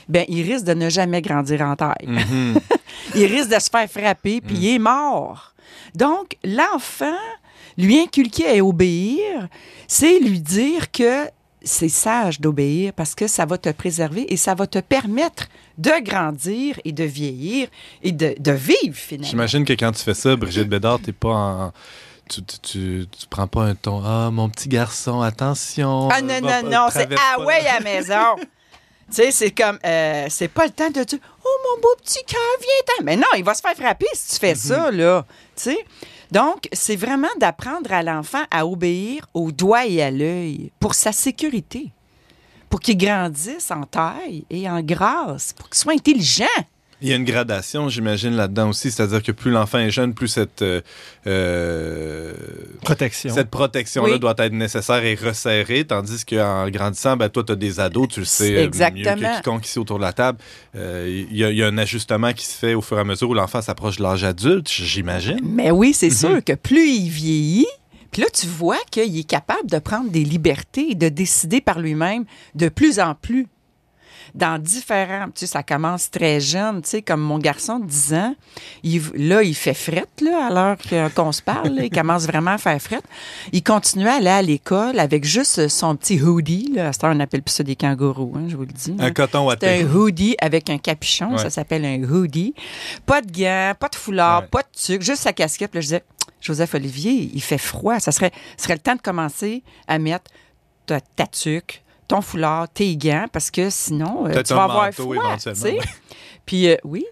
ben 0.08 0.24
il 0.28 0.42
risque 0.42 0.64
de 0.64 0.74
ne 0.74 0.88
jamais 0.88 1.22
grandir 1.22 1.62
en 1.62 1.76
taille. 1.76 2.08
il 3.14 3.26
risque 3.26 3.50
de 3.50 3.58
se 3.58 3.70
faire 3.70 3.88
frapper, 3.88 4.40
puis 4.40 4.56
il 4.56 4.74
est 4.74 4.78
mort. 4.78 5.54
Donc, 5.94 6.36
l'enfant, 6.44 7.18
lui 7.78 8.00
inculquer 8.00 8.58
à 8.58 8.64
obéir, 8.64 9.48
c'est 9.86 10.18
lui 10.18 10.40
dire 10.40 10.90
que 10.90 11.26
c'est 11.62 11.88
sage 11.88 12.40
d'obéir 12.40 12.92
parce 12.92 13.14
que 13.14 13.26
ça 13.26 13.46
va 13.46 13.56
te 13.58 13.68
préserver 13.70 14.32
et 14.32 14.36
ça 14.36 14.54
va 14.54 14.66
te 14.66 14.78
permettre 14.78 15.48
de 15.76 15.92
grandir 16.02 16.78
et 16.84 16.92
de 16.92 17.04
vieillir 17.04 17.68
et 18.02 18.12
de, 18.12 18.34
de 18.38 18.52
vivre 18.52 18.94
finalement. 18.94 19.28
J'imagine 19.30 19.64
que 19.64 19.72
quand 19.72 19.92
tu 19.92 20.02
fais 20.02 20.14
ça, 20.14 20.36
Brigitte 20.36 20.68
Bédard, 20.68 21.00
t'es 21.00 21.12
pas 21.12 21.28
en. 21.30 21.72
Tu, 22.28 22.42
tu, 22.42 22.58
tu, 22.58 23.06
tu 23.18 23.26
prends 23.30 23.46
pas 23.46 23.62
un 23.62 23.74
ton. 23.74 24.02
Ah, 24.04 24.30
mon 24.30 24.50
petit 24.50 24.68
garçon, 24.68 25.22
attention. 25.22 26.08
Ah 26.12 26.20
non, 26.20 26.40
non, 26.42 26.62
non, 26.70 26.86
c'est 26.92 27.08
ah 27.16 27.40
ouais 27.40 27.62
la- 27.62 27.76
à 27.76 27.80
maison. 27.80 28.36
tu 28.38 28.46
sais, 29.10 29.30
c'est 29.30 29.50
comme, 29.50 29.78
euh, 29.84 30.26
c'est 30.28 30.48
pas 30.48 30.66
le 30.66 30.72
temps 30.72 30.90
de 30.90 31.02
dire, 31.04 31.18
oh 31.42 31.48
mon 31.64 31.80
beau 31.80 31.94
petit 32.04 32.22
cœur, 32.26 32.40
viens-t'en. 32.60 33.04
Mais 33.04 33.16
non, 33.16 33.26
il 33.36 33.44
va 33.44 33.54
se 33.54 33.62
faire 33.62 33.74
frapper 33.74 34.06
si 34.12 34.34
tu 34.34 34.40
fais 34.40 34.54
ça, 34.54 34.90
là. 34.90 35.24
Tu 35.56 35.62
sais? 35.62 35.78
Donc, 36.30 36.68
c'est 36.72 36.96
vraiment 36.96 37.28
d'apprendre 37.38 37.92
à 37.92 38.02
l'enfant 38.02 38.42
à 38.50 38.66
obéir 38.66 39.26
au 39.34 39.50
doigt 39.50 39.86
et 39.86 40.02
à 40.02 40.10
l'œil 40.10 40.70
pour 40.78 40.94
sa 40.94 41.12
sécurité, 41.12 41.90
pour 42.68 42.80
qu'il 42.80 42.98
grandisse 42.98 43.70
en 43.70 43.84
taille 43.84 44.44
et 44.50 44.68
en 44.68 44.82
grâce, 44.82 45.54
pour 45.54 45.70
qu'il 45.70 45.78
soit 45.78 45.94
intelligent. 45.94 46.44
Il 47.00 47.08
y 47.08 47.12
a 47.12 47.16
une 47.16 47.24
gradation, 47.24 47.88
j'imagine, 47.88 48.34
là-dedans 48.34 48.70
aussi. 48.70 48.90
C'est-à-dire 48.90 49.22
que 49.22 49.30
plus 49.32 49.50
l'enfant 49.52 49.78
est 49.78 49.90
jeune, 49.90 50.14
plus 50.14 50.26
cette, 50.28 50.62
euh, 50.62 50.80
euh, 51.26 52.32
Protection. 52.82 53.32
cette 53.34 53.50
protection-là 53.50 54.14
Oui. 54.14 54.18
doit 54.18 54.34
être 54.38 54.52
nécessaire 54.52 55.04
et 55.04 55.14
resserrée. 55.14 55.84
Tandis 55.84 56.24
qu'en 56.24 56.68
grandissant, 56.70 57.16
ben, 57.16 57.28
toi, 57.28 57.44
tu 57.44 57.52
as 57.52 57.56
des 57.56 57.80
ados, 57.80 58.08
tu 58.08 58.20
le 58.20 58.26
sais 58.26 58.52
euh, 58.52 58.56
mieux 58.58 58.64
Exactement. 58.64 59.14
que 59.32 59.36
quiconque 59.36 59.66
ici 59.66 59.78
autour 59.78 59.98
de 59.98 60.02
la 60.04 60.12
table. 60.12 60.38
Euh, 60.76 61.24
Il 61.30 61.36
y, 61.36 61.40
y 61.40 61.62
a 61.62 61.66
un 61.66 61.78
ajustement 61.78 62.32
qui 62.32 62.46
se 62.46 62.56
fait 62.58 62.74
au 62.74 62.80
fur 62.80 62.96
et 62.98 63.00
à 63.00 63.04
mesure 63.04 63.30
où 63.30 63.34
l'enfant 63.34 63.62
s'approche 63.62 63.98
de 63.98 64.02
l'âge 64.02 64.24
adulte, 64.24 64.68
j'imagine. 64.68 65.38
Mais 65.42 65.70
oui, 65.70 65.92
c'est 65.94 66.10
sûr 66.10 66.42
que 66.44 66.52
plus 66.54 66.88
il 66.88 67.08
vieillit, 67.10 67.66
puis 68.10 68.22
là, 68.22 68.28
tu 68.32 68.46
vois 68.46 68.78
qu'il 68.90 69.16
est 69.18 69.22
capable 69.28 69.68
de 69.70 69.78
prendre 69.78 70.10
des 70.10 70.24
libertés 70.24 70.90
et 70.90 70.94
de 70.94 71.08
décider 71.08 71.60
par 71.60 71.78
lui-même 71.78 72.24
de 72.54 72.68
plus 72.68 72.98
en 73.00 73.14
plus. 73.14 73.46
Dans 74.34 74.60
différents. 74.60 75.26
Tu 75.26 75.32
sais, 75.40 75.46
ça 75.46 75.62
commence 75.62 76.10
très 76.10 76.40
jeune, 76.40 76.82
tu 76.82 76.88
sais, 76.90 77.02
comme 77.02 77.20
mon 77.20 77.38
garçon 77.38 77.78
de 77.78 77.86
10 77.86 78.14
ans. 78.14 78.34
Il, 78.82 79.02
là, 79.14 79.42
il 79.42 79.54
fait 79.54 79.74
frette, 79.74 80.20
là, 80.20 80.46
à 80.48 80.50
l'heure 80.52 81.12
qu'on 81.14 81.32
se 81.32 81.42
parle. 81.42 81.68
là. 81.74 81.84
il 81.84 81.90
commence 81.90 82.26
vraiment 82.26 82.52
à 82.52 82.58
faire 82.58 82.80
frette. 82.80 83.04
Il 83.52 83.62
continue 83.62 84.06
à 84.08 84.14
aller 84.14 84.28
à 84.28 84.42
l'école 84.42 84.98
avec 84.98 85.24
juste 85.24 85.68
son 85.68 85.96
petit 85.96 86.20
hoodie. 86.20 86.72
Là. 86.74 86.86
À 86.88 87.06
heure, 87.06 87.12
on 87.12 87.14
n'appelle 87.14 87.42
plus 87.42 87.52
ça 87.54 87.62
des 87.64 87.76
kangourous, 87.76 88.34
hein, 88.36 88.44
je 88.48 88.56
vous 88.56 88.62
le 88.64 88.72
dis. 88.72 88.94
Un 88.98 89.04
là. 89.04 89.10
coton 89.12 89.40
C'est 89.40 89.46
watté. 89.46 89.80
un 89.82 89.86
hoodie 89.94 90.36
avec 90.40 90.70
un 90.70 90.78
capuchon, 90.78 91.32
Ouais. 91.32 91.38
ça 91.38 91.50
s'appelle 91.50 91.84
un 91.84 92.02
hoodie. 92.02 92.54
Pas 93.06 93.20
de 93.22 93.30
gants, 93.30 93.74
pas 93.78 93.88
de 93.88 93.96
foulard, 93.96 94.42
Ouais. 94.42 94.48
pas 94.48 94.62
de 94.62 94.68
tuque, 94.78 95.02
juste 95.02 95.22
sa 95.22 95.32
casquette. 95.32 95.74
Là, 95.74 95.80
je 95.80 95.86
disais, 95.86 96.04
Joseph 96.40 96.74
Olivier, 96.74 97.30
il 97.34 97.42
fait 97.42 97.58
froid. 97.58 97.98
Ça 98.00 98.12
serait, 98.12 98.30
ce 98.56 98.64
serait 98.64 98.74
le 98.74 98.80
temps 98.80 98.94
de 98.94 99.00
commencer 99.00 99.62
à 99.88 99.98
mettre 99.98 100.30
ta, 100.86 101.00
ta 101.00 101.26
tuque, 101.26 101.82
ton 102.08 102.22
foulard, 102.22 102.68
tes 102.70 102.96
gants, 102.96 103.26
parce 103.32 103.50
que 103.50 103.70
sinon, 103.70 104.26
euh, 104.26 104.42
tu 104.42 104.54
vas 104.54 104.64
avoir 104.64 104.92
froid. 104.92 105.14
éventuellement, 105.14 105.36
tu 105.36 105.54
sais. 105.54 105.72
ouais. 105.72 105.80
Puis 106.46 106.68
euh, 106.68 106.76
oui, 106.84 107.04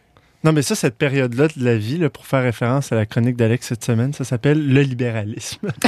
Non, 0.43 0.53
mais 0.53 0.63
ça, 0.63 0.75
cette 0.75 0.97
période-là 0.97 1.49
de 1.49 1.65
la 1.65 1.77
vie, 1.77 1.99
là, 1.99 2.09
pour 2.09 2.27
faire 2.27 2.43
référence 2.43 2.91
à 2.93 2.97
la 2.97 3.05
chronique 3.07 3.37
d'Alex 3.37 3.67
cette 3.69 3.85
semaine, 3.85 4.13
ça 4.15 4.25
s'appelle 4.25 4.67
le 4.67 4.81
libéralisme. 4.83 5.69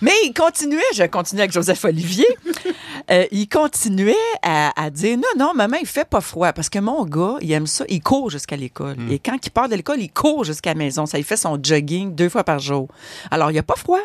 Mais 0.00 0.12
il 0.24 0.32
continuait, 0.32 0.80
je 0.94 1.02
continuais 1.04 1.42
avec 1.42 1.52
Joseph 1.52 1.84
Olivier, 1.84 2.26
euh, 3.10 3.26
il 3.32 3.48
continuait 3.48 4.14
à, 4.42 4.70
à 4.80 4.90
dire 4.90 5.16
non, 5.16 5.24
non, 5.36 5.54
maman, 5.54 5.76
il 5.80 5.88
fait 5.88 6.08
pas 6.08 6.20
froid 6.20 6.52
parce 6.52 6.68
que 6.68 6.78
mon 6.78 7.04
gars, 7.04 7.34
il 7.40 7.50
aime 7.50 7.66
ça, 7.66 7.84
il 7.88 8.00
court 8.00 8.30
jusqu'à 8.30 8.54
l'école. 8.56 8.94
Et 9.10 9.18
quand 9.18 9.36
il 9.44 9.50
part 9.50 9.68
de 9.68 9.74
l'école, 9.74 10.00
il 10.00 10.10
court 10.10 10.44
jusqu'à 10.44 10.70
la 10.70 10.74
maison. 10.78 11.04
Ça, 11.06 11.18
il 11.18 11.24
fait 11.24 11.36
son 11.36 11.58
jogging 11.60 12.14
deux 12.14 12.28
fois 12.28 12.44
par 12.44 12.60
jour. 12.60 12.86
Alors, 13.32 13.50
il 13.50 13.54
n'y 13.54 13.58
a 13.58 13.64
pas 13.64 13.74
froid. 13.74 13.98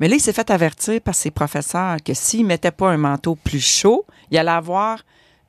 Mais 0.00 0.08
là, 0.08 0.16
il 0.16 0.20
s'est 0.20 0.32
fait 0.32 0.50
avertir 0.50 1.00
par 1.00 1.14
ses 1.14 1.30
professeurs 1.30 1.96
que 2.04 2.14
s'il 2.14 2.44
mettait 2.46 2.70
pas 2.70 2.90
un 2.90 2.96
manteau 2.96 3.34
plus 3.36 3.64
chaud, 3.64 4.04
il 4.30 4.38
allait 4.38 4.50
avoir 4.50 4.98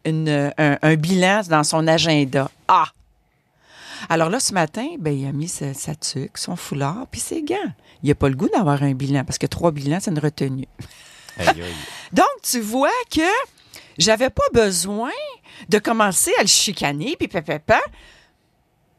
une- 0.06 0.52
un, 0.58 0.78
un 0.82 0.96
bilan 0.96 1.41
dans 1.50 1.64
son 1.64 1.88
agenda. 1.88 2.50
Ah! 2.68 2.88
Alors 4.10 4.30
là, 4.30 4.39
ce 4.41 4.54
matin, 4.54 4.86
ben, 5.00 5.18
il 5.18 5.26
a 5.26 5.32
mis 5.32 5.48
sa, 5.48 5.74
sa 5.74 5.96
tuque, 5.96 6.38
son 6.38 6.56
foulard, 6.58 7.08
puis 7.10 7.22
ses 7.22 7.41
gants. 7.41 7.56
Il 8.04 8.10
n'a 8.10 8.16
pas 8.16 8.28
le 8.28 8.36
goût 8.36 8.50
d'avoir 8.50 8.84
un 8.84 8.94
bilan, 8.94 9.24
parce 9.24 9.38
que 9.38 9.48
trois 9.48 9.72
bilans, 9.72 10.00
c'est 10.02 10.12
une 10.12 10.20
retenue. 10.20 10.68
Donc, 12.12 12.28
tu 12.41 12.60
vois 12.60 12.89
que 13.10 13.22
j'avais 13.98 14.30
pas 14.30 14.44
besoin 14.54 15.12
de 15.70 15.80
commencer 15.80 16.32
à 16.38 16.41
le 16.41 16.48
chicaner, 16.48 17.16
puis 17.18 17.28
papa. 17.28 17.80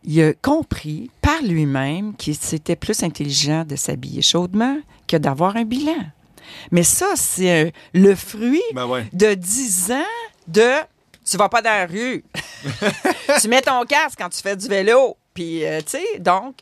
Il 0.06 0.22
a 0.22 0.32
compris 0.34 1.10
par 1.22 1.40
lui-même 1.42 2.14
qu'il 2.16 2.34
c'était 2.36 2.76
plus 2.76 3.02
intelligent 3.02 3.64
de 3.64 3.74
s'habiller 3.76 4.20
chaudement 4.22 4.76
que 5.06 5.16
d'avoir 5.16 5.56
un 5.56 5.64
bilan. 5.64 6.04
Mais 6.70 6.82
ça, 6.82 7.12
c'est 7.14 7.66
euh, 7.66 7.70
le 7.92 8.14
fruit 8.14 8.62
Ben 8.74 8.86
ouais. 8.86 9.06
de 9.12 9.34
10 9.34 9.92
ans 9.92 10.10
de 10.46 10.70
tu 11.24 11.36
vas 11.38 11.48
pas 11.48 11.62
dans 11.62 11.70
la 11.70 11.86
rue. 11.86 12.22
tu 13.40 13.48
mets 13.48 13.62
ton 13.62 13.82
casque 13.84 14.18
quand 14.18 14.28
tu 14.28 14.40
fais 14.42 14.56
du 14.56 14.68
vélo. 14.68 15.16
Puis, 15.32 15.64
euh, 15.64 15.80
tu 15.80 15.98
sais, 15.98 16.18
donc, 16.18 16.56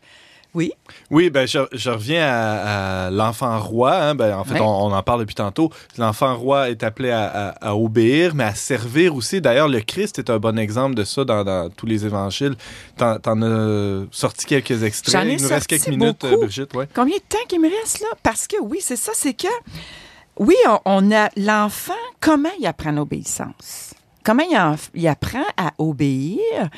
oui. 0.54 0.72
Oui, 1.10 1.30
ben 1.30 1.46
je, 1.46 1.58
je 1.72 1.90
reviens 1.90 2.26
à, 2.26 3.06
à 3.06 3.10
l'enfant 3.10 3.58
roi. 3.60 3.94
hein. 3.96 4.14
Ben, 4.14 4.36
en 4.36 4.44
fait, 4.44 4.54
Ouais. 4.54 4.60
on, 4.60 4.86
on 4.86 4.92
en 4.92 5.02
parle 5.02 5.20
depuis 5.20 5.34
tantôt. 5.34 5.70
L'enfant 5.98 6.36
roi 6.36 6.70
est 6.70 6.82
appelé 6.82 7.10
à, 7.10 7.24
à- 7.26 7.68
à 7.70 7.74
obéir, 7.76 8.34
mais 8.34 8.44
à 8.44 8.54
servir 8.54 9.14
aussi. 9.14 9.40
D'ailleurs, 9.40 9.68
le 9.68 9.80
Christ 9.80 10.18
est 10.18 10.28
un 10.30 10.38
bon 10.38 10.58
exemple 10.58 10.94
de 10.94 11.04
ça 11.04 11.24
dans, 11.24 11.42
dans 11.44 11.70
tous 11.70 11.86
les 11.86 12.04
évangiles. 12.04 12.54
T'en, 12.96 13.18
t'en 13.18 13.40
as 13.42 14.04
sorti 14.10 14.46
quelques 14.46 14.82
extraits. 14.82 15.24
Ai 15.26 15.32
Il 15.34 15.42
nous 15.42 15.48
reste 15.48 15.66
quelques 15.66 15.88
minutes, 15.88 16.20
beaucoup. 16.20 16.42
Brigitte. 16.42 16.74
Ouais. 16.74 16.88
Combien 16.94 17.16
de 17.16 17.22
temps 17.28 17.38
qu'il 17.48 17.60
me 17.60 17.68
reste 17.70 18.00
là? 18.00 18.08
Parce 18.22 18.46
que 18.46 18.56
oui, 18.60 18.78
c'est 18.80 18.96
ça, 18.96 19.12
c'est 19.14 19.34
que 19.34 19.48
oui, 20.38 20.56
on, 20.68 20.78
on 20.84 21.12
a 21.12 21.28
l'enfant, 21.36 21.92
comment 22.20 22.48
il 22.58 22.66
apprend 22.66 22.90
l'obéissance? 22.92 23.94
Comment 24.24 24.44
il, 24.50 24.56
en- 24.56 24.76
il 24.94 25.08
apprend 25.08 25.44
à 25.56 25.72
obéir? 25.78 26.68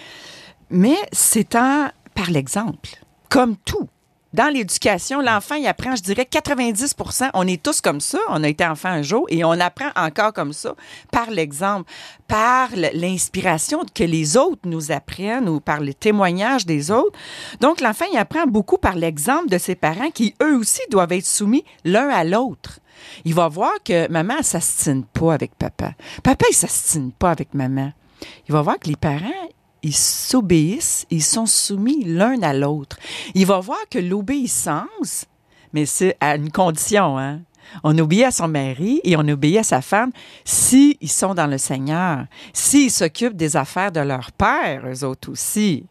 Mais 0.70 0.97
c'est 1.12 1.55
en, 1.55 1.89
par 2.14 2.31
l'exemple, 2.31 2.91
comme 3.35 3.57
tout. 3.57 3.89
Dans 4.32 4.47
l'éducation, 4.47 5.20
l'enfant, 5.20 5.57
il 5.57 5.66
apprend, 5.66 5.97
je 5.97 6.03
dirais 6.03 6.28
90% 6.30 7.30
on 7.35 7.49
est 7.49 7.61
tous 7.61 7.80
comme 7.80 8.01
ça. 8.01 8.20
On 8.28 8.45
a 8.45 8.49
été 8.49 8.64
enfant 8.64 8.91
un 8.91 9.03
jour 9.03 9.26
et 9.28 9.45
on 9.45 9.59
apprend 9.59 9.91
encore 9.97 10.32
comme 10.32 10.53
ça 10.53 10.76
par 11.11 11.32
l'exemple, 11.32 11.91
par 12.28 12.68
l'inspiration 12.76 13.80
que 13.93 14.05
les 14.05 14.37
autres 14.37 14.68
nous 14.68 14.93
apprennent 14.93 15.49
ou 15.49 15.59
par 15.59 15.80
les 15.80 15.95
témoignages 15.95 16.64
des 16.64 16.93
autres. 16.93 17.18
Donc, 17.61 17.80
l'enfant, 17.80 18.05
il 18.12 18.18
apprend 18.18 18.47
beaucoup 18.47 18.78
par 18.78 18.95
l'exemple 18.95 19.49
de 19.49 19.59
ses 19.59 19.74
parents 19.74 20.11
qui, 20.11 20.32
eux 20.41 20.57
aussi, 20.57 20.82
doivent 20.93 21.12
être 21.12 21.26
soumis 21.26 21.64
l'un 21.85 22.09
à 22.11 22.22
l'autre. 22.22 22.78
Il 23.24 23.35
va 23.35 23.49
voir 23.49 23.72
que 23.85 24.09
maman, 24.12 24.35
elle 24.39 24.45
s'astine 24.45 25.05
pas 25.07 25.35
avec 25.35 25.57
papa. 25.57 25.95
Papa, 26.22 26.47
il 26.49 26.55
s'astine 26.55 27.11
pas 27.11 27.32
avec 27.32 27.53
maman. 27.53 27.93
Il 28.49 28.53
va 28.53 28.62
voir 28.62 28.78
que 28.78 28.89
les 28.89 28.97
parents, 28.97 29.49
ils 29.85 29.95
s'obéissent, 29.95 31.07
ils 31.11 31.22
sont 31.22 31.47
soumis 31.47 32.03
l'un 32.05 32.43
à 32.43 32.55
l'autre. 32.55 32.97
Il 33.35 33.47
va 33.47 33.61
voir 33.61 33.78
que 33.91 33.99
l'obéissance, 33.99 35.26
mais 35.72 35.87
c'est 35.87 36.16
à 36.20 36.37
une 36.37 36.51
condition, 36.51 37.18
hein. 37.18 37.43
On 37.82 37.97
obéit 37.99 38.24
à 38.24 38.30
son 38.30 38.49
mari 38.49 39.01
et 39.05 39.16
on 39.16 39.26
obéit 39.26 39.59
à 39.59 39.62
sa 39.62 39.80
femme 39.80 40.11
si 40.45 40.99
ils 41.01 41.11
sont 41.11 41.35
dans 41.35 41.47
le 41.47 41.59
Seigneur, 41.59 42.26
s'ils 42.53 42.91
s'occupent 42.91 43.37
des 43.37 43.57
affaires 43.57 43.93
de 43.93 44.01
leur 44.01 44.32
père, 44.32 44.82
eux 44.87 45.05
autres 45.05 45.30
aussi. 45.30 45.87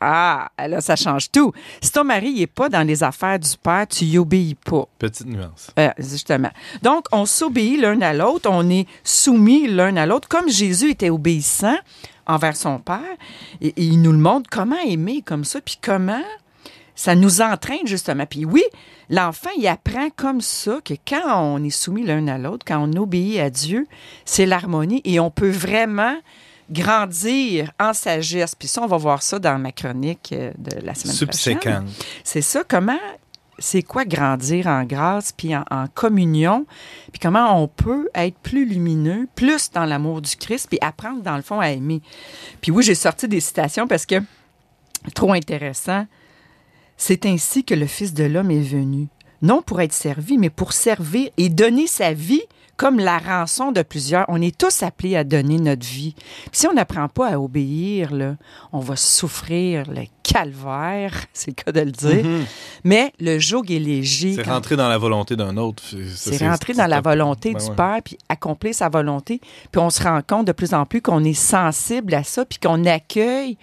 Ah, 0.00 0.50
là, 0.58 0.80
ça 0.80 0.96
change 0.96 1.30
tout. 1.30 1.52
Si 1.80 1.90
ton 1.90 2.04
mari 2.04 2.34
n'est 2.34 2.46
pas 2.46 2.68
dans 2.68 2.86
les 2.86 3.02
affaires 3.02 3.38
du 3.38 3.50
père, 3.62 3.86
tu 3.88 4.04
y 4.04 4.18
obéis 4.18 4.54
pas. 4.54 4.86
Petite 4.98 5.26
nuance. 5.26 5.70
Euh, 5.78 5.90
justement. 5.98 6.50
Donc, 6.82 7.06
on 7.12 7.26
s'obéit 7.26 7.80
l'un 7.80 8.00
à 8.00 8.12
l'autre, 8.12 8.48
on 8.50 8.68
est 8.70 8.86
soumis 9.02 9.66
l'un 9.66 9.96
à 9.96 10.06
l'autre, 10.06 10.28
comme 10.28 10.48
Jésus 10.48 10.90
était 10.90 11.10
obéissant 11.10 11.76
envers 12.26 12.56
son 12.56 12.78
Père. 12.78 13.00
Et, 13.60 13.68
et 13.68 13.82
il 13.84 14.00
nous 14.00 14.12
le 14.12 14.18
montre 14.18 14.48
comment 14.50 14.78
aimer 14.86 15.22
comme 15.22 15.44
ça, 15.44 15.60
puis 15.60 15.78
comment 15.82 16.22
ça 16.98 17.14
nous 17.14 17.40
entraîne 17.40 17.86
justement. 17.86 18.26
Puis 18.26 18.44
oui, 18.44 18.62
l'enfant, 19.08 19.50
il 19.56 19.66
apprend 19.68 20.10
comme 20.10 20.40
ça 20.40 20.80
que 20.84 20.94
quand 21.06 21.42
on 21.42 21.62
est 21.62 21.70
soumis 21.70 22.04
l'un 22.04 22.26
à 22.26 22.38
l'autre, 22.38 22.64
quand 22.66 22.78
on 22.78 23.00
obéit 23.00 23.38
à 23.38 23.50
Dieu, 23.50 23.86
c'est 24.24 24.46
l'harmonie 24.46 25.00
et 25.04 25.20
on 25.20 25.30
peut 25.30 25.50
vraiment 25.50 26.16
grandir 26.70 27.72
en 27.80 27.92
sagesse. 27.92 28.54
Puis 28.54 28.68
ça, 28.68 28.82
on 28.82 28.86
va 28.86 28.96
voir 28.96 29.22
ça 29.22 29.38
dans 29.38 29.58
ma 29.58 29.72
chronique 29.72 30.30
euh, 30.32 30.52
de 30.58 30.84
la 30.84 30.94
semaine 30.94 31.14
prochaine. 31.14 31.14
Subséquent. 31.14 31.84
C'est 32.24 32.42
ça, 32.42 32.62
comment, 32.66 32.98
c'est 33.58 33.82
quoi 33.82 34.04
grandir 34.04 34.66
en 34.66 34.84
grâce, 34.84 35.32
puis 35.32 35.54
en, 35.56 35.64
en 35.70 35.86
communion, 35.86 36.66
puis 37.12 37.20
comment 37.20 37.62
on 37.62 37.68
peut 37.68 38.08
être 38.14 38.38
plus 38.38 38.66
lumineux, 38.66 39.28
plus 39.34 39.70
dans 39.70 39.84
l'amour 39.84 40.20
du 40.20 40.36
Christ, 40.36 40.68
puis 40.68 40.78
apprendre, 40.80 41.22
dans 41.22 41.36
le 41.36 41.42
fond, 41.42 41.60
à 41.60 41.70
aimer. 41.70 42.02
Puis 42.60 42.70
oui, 42.70 42.82
j'ai 42.82 42.94
sorti 42.94 43.28
des 43.28 43.40
citations 43.40 43.86
parce 43.86 44.06
que, 44.06 44.16
trop 45.14 45.32
intéressant, 45.32 46.06
c'est 46.96 47.26
ainsi 47.26 47.64
que 47.64 47.74
le 47.74 47.86
Fils 47.86 48.12
de 48.12 48.24
l'homme 48.24 48.50
est 48.50 48.60
venu, 48.60 49.08
non 49.40 49.62
pour 49.62 49.80
être 49.80 49.92
servi, 49.92 50.36
mais 50.36 50.50
pour 50.50 50.72
servir 50.72 51.30
et 51.36 51.48
donner 51.48 51.86
sa 51.86 52.12
vie 52.12 52.42
comme 52.78 52.98
la 52.98 53.18
rançon 53.18 53.72
de 53.72 53.82
plusieurs. 53.82 54.24
On 54.28 54.40
est 54.40 54.56
tous 54.56 54.82
appelés 54.82 55.16
à 55.16 55.24
donner 55.24 55.58
notre 55.58 55.84
vie. 55.86 56.14
Puis 56.16 56.50
si 56.60 56.66
on 56.66 56.72
n'apprend 56.72 57.08
pas 57.08 57.28
à 57.32 57.38
obéir, 57.38 58.14
là, 58.14 58.36
on 58.72 58.78
va 58.78 58.96
souffrir 58.96 59.82
le 59.90 60.04
calvaire, 60.22 61.12
c'est 61.34 61.48
le 61.48 61.62
cas 61.62 61.72
de 61.72 61.80
le 61.80 61.90
dire. 61.92 62.24
Mais 62.84 63.12
le 63.20 63.38
joug 63.38 63.64
est 63.70 63.78
léger. 63.78 64.30
Mhm. 64.30 64.34
C'est 64.36 64.50
rentrer 64.50 64.76
dans 64.76 64.88
la 64.88 64.96
volonté 64.98 65.36
d'un 65.36 65.56
autre. 65.56 65.82
C'est 66.14 66.38
rentrer 66.48 66.72
dans 66.72 66.86
la 66.86 67.00
volonté 67.00 67.52
Ben 67.52 67.58
du 67.62 67.68
ouais. 67.70 67.76
Père, 67.76 67.98
puis 68.04 68.16
accomplir 68.28 68.74
sa 68.74 68.88
volonté. 68.88 69.40
Puis 69.72 69.80
on 69.80 69.90
se 69.90 70.02
rend 70.02 70.20
compte 70.26 70.46
de 70.46 70.52
plus 70.52 70.72
en 70.72 70.86
plus 70.86 71.02
qu'on 71.02 71.24
est 71.24 71.34
sensible 71.34 72.14
à 72.14 72.22
ça, 72.22 72.44
puis 72.44 72.58
qu'on 72.58 72.84
accueille 72.86 73.58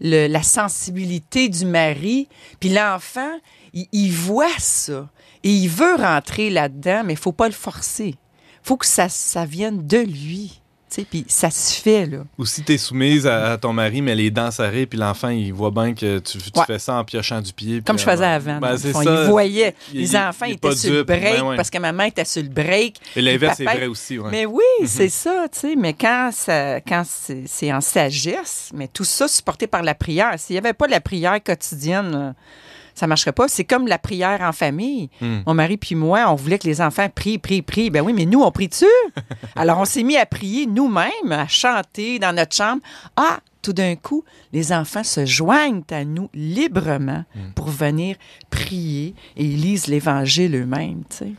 le- 0.00 0.26
la 0.28 0.42
sensibilité 0.42 1.48
du 1.48 1.64
mari. 1.64 2.28
Puis 2.60 2.68
l'enfant, 2.68 3.32
il, 3.72 3.86
il 3.92 4.12
voit 4.12 4.46
ça. 4.58 5.08
Et 5.44 5.50
il 5.52 5.68
veut 5.68 5.94
rentrer 5.94 6.50
là-dedans, 6.50 7.02
mais 7.04 7.14
il 7.14 7.18
faut 7.18 7.32
pas 7.32 7.46
le 7.46 7.54
forcer. 7.54 8.14
Faut 8.68 8.76
que 8.76 8.86
ça, 8.86 9.08
ça 9.08 9.44
vienne 9.46 9.86
de 9.86 9.96
lui. 9.98 10.60
Tu 10.90 11.02
Puis 11.04 11.24
ça 11.28 11.50
se 11.50 11.74
fait, 11.82 12.06
là. 12.06 12.18
Ou 12.38 12.46
si 12.46 12.62
t'es 12.62 12.78
soumise 12.78 13.26
à, 13.26 13.52
à 13.52 13.58
ton 13.58 13.74
mari, 13.74 14.00
mais 14.00 14.14
les 14.14 14.30
dents 14.30 14.50
serrées, 14.50 14.86
puis 14.86 14.98
l'enfant, 14.98 15.28
il 15.28 15.52
voit 15.52 15.70
bien 15.70 15.92
que 15.94 16.18
tu, 16.18 16.38
tu 16.38 16.50
Ouais. 16.58 16.64
fais 16.66 16.78
ça 16.78 16.94
en 16.96 17.04
piochant 17.04 17.42
du 17.42 17.52
pied. 17.52 17.82
Comme 17.84 17.98
je 17.98 18.04
faisais 18.04 18.24
avant. 18.24 18.58
ben, 18.58 18.76
fond. 18.78 19.02
ça. 19.02 19.22
Ils 19.24 19.28
voyaient. 19.30 19.74
Il- 19.92 20.00
les 20.00 20.10
il- 20.12 20.16
enfants 20.16 20.46
il 20.46 20.52
est 20.52 20.54
étaient 20.54 20.74
sur 20.76 20.92
le 20.94 21.02
break 21.04 21.22
Ben 21.22 21.42
ouais. 21.46 21.56
parce 21.56 21.68
que 21.68 21.76
maman 21.78 22.04
était 22.04 22.24
sur 22.24 22.42
le 22.42 22.48
break. 22.48 22.96
Et 23.16 23.20
l'inverse, 23.20 23.58
papa- 23.58 23.76
vrai 23.76 23.86
aussi. 23.86 24.18
ouais. 24.18 24.30
Mais 24.30 24.46
oui, 24.46 24.62
c'est 24.86 25.10
ça, 25.10 25.46
tu. 25.60 25.76
Mais 25.76 25.92
quand, 25.92 26.30
ça, 26.32 26.80
quand 26.80 27.02
c'est 27.06 27.42
c'est 27.46 27.70
en 27.72 27.82
sagesse, 27.82 28.70
mais 28.74 28.88
tout 28.88 29.04
ça 29.04 29.28
supporté 29.28 29.66
par 29.66 29.82
la 29.82 29.94
prière. 29.94 30.34
S'il 30.38 30.54
n'y 30.54 30.58
avait 30.58 30.72
pas 30.72 30.86
la 30.86 31.00
prière 31.02 31.42
quotidienne, 31.42 32.12
euh, 32.14 32.32
ça 32.98 33.06
ne 33.06 33.10
marcherait 33.10 33.32
pas. 33.32 33.48
C'est 33.48 33.64
comme 33.64 33.86
la 33.86 33.98
prière 33.98 34.40
en 34.42 34.52
famille. 34.52 35.08
Hmm. 35.20 35.40
Mon 35.46 35.54
mari 35.54 35.76
puis 35.76 35.94
moi, 35.94 36.26
on 36.28 36.34
voulait 36.34 36.58
que 36.58 36.66
les 36.66 36.80
enfants 36.80 37.08
prient, 37.08 37.38
prient, 37.38 37.62
prient. 37.62 37.90
Ben 37.90 38.02
oui, 38.02 38.12
mais 38.12 38.26
nous, 38.26 38.42
on 38.42 38.50
prie 38.50 38.68
dessus. 38.68 38.86
Alors, 39.56 39.78
on 39.78 39.84
s'est 39.84 40.02
mis 40.02 40.16
à 40.16 40.26
prier 40.26 40.66
nous-mêmes, 40.66 41.30
à 41.30 41.46
chanter 41.46 42.18
dans 42.18 42.34
notre 42.34 42.54
chambre. 42.54 42.82
Ah, 43.16 43.38
tout 43.62 43.72
d'un 43.72 43.96
coup, 43.96 44.24
les 44.52 44.72
enfants 44.72 45.04
se 45.04 45.26
joignent 45.26 45.82
à 45.90 46.04
nous 46.04 46.28
librement 46.34 47.24
pour 47.54 47.68
venir 47.68 48.16
prier 48.50 49.14
et 49.36 49.44
ils 49.44 49.60
lisent 49.60 49.86
l'Évangile 49.86 50.54
eux-mêmes, 50.56 51.02
tu 51.10 51.16
sais. 51.16 51.32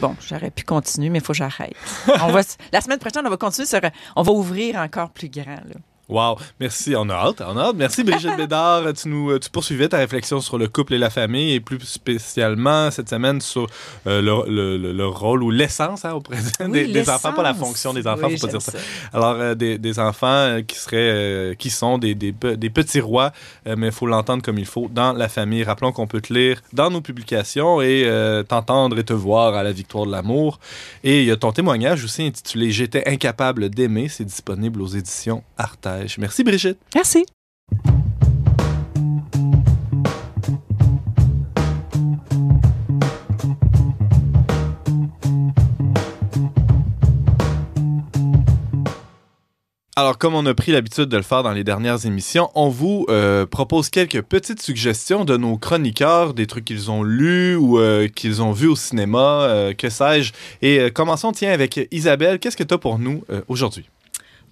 Bon, 0.00 0.14
j'aurais 0.26 0.50
pu 0.50 0.64
continuer, 0.64 1.10
mais 1.10 1.18
il 1.18 1.24
faut 1.24 1.32
que 1.32 1.38
j'arrête. 1.38 1.76
On 2.22 2.30
va, 2.30 2.42
la 2.72 2.80
semaine 2.80 2.98
prochaine, 2.98 3.26
on 3.26 3.30
va 3.30 3.36
continuer 3.36 3.66
sur. 3.66 3.80
On 4.14 4.22
va 4.22 4.32
ouvrir 4.32 4.76
encore 4.76 5.10
plus 5.10 5.28
grand. 5.28 5.44
Là. 5.44 5.74
Wow, 6.08 6.36
merci. 6.60 6.94
On 6.96 7.08
a 7.08 7.14
hâte, 7.14 7.40
on 7.46 7.56
a 7.56 7.62
hâte. 7.68 7.76
Merci 7.76 8.04
Brigitte 8.04 8.36
Bédard. 8.36 8.82
Tu 8.92 9.08
nous, 9.08 9.38
tu 9.38 9.48
poursuivais 9.48 9.88
ta 9.88 9.96
réflexion 9.98 10.40
sur 10.40 10.58
le 10.58 10.68
couple 10.68 10.94
et 10.94 10.98
la 10.98 11.08
famille 11.10 11.52
et 11.54 11.60
plus 11.60 11.78
spécialement 11.80 12.90
cette 12.90 13.08
semaine 13.08 13.40
sur 13.40 13.66
euh, 14.06 14.20
le, 14.20 14.50
le- 14.52 14.76
le- 14.76 14.92
le 14.92 15.06
rôle 15.06 15.42
ou 15.42 15.50
l'essence 15.50 16.04
hein, 16.04 16.12
au 16.12 16.20
présent 16.20 16.50
Oui, 16.68 16.92
des, 16.92 17.08
enfants, 17.08 17.32
pas 17.32 17.42
la 17.42 17.54
fonction 17.54 17.94
des 17.94 18.06
enfants, 18.06 18.26
Oui, 18.28 18.36
faut 18.36 18.46
pas 18.46 18.52
dire 18.52 18.60
ça. 18.60 18.72
ça. 18.72 18.78
Alors 19.14 19.36
euh, 19.38 19.54
des, 19.54 19.78
des 19.78 19.98
enfants 19.98 20.26
euh, 20.26 20.60
qui 20.62 20.76
seraient, 20.76 20.96
euh, 20.98 21.54
qui 21.54 21.70
sont 21.70 21.96
des, 21.98 22.14
des, 22.14 22.32
des 22.32 22.70
petits 22.70 23.00
rois, 23.00 23.32
euh, 23.66 23.74
mais 23.78 23.86
il 23.86 23.92
faut 23.92 24.06
l'entendre 24.06 24.42
comme 24.42 24.58
il 24.58 24.66
faut 24.66 24.88
dans 24.92 25.12
la 25.14 25.28
famille. 25.30 25.62
Rappelons 25.64 25.92
qu'on 25.92 26.06
peut 26.06 26.20
te 26.20 26.34
lire 26.34 26.60
dans 26.74 26.90
nos 26.90 27.00
publications 27.00 27.80
et 27.80 28.02
euh, 28.04 28.42
t'entendre 28.42 28.98
et 28.98 29.04
te 29.04 29.12
voir 29.14 29.54
à 29.54 29.62
la 29.62 29.72
victoire 29.72 30.04
de 30.06 30.10
l'amour. 30.12 30.58
Et 31.04 31.20
il 31.20 31.26
y 31.26 31.30
a 31.30 31.36
ton 31.36 31.52
témoignage 31.52 32.04
aussi 32.04 32.24
intitulé 32.26 32.70
J'étais 32.70 33.08
incapable 33.08 33.70
d'aimer. 33.70 34.08
C'est 34.08 34.24
disponible 34.24 34.82
aux 34.82 34.88
éditions 34.88 35.42
Merci 36.18 36.44
Brigitte. 36.44 36.78
Merci. 36.94 37.24
Alors, 49.94 50.16
comme 50.16 50.34
on 50.34 50.46
a 50.46 50.54
pris 50.54 50.72
l'habitude 50.72 51.04
de 51.04 51.16
le 51.18 51.22
faire 51.22 51.42
dans 51.42 51.52
les 51.52 51.64
dernières 51.64 52.06
émissions, 52.06 52.50
on 52.54 52.70
vous 52.70 53.04
euh, 53.10 53.44
propose 53.44 53.90
quelques 53.90 54.22
petites 54.22 54.62
suggestions 54.62 55.26
de 55.26 55.36
nos 55.36 55.58
chroniqueurs, 55.58 56.32
des 56.32 56.46
trucs 56.46 56.64
qu'ils 56.64 56.90
ont 56.90 57.02
lus 57.02 57.56
ou 57.56 57.78
euh, 57.78 58.08
qu'ils 58.08 58.40
ont 58.40 58.52
vus 58.52 58.68
au 58.68 58.74
cinéma, 58.74 59.42
euh, 59.42 59.74
que 59.74 59.90
sais-je. 59.90 60.32
Et 60.62 60.90
commençons, 60.92 61.32
tiens, 61.32 61.52
avec 61.52 61.88
Isabelle. 61.92 62.38
Qu'est-ce 62.38 62.56
que 62.56 62.64
tu 62.64 62.72
as 62.72 62.78
pour 62.78 62.98
nous 62.98 63.22
aujourd'hui? 63.48 63.84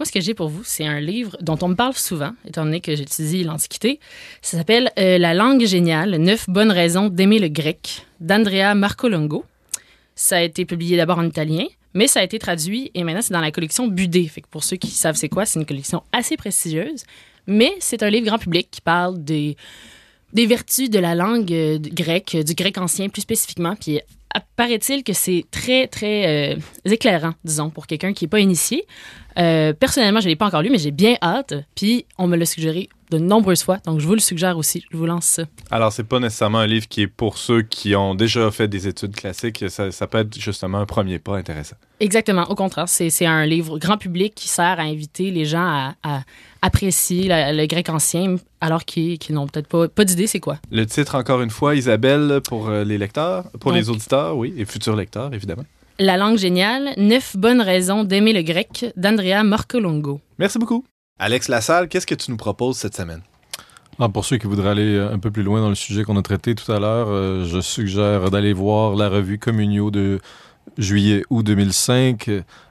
Moi, 0.01 0.07
ce 0.07 0.13
que 0.13 0.21
j'ai 0.23 0.33
pour 0.33 0.49
vous, 0.49 0.63
c'est 0.65 0.87
un 0.87 0.99
livre 0.99 1.37
dont 1.43 1.59
on 1.61 1.69
me 1.69 1.75
parle 1.75 1.93
souvent, 1.93 2.33
étant 2.49 2.65
donné 2.65 2.81
que 2.81 2.97
j'étudie 2.97 3.45
l'Antiquité. 3.45 4.01
Ça 4.41 4.57
s'appelle 4.57 4.91
euh, 4.99 5.19
La 5.19 5.35
langue 5.35 5.67
géniale, 5.67 6.17
neuf 6.17 6.49
bonnes 6.49 6.71
raisons 6.71 7.11
d'aimer 7.11 7.39
le 7.39 7.49
grec, 7.49 8.07
d'Andrea 8.19 8.75
Marcolongo. 8.75 9.45
Ça 10.15 10.39
a 10.39 10.41
été 10.41 10.65
publié 10.65 10.97
d'abord 10.97 11.19
en 11.19 11.27
italien, 11.27 11.67
mais 11.93 12.07
ça 12.07 12.21
a 12.21 12.23
été 12.23 12.39
traduit 12.39 12.91
et 12.95 13.05
maintenant 13.05 13.21
c'est 13.21 13.35
dans 13.35 13.43
la 13.43 13.51
collection 13.51 13.89
Budé. 13.89 14.31
Pour 14.51 14.65
ceux 14.65 14.79
qui 14.79 14.89
savent 14.89 15.17
c'est 15.17 15.29
quoi, 15.29 15.45
c'est 15.45 15.61
une 15.61 15.67
collection 15.67 16.03
assez 16.13 16.39
prestigieuse. 16.39 17.05
Mais 17.47 17.75
c'est 17.79 18.03
un 18.03 18.09
livre 18.09 18.25
grand 18.25 18.39
public 18.39 18.69
qui 18.71 18.81
parle 18.81 19.23
des, 19.23 19.55
vertus 20.33 20.89
de 20.89 20.99
la 20.99 21.15
langue 21.15 21.53
euh, 21.53 21.79
grecque, 21.79 22.39
du 22.39 22.55
grec 22.55 22.79
ancien 22.79 23.11
plus 23.11 23.21
spécifiquement. 23.21 23.77
Puis 23.77 24.01
apparaît-il 24.35 25.03
que 25.05 25.13
c'est 25.13 25.45
très, 25.51 25.87
très 25.87 26.55
euh, 26.55 26.61
éclairant, 26.85 27.35
disons, 27.45 27.71
pour 27.71 27.87
quelqu'un 27.87 28.13
qui 28.13 28.25
n'est 28.25 28.29
pas 28.29 28.41
initié. 28.41 28.85
Euh, 29.39 29.73
personnellement, 29.73 30.21
je 30.21 30.27
ne 30.27 30.31
l'ai 30.31 30.37
pas 30.37 30.47
encore 30.47 30.63
lu, 30.63 30.71
mais 30.71 30.79
j'ai 30.79 30.91
bien 30.91 31.17
hâte. 31.23 31.55
Puis 31.75 32.07
on 32.19 32.27
me 32.27 32.37
l'a 32.37 32.47
suggéré 32.47 32.89
de 33.11 33.19
nombreuses 33.19 33.63
fois, 33.65 33.79
donc 33.87 33.99
je 33.99 34.07
vous 34.07 34.15
le 34.15 34.21
suggère 34.21 34.57
aussi. 34.57 34.85
Je 34.93 34.97
vous 34.97 35.07
lance 35.07 35.25
ça. 35.25 35.43
Alors, 35.73 35.93
c'est 35.93 36.05
pas 36.05 36.21
nécessairement 36.21 36.59
un 36.59 36.67
livre 36.67 36.87
qui 36.89 37.03
est 37.03 37.07
pour 37.09 37.39
ceux 37.39 37.63
qui 37.63 37.97
ont 37.97 38.15
déjà 38.15 38.51
fait 38.53 38.69
des 38.69 38.87
études 38.87 39.17
classiques. 39.17 39.65
Ça, 39.69 39.91
ça 39.91 40.07
peut 40.07 40.19
être 40.19 40.39
justement 40.39 40.79
un 40.79 40.87
premier 40.87 41.19
pas 41.19 41.37
intéressant. 41.37 41.75
Exactement. 41.99 42.45
Au 42.51 42.55
contraire, 42.55 42.89
c'est 42.89 43.11
c'est 43.11 43.27
un 43.27 43.47
livre 43.47 43.79
grand 43.79 43.99
public 43.99 44.35
qui 44.37 44.49
sert 44.49 44.79
à 44.79 44.83
inviter 44.83 45.31
les 45.33 45.45
gens 45.45 45.65
à, 45.67 45.95
à 46.05 46.23
apprécier 46.63 47.27
la- 47.27 47.53
le 47.53 47.67
grec 47.67 47.89
ancien 47.89 48.37
alors 48.61 48.85
qu'ils 48.85 49.19
n'ont 49.31 49.47
peut-être 49.47 49.67
pas, 49.69 49.89
pas 49.89 50.05
d'idée 50.05 50.27
c'est 50.27 50.41
quoi? 50.41 50.59
Le 50.71 50.85
titre, 50.87 51.15
encore 51.17 51.41
une 51.43 51.51
fois, 51.51 51.75
Isabelle, 51.75 52.41
pour 52.47 52.69
euh, 52.69 52.85
les 52.85 52.99
lecteurs, 52.99 53.45
pour 53.61 53.73
Donc- 53.73 53.81
les 53.81 53.91
auditeurs, 53.91 54.37
oui, 54.37 54.53
et 54.57 54.65
futurs 54.65 54.97
lecteurs, 54.97 55.33
évidemment. 55.33 55.65
La 55.99 56.17
langue 56.17 56.39
géniale, 56.39 56.91
neuf 56.97 57.37
bonnes 57.37 57.61
raisons 57.61 58.05
d'aimer 58.05 58.33
le 58.33 58.43
grec 58.43 58.87
d'Andrea 58.97 59.43
Marcolongo. 59.45 60.21
Merci 60.39 60.59
beaucoup. 60.59 60.85
Alex 61.19 61.49
Lassalle, 61.49 61.89
qu'est-ce 61.89 62.07
que 62.07 62.15
tu 62.15 62.31
nous 62.31 62.39
proposes 62.39 62.77
cette 62.79 62.97
semaine? 62.97 63.21
Ah, 63.99 64.09
pour 64.09 64.25
ceux 64.25 64.39
qui 64.39 64.47
voudraient 64.47 64.71
aller 64.71 64.95
euh, 64.95 65.13
un 65.13 65.19
peu 65.19 65.31
plus 65.31 65.43
loin 65.43 65.61
dans 65.61 65.69
le 65.69 65.75
sujet 65.75 66.05
qu'on 66.05 66.17
a 66.17 66.23
traité 66.23 66.55
tout 66.55 66.73
à 66.73 66.79
l'heure, 66.81 67.09
euh, 67.11 67.45
je 67.45 67.61
suggère 67.61 68.31
d'aller 68.31 68.55
voir 68.55 68.95
la 68.97 69.11
revue 69.11 69.39
Communio 69.39 69.91
de 69.91 70.21
juillet-août 70.79 71.43
2005. 71.45 72.31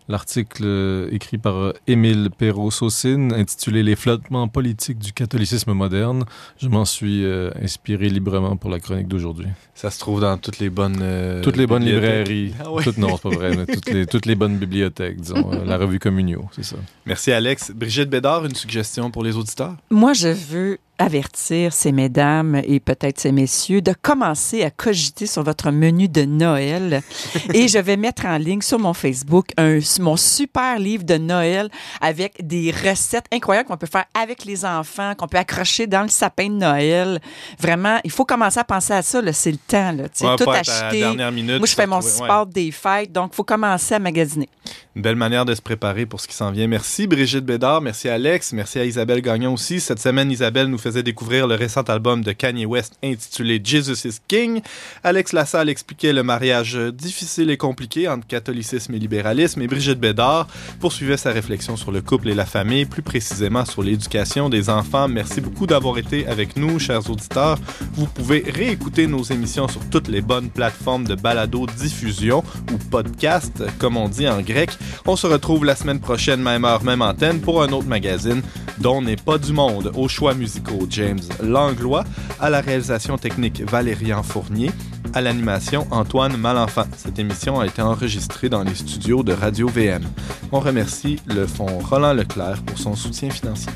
L'article 0.10 0.64
euh, 0.66 1.08
écrit 1.12 1.38
par 1.38 1.56
euh, 1.56 1.74
Émile 1.86 2.30
Perrault-Saucine 2.36 3.32
intitulé 3.32 3.84
Les 3.84 3.96
flottements 3.96 4.48
politiques 4.48 4.98
du 4.98 5.14
catholicisme 5.14 5.72
moderne. 5.74 6.26
Je 6.58 6.68
m'en 6.68 6.84
suis 6.84 7.24
euh, 7.24 7.52
inspiré 7.62 8.10
librement 8.10 8.58
pour 8.58 8.72
la 8.72 8.80
chronique 8.80 9.08
d'aujourd'hui. 9.08 9.46
Ça 9.76 9.92
se 9.92 10.00
trouve 10.00 10.20
dans 10.22 10.36
toutes 10.40 10.58
les 10.58 10.72
bonnes... 10.72 10.98
euh, 11.02 11.44
Toutes 11.44 11.58
les 11.58 11.68
bonnes 11.68 11.86
librairies. 11.86 12.54
Ah 12.60 12.72
ouais. 12.72 12.84
Toutes, 12.84 12.98
non, 12.98 13.16
c'est 13.18 13.22
pas 13.22 13.30
vrai, 13.30 13.56
mais 13.56 13.68
toutes 13.68 13.90
les, 13.92 14.08
toutes 14.08 14.26
les 14.26 14.34
bonnes 14.36 14.58
bibliothèques, 14.58 15.22
disons. 15.22 15.54
euh, 15.54 15.64
la 15.64 15.78
revue 15.78 16.00
Communio, 16.00 16.50
c'est 16.54 16.64
ça. 16.64 16.78
Merci, 17.06 17.32
Alex. 17.32 17.72
Brigitte 17.72 18.10
Bédard, 18.10 18.46
une 18.46 18.56
suggestion 18.56 19.12
pour 19.12 19.24
les 19.24 19.38
auditeurs? 19.38 19.76
Moi, 19.92 20.14
je 20.14 20.30
veux 20.30 20.80
avertir 21.00 21.74
ces 21.74 21.92
mesdames 21.92 22.62
et 22.66 22.80
peut-être 22.80 23.20
ces 23.20 23.32
messieurs 23.32 23.82
de 23.82 23.94
commencer 24.00 24.64
à 24.64 24.70
cogiter 24.70 25.26
sur 25.26 25.44
votre 25.44 25.72
menu 25.72 26.08
de 26.08 26.24
Noël. 26.26 27.02
et 27.54 27.68
je 27.68 27.80
vais 27.80 27.98
mettre 27.98 28.26
en 28.26 28.38
ligne 28.38 28.62
sur 28.62 28.78
mon 28.80 28.94
Facebook 28.94 29.48
un, 29.58 29.80
mon 30.00 30.18
super 30.18 30.78
livre 30.78 31.04
de 31.04 31.18
Noël 31.18 31.70
avec 32.02 32.46
des 32.46 32.72
recettes 32.72 33.26
incroyables 33.32 33.68
qu'on 33.68 33.78
peut 33.78 33.88
faire 33.92 34.06
avec 34.20 34.46
les 34.46 34.66
enfants, 34.66 35.16
qu'on 35.16 35.28
peut 35.28 35.38
accrocher 35.38 35.88
dans 35.88 36.04
le 36.04 36.10
sapin 36.10 36.50
de 36.50 36.56
Noël. 36.56 37.20
Vraiment, 37.60 38.00
il 38.04 38.12
faut 38.12 38.26
commencer 38.26 38.60
à 38.60 38.64
penser 38.64 38.94
à 38.94 39.02
ça. 39.02 39.22
C'est 39.34 39.52
le 39.52 39.58
temps. 39.58 39.92
Là, 39.92 40.04
Ouais, 40.30 40.36
tout 40.36 40.50
acheter. 40.50 41.06
minute, 41.32 41.58
Moi, 41.60 41.68
je 41.68 41.74
fais 41.74 41.88
mon 41.88 41.98
ouais. 41.98 42.02
support 42.02 42.46
des 42.46 42.72
fêtes, 42.72 43.12
donc 43.12 43.32
il 43.34 43.36
faut 43.36 43.44
commencer 43.44 43.96
à 43.96 44.00
magasiner. 44.00 44.50
Une 44.96 45.02
belle 45.02 45.16
manière 45.16 45.46
de 45.46 45.56
se 45.56 45.62
préparer 45.62 46.06
pour 46.06 46.20
ce 46.20 46.28
qui 46.28 46.36
s'en 46.36 46.52
vient. 46.52 46.68
Merci 46.68 47.08
Brigitte 47.08 47.46
Bédard, 47.46 47.82
merci 47.82 48.10
Alex, 48.10 48.54
merci 48.54 48.80
à 48.80 48.86
Isabelle 48.86 49.22
Gagnon 49.22 49.54
aussi. 49.54 49.80
Cette 49.80 50.00
semaine, 50.00 50.30
Isabelle 50.32 50.68
nous 50.68 50.78
faisait 50.90 51.04
découvrir 51.04 51.46
le 51.46 51.54
récent 51.54 51.84
album 51.84 52.24
de 52.24 52.32
Kanye 52.32 52.66
West 52.66 52.98
intitulé 53.04 53.62
Jesus 53.64 54.08
is 54.08 54.18
King. 54.28 54.62
Alex 55.04 55.34
Lassalle 55.34 55.70
expliquait 55.70 56.14
le 56.14 56.24
mariage 56.24 56.76
difficile 56.76 57.52
et 57.52 57.58
compliqué 57.58 58.08
entre 58.08 58.26
catholicisme 58.26 58.96
et 58.96 58.98
libéralisme. 58.98 59.62
Et 59.62 59.68
Brigitte 59.68 60.00
Bédard 60.00 60.48
poursuivait 60.80 61.18
sa 61.18 61.32
réflexion 61.32 61.78
sur 61.78 61.92
le 61.92 62.02
couple 62.02 62.30
et 62.30 62.34
la 62.34 62.48
famille, 62.48 62.86
plus 62.86 63.04
précisément 63.04 63.66
sur 63.66 63.84
l'éducation 63.84 64.50
des 64.50 64.72
enfants. 64.72 65.08
Merci 65.08 65.42
beaucoup 65.42 65.68
d'avoir 65.68 66.00
été 66.00 66.26
avec 66.26 66.56
nous, 66.58 66.80
chers 66.80 67.08
auditeurs. 67.08 67.60
Vous 67.94 68.08
pouvez 68.08 68.44
réécouter 68.48 69.06
nos 69.06 69.22
émissions 69.22 69.68
sur 69.68 69.88
toutes 69.92 70.08
les 70.08 70.22
bonnes 70.22 70.50
plateformes 70.50 71.06
de 71.06 71.14
balado 71.14 71.68
diffusion 71.68 72.44
ou 72.74 72.78
podcast, 72.90 73.62
comme 73.78 73.96
on 73.96 74.10
dit 74.10 74.28
en 74.28 74.42
grec. 74.42 74.72
On 75.06 75.16
se 75.16 75.28
retrouve 75.28 75.66
la 75.66 75.76
semaine 75.76 76.00
prochaine, 76.00 76.42
même 76.42 76.66
heure, 76.66 76.84
même 76.84 77.04
antenne, 77.04 77.42
pour 77.42 77.62
un 77.62 77.72
autre 77.74 77.88
magazine 77.88 78.42
dont 78.80 79.02
n'est 79.02 79.18
pas 79.18 79.38
du 79.38 79.54
monde. 79.54 79.92
Aux 79.96 80.08
choix 80.08 80.34
musicaux, 80.34 80.79
James 80.90 81.22
Langlois, 81.42 82.04
à 82.40 82.50
la 82.50 82.62
réalisation 82.62 83.18
technique, 83.18 83.62
Valérian 83.62 84.24
Fournier, 84.24 84.72
à 85.14 85.22
l'animation, 85.22 85.88
Antoine 85.92 86.38
Malenfant. 86.38 86.86
Cette 86.96 87.20
émission 87.20 87.60
a 87.60 87.66
été 87.66 87.82
enregistrée 87.82 88.50
dans 88.50 88.64
les 88.64 88.76
studios 88.76 89.24
de 89.24 89.34
Radio 89.34 89.68
VM. 89.68 90.04
On 90.52 90.60
remercie 90.60 91.20
le 91.26 91.48
fonds 91.48 91.80
Roland 91.80 92.14
Leclerc 92.14 92.62
pour 92.64 92.78
son 92.78 92.96
soutien 92.96 93.30
financier. 93.30 93.72